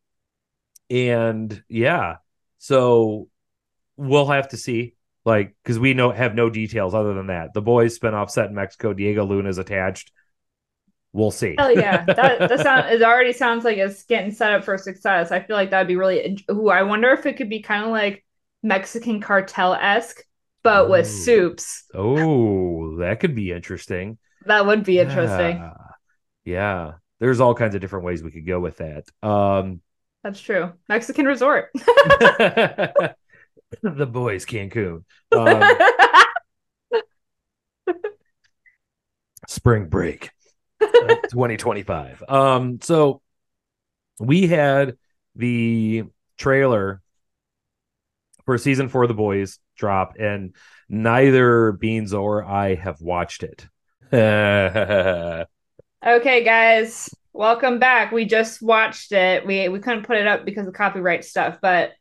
and 0.89 1.63
yeah, 1.69 2.17
so 2.57 3.29
we'll 3.95 4.27
have 4.27 4.49
to 4.49 4.57
see, 4.57 4.95
like, 5.25 5.55
because 5.63 5.79
we 5.79 5.93
know 5.93 6.11
have 6.11 6.35
no 6.35 6.49
details 6.49 6.93
other 6.93 7.13
than 7.13 7.27
that. 7.27 7.53
The 7.53 7.61
boys 7.61 7.95
spin 7.95 8.13
off 8.13 8.29
set 8.29 8.49
in 8.49 8.55
Mexico. 8.55 8.93
Diego 8.93 9.25
Luna 9.25 9.49
is 9.49 9.57
attached. 9.57 10.11
We'll 11.13 11.31
see. 11.31 11.55
Hell 11.57 11.71
yeah, 11.71 12.03
that 12.03 12.39
that 12.49 12.59
sound 12.59 12.93
it 12.93 13.01
already 13.01 13.33
sounds 13.33 13.63
like 13.63 13.77
it's 13.77 14.03
getting 14.03 14.31
set 14.31 14.51
up 14.51 14.65
for 14.65 14.77
success. 14.77 15.31
I 15.31 15.39
feel 15.39 15.55
like 15.55 15.71
that'd 15.71 15.87
be 15.87 15.95
really. 15.95 16.37
Ooh, 16.51 16.69
I 16.69 16.83
wonder 16.83 17.09
if 17.11 17.25
it 17.25 17.37
could 17.37 17.49
be 17.49 17.61
kind 17.61 17.85
of 17.85 17.91
like 17.91 18.25
Mexican 18.63 19.21
cartel 19.21 19.73
esque, 19.73 20.21
but 20.61 20.89
with 20.89 21.07
supes. 21.07 21.85
Oh, 21.93 22.97
that 22.97 23.19
could 23.19 23.33
be 23.33 23.51
interesting. 23.51 24.17
That 24.47 24.65
would 24.65 24.83
be 24.83 24.99
interesting. 24.99 25.57
Yeah. 25.57 25.73
yeah. 26.45 26.91
There's 27.19 27.39
all 27.39 27.53
kinds 27.53 27.75
of 27.75 27.81
different 27.81 28.05
ways 28.05 28.23
we 28.23 28.31
could 28.31 28.47
go 28.47 28.59
with 28.59 28.77
that. 28.77 29.05
Um 29.21 29.81
That's 30.23 30.39
true. 30.39 30.73
Mexican 30.87 31.25
resort. 31.25 31.69
the 31.75 33.15
boys 33.81 34.45
Cancun. 34.45 35.03
Um, 35.31 35.77
spring 39.47 39.87
break 39.87 40.31
uh, 40.81 40.87
2025. 41.31 42.23
Um 42.27 42.79
so 42.81 43.21
we 44.19 44.47
had 44.47 44.97
the 45.35 46.05
trailer 46.37 47.01
for 48.45 48.57
season 48.57 48.87
4 48.87 49.03
of 49.03 49.07
the 49.09 49.13
boys 49.13 49.59
drop 49.75 50.15
and 50.17 50.55
neither 50.87 51.73
Beans 51.73 52.13
or 52.13 52.45
I 52.45 52.75
have 52.75 53.01
watched 53.01 53.43
it. 53.43 53.67
okay, 54.13 55.47
guys, 56.05 57.09
welcome 57.33 57.77
back. 57.77 58.13
We 58.13 58.23
just 58.23 58.61
watched 58.61 59.11
it. 59.11 59.45
We 59.45 59.67
we 59.67 59.79
couldn't 59.79 60.03
put 60.05 60.15
it 60.15 60.27
up 60.27 60.45
because 60.45 60.65
of 60.65 60.73
copyright 60.73 61.25
stuff, 61.25 61.57
but 61.61 61.91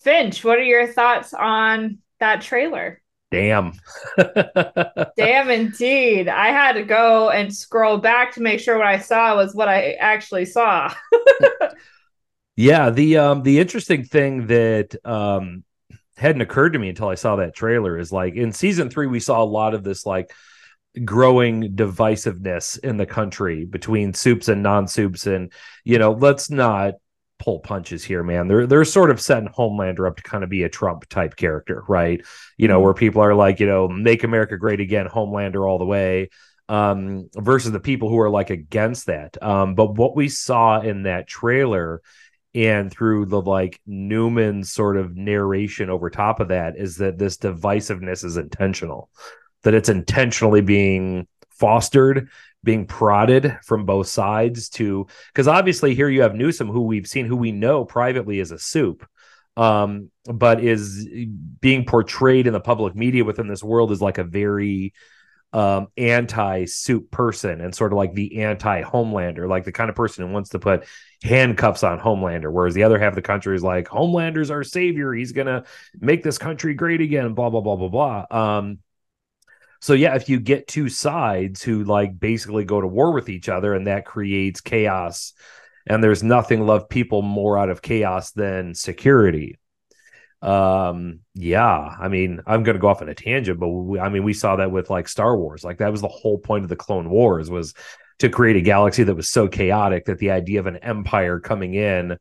Finch, 0.00 0.44
what 0.44 0.58
are 0.58 0.64
your 0.64 0.88
thoughts 0.88 1.32
on 1.32 1.98
that 2.18 2.42
trailer? 2.42 3.00
Damn. 3.30 3.74
Damn, 5.16 5.48
indeed. 5.48 6.26
I 6.26 6.48
had 6.48 6.72
to 6.72 6.82
go 6.82 7.30
and 7.30 7.54
scroll 7.54 7.98
back 7.98 8.34
to 8.34 8.42
make 8.42 8.58
sure 8.58 8.76
what 8.76 8.88
I 8.88 8.98
saw 8.98 9.36
was 9.36 9.54
what 9.54 9.68
I 9.68 9.92
actually 9.92 10.46
saw. 10.46 10.92
yeah, 12.56 12.90
the 12.90 13.18
um 13.18 13.44
the 13.44 13.60
interesting 13.60 14.02
thing 14.02 14.48
that 14.48 14.96
um 15.06 15.62
hadn't 16.16 16.42
occurred 16.42 16.72
to 16.72 16.80
me 16.80 16.88
until 16.88 17.08
I 17.08 17.14
saw 17.14 17.36
that 17.36 17.54
trailer 17.54 17.96
is 17.96 18.10
like 18.10 18.34
in 18.34 18.50
season 18.50 18.90
3 18.90 19.06
we 19.06 19.20
saw 19.20 19.40
a 19.40 19.44
lot 19.44 19.74
of 19.74 19.84
this 19.84 20.04
like 20.04 20.32
growing 21.04 21.74
divisiveness 21.74 22.78
in 22.78 22.96
the 22.96 23.06
country 23.06 23.64
between 23.64 24.14
supes 24.14 24.48
and 24.48 24.62
non-supes. 24.62 25.26
And 25.26 25.52
you 25.84 25.98
know 25.98 26.12
let's 26.12 26.50
not 26.50 26.94
pull 27.38 27.58
punches 27.60 28.04
here 28.04 28.22
man. 28.22 28.48
They're 28.48 28.66
they're 28.66 28.84
sort 28.84 29.10
of 29.10 29.20
setting 29.20 29.48
homelander 29.48 30.06
up 30.06 30.16
to 30.16 30.22
kind 30.22 30.44
of 30.44 30.50
be 30.50 30.62
a 30.62 30.68
trump 30.68 31.08
type 31.08 31.36
character 31.36 31.82
right? 31.88 32.24
You 32.56 32.68
know 32.68 32.76
mm-hmm. 32.76 32.84
where 32.84 32.94
people 32.94 33.22
are 33.22 33.34
like 33.34 33.60
you 33.60 33.66
know 33.66 33.88
make 33.88 34.24
america 34.24 34.56
great 34.56 34.80
again 34.80 35.08
homelander 35.08 35.68
all 35.68 35.78
the 35.78 35.84
way 35.84 36.30
um 36.68 37.28
versus 37.34 37.72
the 37.72 37.80
people 37.80 38.08
who 38.08 38.20
are 38.20 38.30
like 38.30 38.50
against 38.50 39.06
that. 39.06 39.42
Um 39.42 39.74
but 39.74 39.96
what 39.96 40.14
we 40.16 40.28
saw 40.28 40.80
in 40.80 41.02
that 41.04 41.26
trailer 41.26 42.02
and 42.54 42.90
through 42.90 43.26
the 43.26 43.40
like 43.40 43.80
Neuman 43.88 44.64
sort 44.64 44.96
of 44.96 45.16
narration 45.16 45.90
over 45.90 46.08
top 46.08 46.38
of 46.38 46.48
that 46.48 46.76
is 46.76 46.98
that 46.98 47.18
this 47.18 47.36
divisiveness 47.36 48.24
is 48.24 48.36
intentional 48.36 49.10
that 49.64 49.74
it's 49.74 49.88
intentionally 49.88 50.60
being 50.60 51.26
fostered, 51.50 52.28
being 52.62 52.86
prodded 52.86 53.58
from 53.62 53.84
both 53.84 54.06
sides 54.06 54.68
to 54.70 55.06
because 55.32 55.48
obviously 55.48 55.94
here 55.94 56.08
you 56.08 56.22
have 56.22 56.32
Neuman, 56.32 56.72
who 56.72 56.82
we've 56.82 57.06
seen, 57.06 57.26
who 57.26 57.36
we 57.36 57.52
know 57.52 57.84
privately 57.84 58.38
is 58.38 58.52
a 58.52 58.58
supe, 58.58 59.06
um, 59.56 60.10
but 60.24 60.62
is 60.62 61.08
being 61.60 61.84
portrayed 61.84 62.46
in 62.46 62.52
the 62.52 62.60
public 62.60 62.94
media 62.94 63.24
within 63.24 63.48
this 63.48 63.62
world 63.62 63.92
as 63.92 64.00
like 64.00 64.18
a 64.18 64.24
very 64.24 64.94
um, 65.52 65.86
anti-supe 65.96 67.12
person 67.12 67.60
and 67.60 67.72
sort 67.72 67.92
of 67.92 67.96
like 67.96 68.12
the 68.12 68.42
anti-homelander, 68.42 69.48
like 69.48 69.64
the 69.64 69.70
kind 69.70 69.88
of 69.88 69.94
person 69.94 70.26
who 70.26 70.32
wants 70.32 70.50
to 70.50 70.58
put 70.58 70.84
handcuffs 71.22 71.84
on 71.84 72.00
Homelander, 72.00 72.50
whereas 72.52 72.74
the 72.74 72.82
other 72.82 72.98
half 72.98 73.10
of 73.10 73.14
the 73.14 73.22
country 73.22 73.54
is 73.54 73.62
like 73.62 73.86
Homelander's 73.86 74.50
our 74.50 74.64
savior, 74.64 75.12
he's 75.12 75.30
gonna 75.30 75.64
make 76.00 76.24
this 76.24 76.38
country 76.38 76.74
great 76.74 77.00
again, 77.00 77.34
blah 77.34 77.50
blah 77.50 77.60
blah 77.60 77.76
blah 77.76 77.88
blah. 77.88 78.56
Um, 78.58 78.78
so 79.84 79.92
yeah, 79.92 80.14
if 80.14 80.30
you 80.30 80.40
get 80.40 80.66
two 80.66 80.88
sides 80.88 81.62
who 81.62 81.84
like 81.84 82.18
basically 82.18 82.64
go 82.64 82.80
to 82.80 82.86
war 82.86 83.12
with 83.12 83.28
each 83.28 83.50
other 83.50 83.74
and 83.74 83.86
that 83.86 84.06
creates 84.06 84.62
chaos 84.62 85.34
and 85.86 86.02
there's 86.02 86.22
nothing 86.22 86.64
love 86.64 86.88
people 86.88 87.20
more 87.20 87.58
out 87.58 87.68
of 87.68 87.82
chaos 87.82 88.30
than 88.30 88.74
security. 88.74 89.58
Um 90.40 91.20
yeah, 91.34 91.96
I 92.00 92.08
mean, 92.08 92.40
I'm 92.46 92.62
going 92.62 92.76
to 92.76 92.80
go 92.80 92.88
off 92.88 93.02
on 93.02 93.10
a 93.10 93.14
tangent, 93.14 93.60
but 93.60 93.68
we, 93.68 94.00
I 94.00 94.08
mean, 94.08 94.24
we 94.24 94.32
saw 94.32 94.56
that 94.56 94.70
with 94.70 94.88
like 94.88 95.06
Star 95.06 95.36
Wars. 95.36 95.64
Like 95.64 95.76
that 95.78 95.92
was 95.92 96.00
the 96.00 96.08
whole 96.08 96.38
point 96.38 96.64
of 96.64 96.70
the 96.70 96.76
Clone 96.76 97.10
Wars 97.10 97.50
was 97.50 97.74
to 98.20 98.30
create 98.30 98.56
a 98.56 98.62
galaxy 98.62 99.02
that 99.02 99.14
was 99.14 99.28
so 99.28 99.48
chaotic 99.48 100.06
that 100.06 100.16
the 100.16 100.30
idea 100.30 100.60
of 100.60 100.66
an 100.66 100.78
empire 100.78 101.40
coming 101.40 101.74
in 101.74 102.16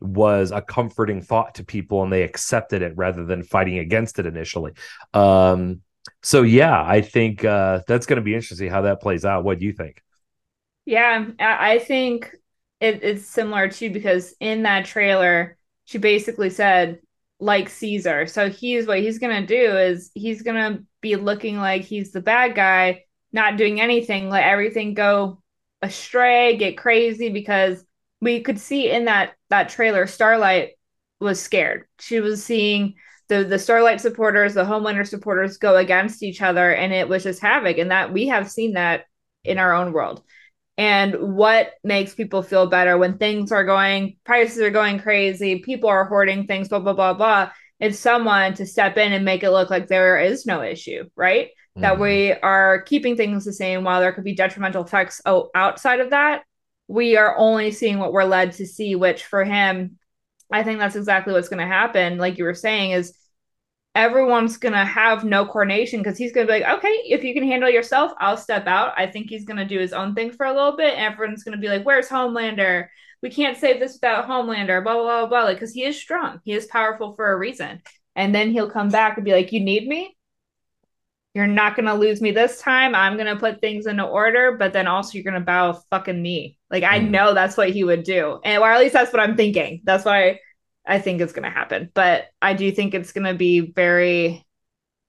was 0.00 0.52
a 0.52 0.62
comforting 0.62 1.22
thought 1.22 1.56
to 1.56 1.64
people 1.64 2.04
and 2.04 2.12
they 2.12 2.22
accepted 2.22 2.82
it 2.82 2.92
rather 2.94 3.24
than 3.24 3.42
fighting 3.42 3.78
against 3.78 4.20
it 4.20 4.26
initially. 4.26 4.74
Um 5.12 5.80
so 6.22 6.42
yeah, 6.42 6.82
I 6.84 7.00
think 7.00 7.44
uh, 7.44 7.80
that's 7.86 8.06
going 8.06 8.16
to 8.16 8.22
be 8.22 8.34
interesting 8.34 8.70
how 8.70 8.82
that 8.82 9.00
plays 9.00 9.24
out. 9.24 9.44
What 9.44 9.58
do 9.58 9.64
you 9.66 9.72
think? 9.72 10.02
Yeah, 10.84 11.26
I 11.38 11.78
think 11.78 12.34
it, 12.80 13.02
it's 13.02 13.26
similar 13.26 13.68
too 13.68 13.90
because 13.90 14.34
in 14.40 14.62
that 14.62 14.86
trailer, 14.86 15.56
she 15.84 15.98
basically 15.98 16.50
said 16.50 17.00
like 17.38 17.68
Caesar. 17.68 18.26
So 18.26 18.50
he's 18.50 18.86
what 18.86 19.00
he's 19.00 19.18
gonna 19.18 19.46
do 19.46 19.76
is 19.76 20.10
he's 20.14 20.42
gonna 20.42 20.80
be 21.00 21.16
looking 21.16 21.56
like 21.56 21.82
he's 21.82 22.12
the 22.12 22.20
bad 22.20 22.54
guy, 22.54 23.04
not 23.32 23.56
doing 23.56 23.80
anything, 23.80 24.28
let 24.28 24.44
everything 24.44 24.94
go 24.94 25.42
astray, 25.82 26.56
get 26.56 26.76
crazy 26.76 27.30
because 27.30 27.84
we 28.20 28.40
could 28.40 28.58
see 28.58 28.90
in 28.90 29.06
that 29.06 29.34
that 29.48 29.70
trailer 29.70 30.06
Starlight 30.06 30.72
was 31.20 31.40
scared. 31.40 31.86
She 31.98 32.20
was 32.20 32.44
seeing 32.44 32.94
the 33.30 33.44
the 33.44 33.58
Starlight 33.58 34.02
supporters, 34.02 34.52
the 34.52 34.64
Homelander 34.64 35.08
supporters 35.08 35.56
go 35.56 35.76
against 35.76 36.22
each 36.22 36.42
other, 36.42 36.74
and 36.74 36.92
it 36.92 37.08
was 37.08 37.22
just 37.22 37.40
havoc. 37.40 37.78
And 37.78 37.90
that 37.90 38.12
we 38.12 38.26
have 38.26 38.50
seen 38.50 38.74
that 38.74 39.06
in 39.42 39.56
our 39.56 39.72
own 39.72 39.92
world. 39.92 40.22
And 40.76 41.36
what 41.36 41.72
makes 41.84 42.14
people 42.14 42.42
feel 42.42 42.66
better 42.66 42.98
when 42.98 43.18
things 43.18 43.52
are 43.52 43.64
going, 43.64 44.16
prices 44.24 44.60
are 44.60 44.70
going 44.70 44.98
crazy, 44.98 45.60
people 45.60 45.88
are 45.88 46.04
hoarding 46.04 46.46
things, 46.46 46.68
blah 46.68 46.80
blah 46.80 46.92
blah 46.92 47.14
blah. 47.14 47.50
It's 47.78 47.98
someone 47.98 48.54
to 48.54 48.66
step 48.66 48.98
in 48.98 49.12
and 49.12 49.24
make 49.24 49.42
it 49.42 49.50
look 49.50 49.70
like 49.70 49.86
there 49.86 50.18
is 50.20 50.44
no 50.44 50.62
issue, 50.62 51.08
right? 51.16 51.48
Mm-hmm. 51.48 51.80
That 51.82 51.98
we 51.98 52.32
are 52.32 52.82
keeping 52.82 53.16
things 53.16 53.44
the 53.44 53.52
same 53.52 53.84
while 53.84 54.00
there 54.00 54.12
could 54.12 54.24
be 54.24 54.34
detrimental 54.34 54.84
effects 54.84 55.22
outside 55.24 56.00
of 56.00 56.10
that. 56.10 56.42
We 56.88 57.16
are 57.16 57.36
only 57.38 57.70
seeing 57.70 57.98
what 57.98 58.12
we're 58.12 58.24
led 58.24 58.52
to 58.54 58.66
see, 58.66 58.96
which 58.96 59.24
for 59.24 59.44
him, 59.44 59.98
I 60.50 60.64
think 60.64 60.80
that's 60.80 60.96
exactly 60.96 61.32
what's 61.32 61.48
going 61.48 61.60
to 61.60 61.66
happen. 61.66 62.18
Like 62.18 62.36
you 62.36 62.44
were 62.44 62.54
saying, 62.54 62.90
is 62.90 63.14
everyone's 63.94 64.56
gonna 64.56 64.84
have 64.84 65.24
no 65.24 65.44
coordination 65.44 66.00
because 66.00 66.16
he's 66.16 66.32
gonna 66.32 66.46
be 66.46 66.60
like, 66.60 66.78
okay, 66.78 67.02
if 67.06 67.24
you 67.24 67.34
can 67.34 67.42
handle 67.44 67.68
yourself, 67.68 68.12
I'll 68.18 68.36
step 68.36 68.66
out. 68.66 68.94
I 68.96 69.06
think 69.06 69.28
he's 69.28 69.44
gonna 69.44 69.64
do 69.64 69.78
his 69.78 69.92
own 69.92 70.14
thing 70.14 70.32
for 70.32 70.46
a 70.46 70.54
little 70.54 70.76
bit, 70.76 70.94
and 70.94 71.12
everyone's 71.12 71.44
gonna 71.44 71.56
be 71.56 71.68
like, 71.68 71.84
where's 71.84 72.08
Homelander? 72.08 72.88
We 73.22 73.30
can't 73.30 73.58
save 73.58 73.80
this 73.80 73.94
without 73.94 74.28
Homelander, 74.28 74.82
blah 74.82 74.94
blah 74.94 75.02
blah 75.02 75.26
blah. 75.26 75.42
Like, 75.44 75.56
because 75.56 75.72
he 75.72 75.84
is 75.84 76.00
strong, 76.00 76.40
he 76.44 76.52
is 76.52 76.66
powerful 76.66 77.14
for 77.14 77.32
a 77.32 77.38
reason. 77.38 77.82
And 78.16 78.34
then 78.34 78.50
he'll 78.50 78.70
come 78.70 78.88
back 78.88 79.16
and 79.16 79.24
be 79.24 79.32
like, 79.32 79.52
you 79.52 79.60
need 79.60 79.86
me. 79.86 80.16
You're 81.34 81.46
not 81.46 81.76
gonna 81.76 81.94
lose 81.94 82.20
me 82.20 82.32
this 82.32 82.60
time. 82.60 82.94
I'm 82.94 83.16
gonna 83.16 83.36
put 83.36 83.60
things 83.60 83.86
into 83.86 84.04
order, 84.04 84.56
but 84.56 84.72
then 84.72 84.86
also 84.86 85.14
you're 85.14 85.24
gonna 85.24 85.44
bow 85.44 85.80
fucking 85.90 86.22
knee. 86.22 86.58
Like 86.70 86.82
I 86.84 87.00
mm. 87.00 87.10
know 87.10 87.34
that's 87.34 87.56
what 87.56 87.70
he 87.70 87.84
would 87.84 88.04
do, 88.04 88.40
and 88.44 88.62
or 88.62 88.70
at 88.70 88.80
least 88.80 88.94
that's 88.94 89.12
what 89.12 89.20
I'm 89.20 89.36
thinking. 89.36 89.82
That's 89.84 90.04
why 90.04 90.40
I 90.86 90.98
think 90.98 91.20
is 91.20 91.32
going 91.32 91.44
to 91.44 91.50
happen. 91.50 91.90
But 91.94 92.26
I 92.40 92.54
do 92.54 92.70
think 92.72 92.94
it's 92.94 93.12
going 93.12 93.26
to 93.26 93.34
be 93.34 93.60
very 93.60 94.46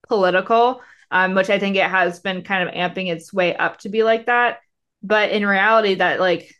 political, 0.07 0.81
um, 1.09 1.35
which 1.35 1.49
I 1.49 1.59
think 1.59 1.75
it 1.75 1.89
has 1.89 2.19
been 2.19 2.43
kind 2.43 2.67
of 2.67 2.75
amping 2.75 3.11
its 3.11 3.33
way 3.33 3.55
up 3.55 3.79
to 3.79 3.89
be 3.89 4.03
like 4.03 4.25
that. 4.27 4.59
But 5.03 5.31
in 5.31 5.45
reality, 5.45 5.95
that 5.95 6.19
like, 6.19 6.53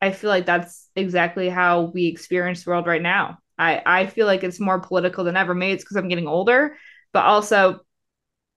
I 0.00 0.12
feel 0.12 0.30
like 0.30 0.46
that's 0.46 0.88
exactly 0.96 1.48
how 1.48 1.92
we 1.94 2.06
experience 2.06 2.64
the 2.64 2.70
world 2.70 2.86
right 2.86 3.02
now. 3.02 3.38
I, 3.58 3.82
I 3.86 4.06
feel 4.06 4.26
like 4.26 4.44
it's 4.44 4.60
more 4.60 4.80
political 4.80 5.24
than 5.24 5.36
ever. 5.36 5.54
Maybe 5.54 5.72
it's 5.72 5.84
because 5.84 5.96
I'm 5.96 6.08
getting 6.08 6.28
older, 6.28 6.76
but 7.12 7.24
also 7.24 7.80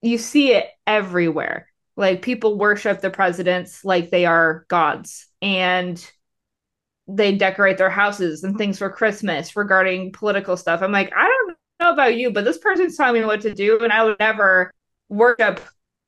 you 0.02 0.18
see 0.18 0.54
it 0.54 0.66
everywhere. 0.86 1.68
Like 1.96 2.22
people 2.22 2.58
worship 2.58 3.02
the 3.02 3.10
presidents 3.10 3.84
like 3.84 4.10
they 4.10 4.26
are 4.26 4.66
gods. 4.70 5.28
And 5.42 6.04
they 7.10 7.36
decorate 7.36 7.78
their 7.78 7.90
houses 7.90 8.44
and 8.44 8.58
things 8.58 8.78
for 8.78 8.90
Christmas 8.90 9.56
regarding 9.56 10.12
political 10.12 10.56
stuff. 10.56 10.82
I'm 10.82 10.92
like, 10.92 11.12
I 11.16 11.24
don't 11.24 11.58
know 11.80 11.94
about 11.94 12.16
you, 12.16 12.32
but 12.32 12.46
this 12.46 12.60
person's 12.60 12.96
telling 12.96 13.22
me 13.22 13.26
what 13.26 13.42
to 13.42 13.54
do, 13.54 13.80
and 13.80 13.92
I 13.92 14.04
would 14.04 14.20
never 14.20 14.72
worship 15.10 15.60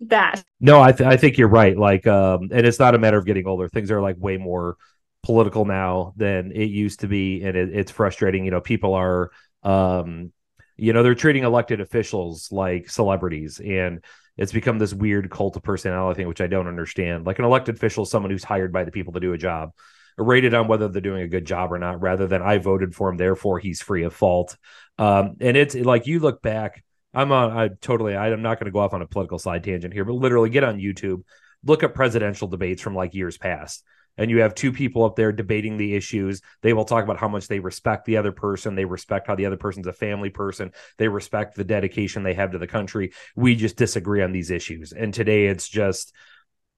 that. 0.02 0.44
No, 0.60 0.80
I 0.82 0.92
th- 0.92 1.08
I 1.08 1.18
think 1.18 1.38
you're 1.38 1.48
right. 1.48 1.78
Like, 1.78 2.06
um, 2.06 2.50
and 2.52 2.66
it's 2.68 2.80
not 2.80 2.94
a 2.94 3.00
matter 3.00 3.18
of 3.18 3.26
getting 3.26 3.48
older. 3.48 3.68
Things 3.68 3.90
are 3.90 4.02
like 4.02 4.16
way 4.20 4.38
more 4.38 4.78
political 5.24 5.66
now 5.66 6.14
than 6.18 6.52
it 6.52 6.66
used 6.66 7.00
to 7.00 7.08
be, 7.08 7.44
and 7.44 7.58
it, 7.58 7.76
it's 7.76 7.92
frustrating. 7.92 8.46
You 8.46 8.52
know, 8.52 8.62
people 8.62 8.94
are, 8.94 9.32
um, 9.64 10.32
you 10.78 10.94
know, 10.94 11.02
they're 11.02 11.16
treating 11.16 11.44
elected 11.44 11.82
officials 11.82 12.52
like 12.52 12.90
celebrities, 12.90 13.60
and 13.60 14.04
it's 14.38 14.52
become 14.52 14.78
this 14.78 14.94
weird 14.94 15.32
cult 15.32 15.56
of 15.56 15.64
personality 15.64 16.18
thing, 16.18 16.28
which 16.28 16.42
I 16.42 16.48
don't 16.48 16.68
understand. 16.68 17.26
Like 17.26 17.40
an 17.40 17.46
elected 17.46 17.76
official 17.76 18.04
is 18.04 18.12
someone 18.12 18.32
who's 18.32 18.44
hired 18.44 18.72
by 18.72 18.84
the 18.84 18.92
people 18.92 19.14
to 19.14 19.20
do 19.20 19.34
a 19.34 19.38
job 19.38 19.72
rated 20.18 20.54
on 20.54 20.68
whether 20.68 20.88
they're 20.88 21.02
doing 21.02 21.24
a 21.24 21.28
good 21.28 21.46
job 21.46 21.72
or 21.72 21.80
not, 21.80 22.02
rather 22.02 22.28
than 22.28 22.42
I 22.42 22.58
voted 22.58 22.96
for 22.96 23.10
him, 23.10 23.18
therefore 23.18 23.60
he's 23.60 23.82
free 23.82 24.04
of 24.04 24.14
fault. 24.14 24.58
Um, 24.98 25.38
and 25.40 25.58
it's 25.58 25.76
like 25.76 26.08
you 26.08 26.20
look 26.20 26.42
back. 26.42 26.84
I'm 27.14 27.32
on. 27.32 27.52
I 27.52 27.70
totally. 27.82 28.16
I'm 28.16 28.42
not 28.42 28.60
going 28.60 28.66
to 28.66 28.72
go 28.72 28.80
off 28.80 28.94
on 28.94 29.02
a 29.02 29.08
political 29.08 29.40
side 29.40 29.64
tangent 29.64 29.94
here, 29.94 30.06
but 30.06 30.14
literally 30.14 30.50
get 30.50 30.64
on 30.64 30.80
YouTube, 30.80 31.24
look 31.64 31.84
at 31.84 31.94
presidential 31.94 32.48
debates 32.48 32.82
from 32.82 32.96
like 32.96 33.14
years 33.14 33.38
past, 33.38 33.84
and 34.18 34.30
you 34.30 34.42
have 34.42 34.56
two 34.56 34.72
people 34.72 35.04
up 35.04 35.16
there 35.16 35.32
debating 35.32 35.78
the 35.78 35.96
issues. 35.96 36.42
They 36.62 36.74
will 36.74 36.86
talk 36.86 37.04
about 37.04 37.18
how 37.18 37.28
much 37.28 37.48
they 37.48 37.60
respect 37.60 38.06
the 38.06 38.18
other 38.18 38.32
person. 38.32 38.76
They 38.76 38.86
respect 38.86 39.28
how 39.28 39.36
the 39.36 39.46
other 39.46 39.58
person's 39.58 39.88
a 39.88 39.94
family 39.94 40.30
person. 40.30 40.72
They 40.98 41.08
respect 41.08 41.56
the 41.56 41.64
dedication 41.64 42.24
they 42.24 42.34
have 42.34 42.52
to 42.52 42.58
the 42.58 42.68
country. 42.68 43.14
We 43.36 43.56
just 43.56 43.78
disagree 43.78 44.22
on 44.22 44.32
these 44.32 44.52
issues. 44.52 44.94
And 44.94 45.14
today 45.14 45.48
it's 45.48 45.68
just 45.68 46.14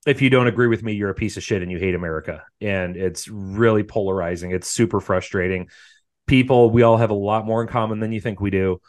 if 0.06 0.22
you 0.22 0.30
don't 0.30 0.48
agree 0.48 0.68
with 0.68 0.84
me, 0.84 0.94
you're 0.94 1.10
a 1.10 1.16
piece 1.16 1.38
of 1.38 1.44
shit 1.44 1.62
and 1.62 1.72
you 1.72 1.78
hate 1.80 1.96
America. 1.96 2.44
And 2.62 2.96
it's 2.98 3.28
really 3.28 3.84
polarizing. 3.84 4.52
It's 4.52 4.70
super 4.70 5.00
frustrating. 5.00 5.70
People, 6.28 6.70
we 6.70 6.84
all 6.84 6.98
have 6.98 7.10
a 7.12 7.16
lot 7.16 7.46
more 7.46 7.62
in 7.62 7.68
common 7.68 8.00
than 8.00 8.12
you 8.12 8.22
think 8.22 8.40
we 8.40 8.50
do. 8.50 8.82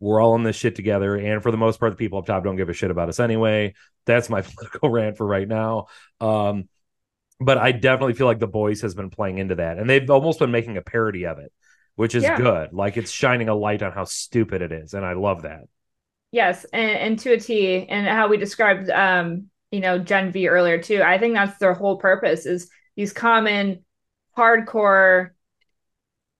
We're 0.00 0.20
all 0.20 0.34
in 0.36 0.42
this 0.42 0.56
shit 0.56 0.74
together. 0.74 1.16
And 1.16 1.42
for 1.42 1.50
the 1.50 1.56
most 1.56 1.78
part, 1.78 1.92
the 1.92 1.96
people 1.96 2.18
up 2.18 2.26
top 2.26 2.44
don't 2.44 2.56
give 2.56 2.68
a 2.68 2.72
shit 2.72 2.90
about 2.90 3.08
us 3.08 3.20
anyway. 3.20 3.74
That's 4.06 4.30
my 4.30 4.42
political 4.42 4.88
rant 4.88 5.16
for 5.16 5.26
right 5.26 5.46
now. 5.46 5.86
Um, 6.20 6.68
but 7.40 7.58
I 7.58 7.72
definitely 7.72 8.14
feel 8.14 8.26
like 8.26 8.38
the 8.38 8.46
boys 8.46 8.82
has 8.82 8.94
been 8.94 9.10
playing 9.10 9.38
into 9.38 9.56
that. 9.56 9.78
And 9.78 9.88
they've 9.90 10.08
almost 10.10 10.38
been 10.38 10.50
making 10.52 10.76
a 10.76 10.82
parody 10.82 11.26
of 11.26 11.38
it 11.38 11.52
which 11.94 12.14
is 12.14 12.22
Yeah. 12.24 12.36
good. 12.36 12.72
Like 12.72 12.96
it's 12.96 13.10
shining 13.10 13.48
a 13.48 13.54
light 13.54 13.82
on 13.82 13.92
how 13.92 14.04
stupid 14.04 14.62
it 14.62 14.72
is, 14.72 14.94
and 14.94 15.04
I 15.04 15.12
love 15.12 15.42
that. 15.42 15.64
Yes, 16.30 16.64
and, 16.72 16.90
and 16.90 17.18
to 17.20 17.32
a 17.32 17.38
T, 17.38 17.86
and 17.86 18.06
how 18.06 18.28
we 18.28 18.38
described, 18.38 18.88
um, 18.88 19.50
you 19.72 19.80
know, 19.80 19.98
Gen 19.98 20.30
V 20.30 20.48
earlier 20.48 20.80
too. 20.80 21.02
I 21.02 21.18
think 21.18 21.34
that's 21.34 21.58
their 21.58 21.74
whole 21.74 21.96
purpose 21.96 22.46
is 22.46 22.70
these 22.94 23.12
common, 23.12 23.84
hardcore, 24.38 25.30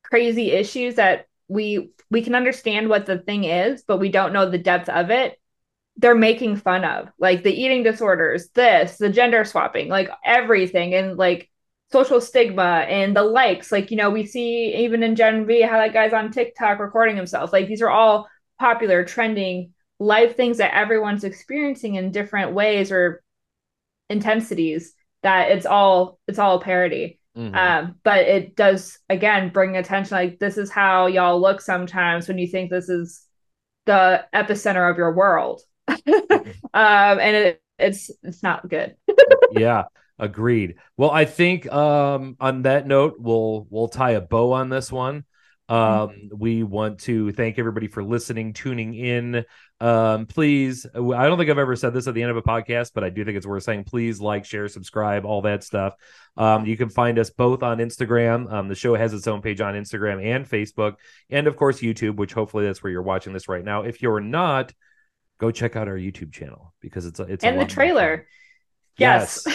crazy 0.03 0.51
issues 0.51 0.97
that 0.97 1.27
we 1.49 1.91
we 2.11 2.23
can 2.23 2.35
understand 2.35 2.89
what 2.89 3.07
the 3.07 3.19
thing 3.19 3.45
is, 3.45 3.83
but 3.83 3.99
we 3.99 4.11
don't 4.11 4.33
know 4.33 4.49
the 4.49 4.59
depth 4.59 4.89
of 4.89 5.11
it. 5.11 5.39
They're 5.97 6.15
making 6.15 6.57
fun 6.57 6.85
of 6.85 7.11
like 7.19 7.43
the 7.43 7.53
eating 7.53 7.83
disorders, 7.83 8.49
this, 8.51 8.99
the 8.99 9.11
gender 9.11 9.45
swapping, 9.45 9.89
like 9.89 10.11
everything, 10.25 10.95
and 10.95 11.17
like 11.17 11.51
social 11.93 12.21
stigma 12.21 12.87
and 12.89 13.17
the 13.17 13.23
likes. 13.23 13.73
Like 13.73 13.91
you 13.91 13.97
know, 13.97 14.11
we 14.11 14.27
see 14.27 14.75
even 14.85 15.03
in 15.03 15.17
Gen 15.17 15.47
V 15.47 15.63
how 15.63 15.79
that 15.79 15.93
guy's 15.95 16.13
on 16.13 16.31
TikTok 16.33 16.79
recording 16.79 17.17
himself. 17.17 17.53
Like 17.53 17.69
these 17.69 17.83
are 17.83 17.91
all 17.91 18.29
popular, 18.59 19.05
trending 19.05 19.73
life 20.03 20.37
things 20.37 20.59
that 20.59 20.75
everyone's 20.75 21.25
experiencing 21.25 21.95
in 21.95 22.11
different 22.11 22.53
ways 22.53 22.91
or 22.93 23.23
intensities 24.11 24.95
that 25.23 25.51
it's 25.51 25.67
all 25.67 26.19
it's 26.29 26.39
all 26.39 26.57
a 26.57 26.61
parody 26.61 27.19
Mhm. 27.37 27.57
um 27.57 27.95
but 28.05 28.21
it 28.21 28.55
does 28.57 28.99
again 29.09 29.49
bring 29.49 29.77
attention 29.77 30.15
like 30.17 30.39
this 30.39 30.59
is 30.59 30.71
how 30.71 31.07
y'all 31.07 31.41
look 31.41 31.63
sometimes 31.63 32.29
when 32.29 32.37
you 32.37 32.47
think 32.47 32.71
this 32.71 32.91
is 32.91 33.25
the 33.87 34.25
epicenter 34.35 34.91
of 34.91 34.99
your 34.99 35.15
world 35.15 35.63
um 35.89 36.03
and 36.75 37.37
it, 37.37 37.63
it's 37.79 38.11
it's 38.23 38.43
not 38.43 38.69
good 38.69 38.97
yeah, 39.53 39.85
agreed. 40.19 40.77
Well, 40.97 41.11
I 41.11 41.25
think 41.25 41.71
um, 41.73 42.37
on 42.41 42.63
that 42.63 42.87
note, 42.87 43.17
we'll 43.19 43.67
we'll 43.71 43.89
tie 43.89 44.13
a 44.13 44.21
bow 44.21 44.53
on 44.53 44.69
this 44.69 44.91
one. 44.91 45.25
Um, 45.69 46.31
we 46.37 46.63
want 46.63 47.01
to 47.01 47.33
thank 47.33 47.59
everybody 47.59 47.89
for 47.89 48.05
listening, 48.05 48.53
tuning 48.53 48.95
in. 48.95 49.45
Um, 49.83 50.27
please, 50.27 50.87
I 50.95 51.27
don't 51.27 51.39
think 51.39 51.51
I've 51.51 51.59
ever 51.59 51.75
said 51.77 51.93
this 51.93 52.07
at 52.07 52.15
the 52.15 52.23
end 52.23 52.31
of 52.31 52.37
a 52.37 52.43
podcast, 52.43 52.93
but 52.95 53.03
I 53.03 53.11
do 53.11 53.25
think 53.25 53.37
it's 53.37 53.47
worth 53.47 53.65
saying. 53.65 53.85
Please 53.85 54.21
like, 54.21 54.45
share, 54.45 54.69
subscribe, 54.69 55.25
all 55.25 55.43
that 55.43 55.65
stuff. 55.65 55.95
Um, 56.37 56.67
you 56.67 56.77
can 56.77 56.89
find 56.89 57.19
us 57.19 57.31
both 57.31 57.63
on 57.63 57.79
Instagram. 57.79 58.51
Um, 58.53 58.69
the 58.69 58.75
show 58.75 58.95
has 58.95 59.13
its 59.13 59.27
own 59.27 59.43
page 59.43 59.61
on 59.61 59.75
Instagram 59.75 60.25
and 60.25 60.49
Facebook, 60.49 60.97
and 61.31 61.47
of 61.47 61.57
course 61.57 61.81
YouTube, 61.81 62.17
which 62.17 62.33
hopefully 62.33 62.65
that's 62.65 62.83
where 62.83 62.93
you're 62.93 63.03
watching 63.03 63.33
this 63.33 63.49
right 63.49 63.65
now. 63.65 63.83
If 63.83 64.03
you're 64.03 64.21
not, 64.21 64.73
go 65.39 65.51
check 65.51 65.77
out 65.77 65.89
our 65.89 65.97
YouTube 65.97 66.33
channel 66.33 66.73
because 66.81 67.05
it's 67.05 67.19
it's 67.19 67.43
and 67.43 67.57
the 67.57 67.59
lot 67.59 67.63
more 67.63 67.69
fun. 67.69 67.75
trailer 67.75 68.27
yes 68.99 69.47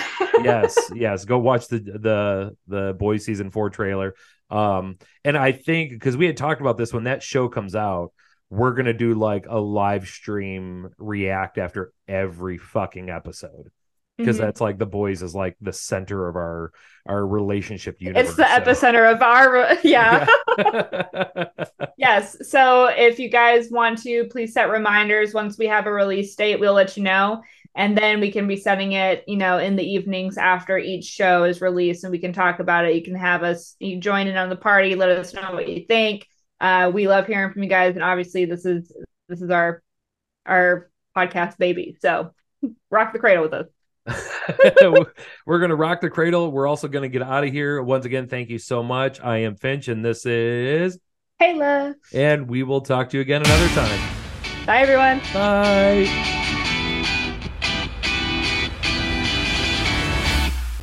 yes, 0.43 0.77
yes. 0.95 1.25
Go 1.25 1.37
watch 1.39 1.67
the 1.67 1.79
the 1.79 2.57
the 2.67 2.95
boys 2.97 3.25
season 3.25 3.51
four 3.51 3.69
trailer. 3.69 4.15
Um, 4.49 4.97
and 5.23 5.37
I 5.37 5.51
think 5.51 5.91
because 5.91 6.15
we 6.15 6.25
had 6.25 6.37
talked 6.37 6.61
about 6.61 6.77
this 6.77 6.93
when 6.93 7.05
that 7.05 7.23
show 7.23 7.49
comes 7.49 7.75
out, 7.75 8.13
we're 8.49 8.71
gonna 8.73 8.93
do 8.93 9.13
like 9.13 9.45
a 9.49 9.59
live 9.59 10.07
stream 10.07 10.89
react 10.97 11.57
after 11.57 11.91
every 12.07 12.57
fucking 12.57 13.09
episode 13.09 13.69
because 14.17 14.37
Mhm. 14.37 14.41
that's 14.41 14.61
like 14.61 14.77
the 14.77 14.85
boys 14.85 15.21
is 15.21 15.35
like 15.35 15.55
the 15.61 15.73
center 15.73 16.27
of 16.27 16.35
our 16.35 16.71
our 17.07 17.25
relationship 17.25 17.97
universe. 17.99 18.27
it's 18.29 18.35
the 18.37 18.47
so- 18.47 18.61
epicenter 18.89 19.13
of 19.13 19.21
our 19.21 19.73
yeah 19.83 20.25
Yeah. 20.57 21.45
Yes. 21.97 22.47
So 22.49 22.85
if 22.85 23.17
you 23.19 23.27
guys 23.29 23.69
want 23.71 24.01
to, 24.03 24.25
please 24.25 24.53
set 24.53 24.69
reminders. 24.69 25.33
Once 25.33 25.57
we 25.57 25.65
have 25.67 25.87
a 25.87 25.91
release 25.91 26.35
date, 26.35 26.59
we'll 26.59 26.73
let 26.73 26.95
you 26.95 27.01
know. 27.03 27.41
And 27.75 27.97
then 27.97 28.19
we 28.19 28.31
can 28.31 28.47
be 28.47 28.55
setting 28.55 28.91
it, 28.93 29.23
you 29.27 29.35
know, 29.35 29.57
in 29.57 29.75
the 29.75 29.83
evenings 29.83 30.37
after 30.37 30.77
each 30.77 31.05
show 31.05 31.43
is 31.43 31.59
released 31.59 32.03
and 32.03 32.11
we 32.11 32.19
can 32.19 32.33
talk 32.33 32.59
about 32.59 32.85
it. 32.85 32.95
You 32.95 33.01
can 33.03 33.15
have 33.15 33.41
us 33.43 33.75
you 33.79 33.99
join 33.99 34.27
in 34.27 34.37
on 34.37 34.49
the 34.49 34.55
party, 34.55 34.93
let 34.95 35.09
us 35.09 35.33
know 35.33 35.51
what 35.53 35.67
you 35.67 35.85
think. 35.87 36.27
Uh, 36.59 36.91
we 36.93 37.07
love 37.07 37.27
hearing 37.27 37.51
from 37.53 37.63
you 37.63 37.69
guys. 37.69 37.95
And 37.95 38.03
obviously 38.03 38.45
this 38.45 38.65
is 38.65 38.91
this 39.29 39.41
is 39.41 39.49
our 39.49 39.81
our 40.45 40.89
podcast 41.15 41.57
baby. 41.57 41.97
So 42.01 42.31
rock 42.89 43.13
the 43.13 43.19
cradle 43.19 43.43
with 43.43 43.53
us. 43.53 43.67
We're 45.45 45.59
going 45.59 45.69
to 45.69 45.75
rock 45.75 45.99
the 46.01 46.09
cradle. 46.09 46.51
We're 46.51 46.67
also 46.67 46.87
going 46.87 47.03
to 47.03 47.09
get 47.09 47.21
out 47.21 47.43
of 47.43 47.51
here. 47.51 47.81
Once 47.83 48.05
again, 48.05 48.27
thank 48.27 48.49
you 48.49 48.57
so 48.57 48.81
much. 48.81 49.19
I 49.19 49.39
am 49.39 49.55
Finch, 49.57 49.89
and 49.89 50.03
this 50.05 50.25
is, 50.25 50.97
Hey 51.39 51.53
love. 51.55 51.95
and 52.13 52.47
we 52.47 52.63
will 52.63 52.79
talk 52.81 53.09
to 53.09 53.17
you 53.17 53.21
again 53.21 53.41
another 53.41 53.67
time. 53.69 54.09
Bye 54.65 54.79
everyone. 54.79 55.19
Bye. 55.33 56.45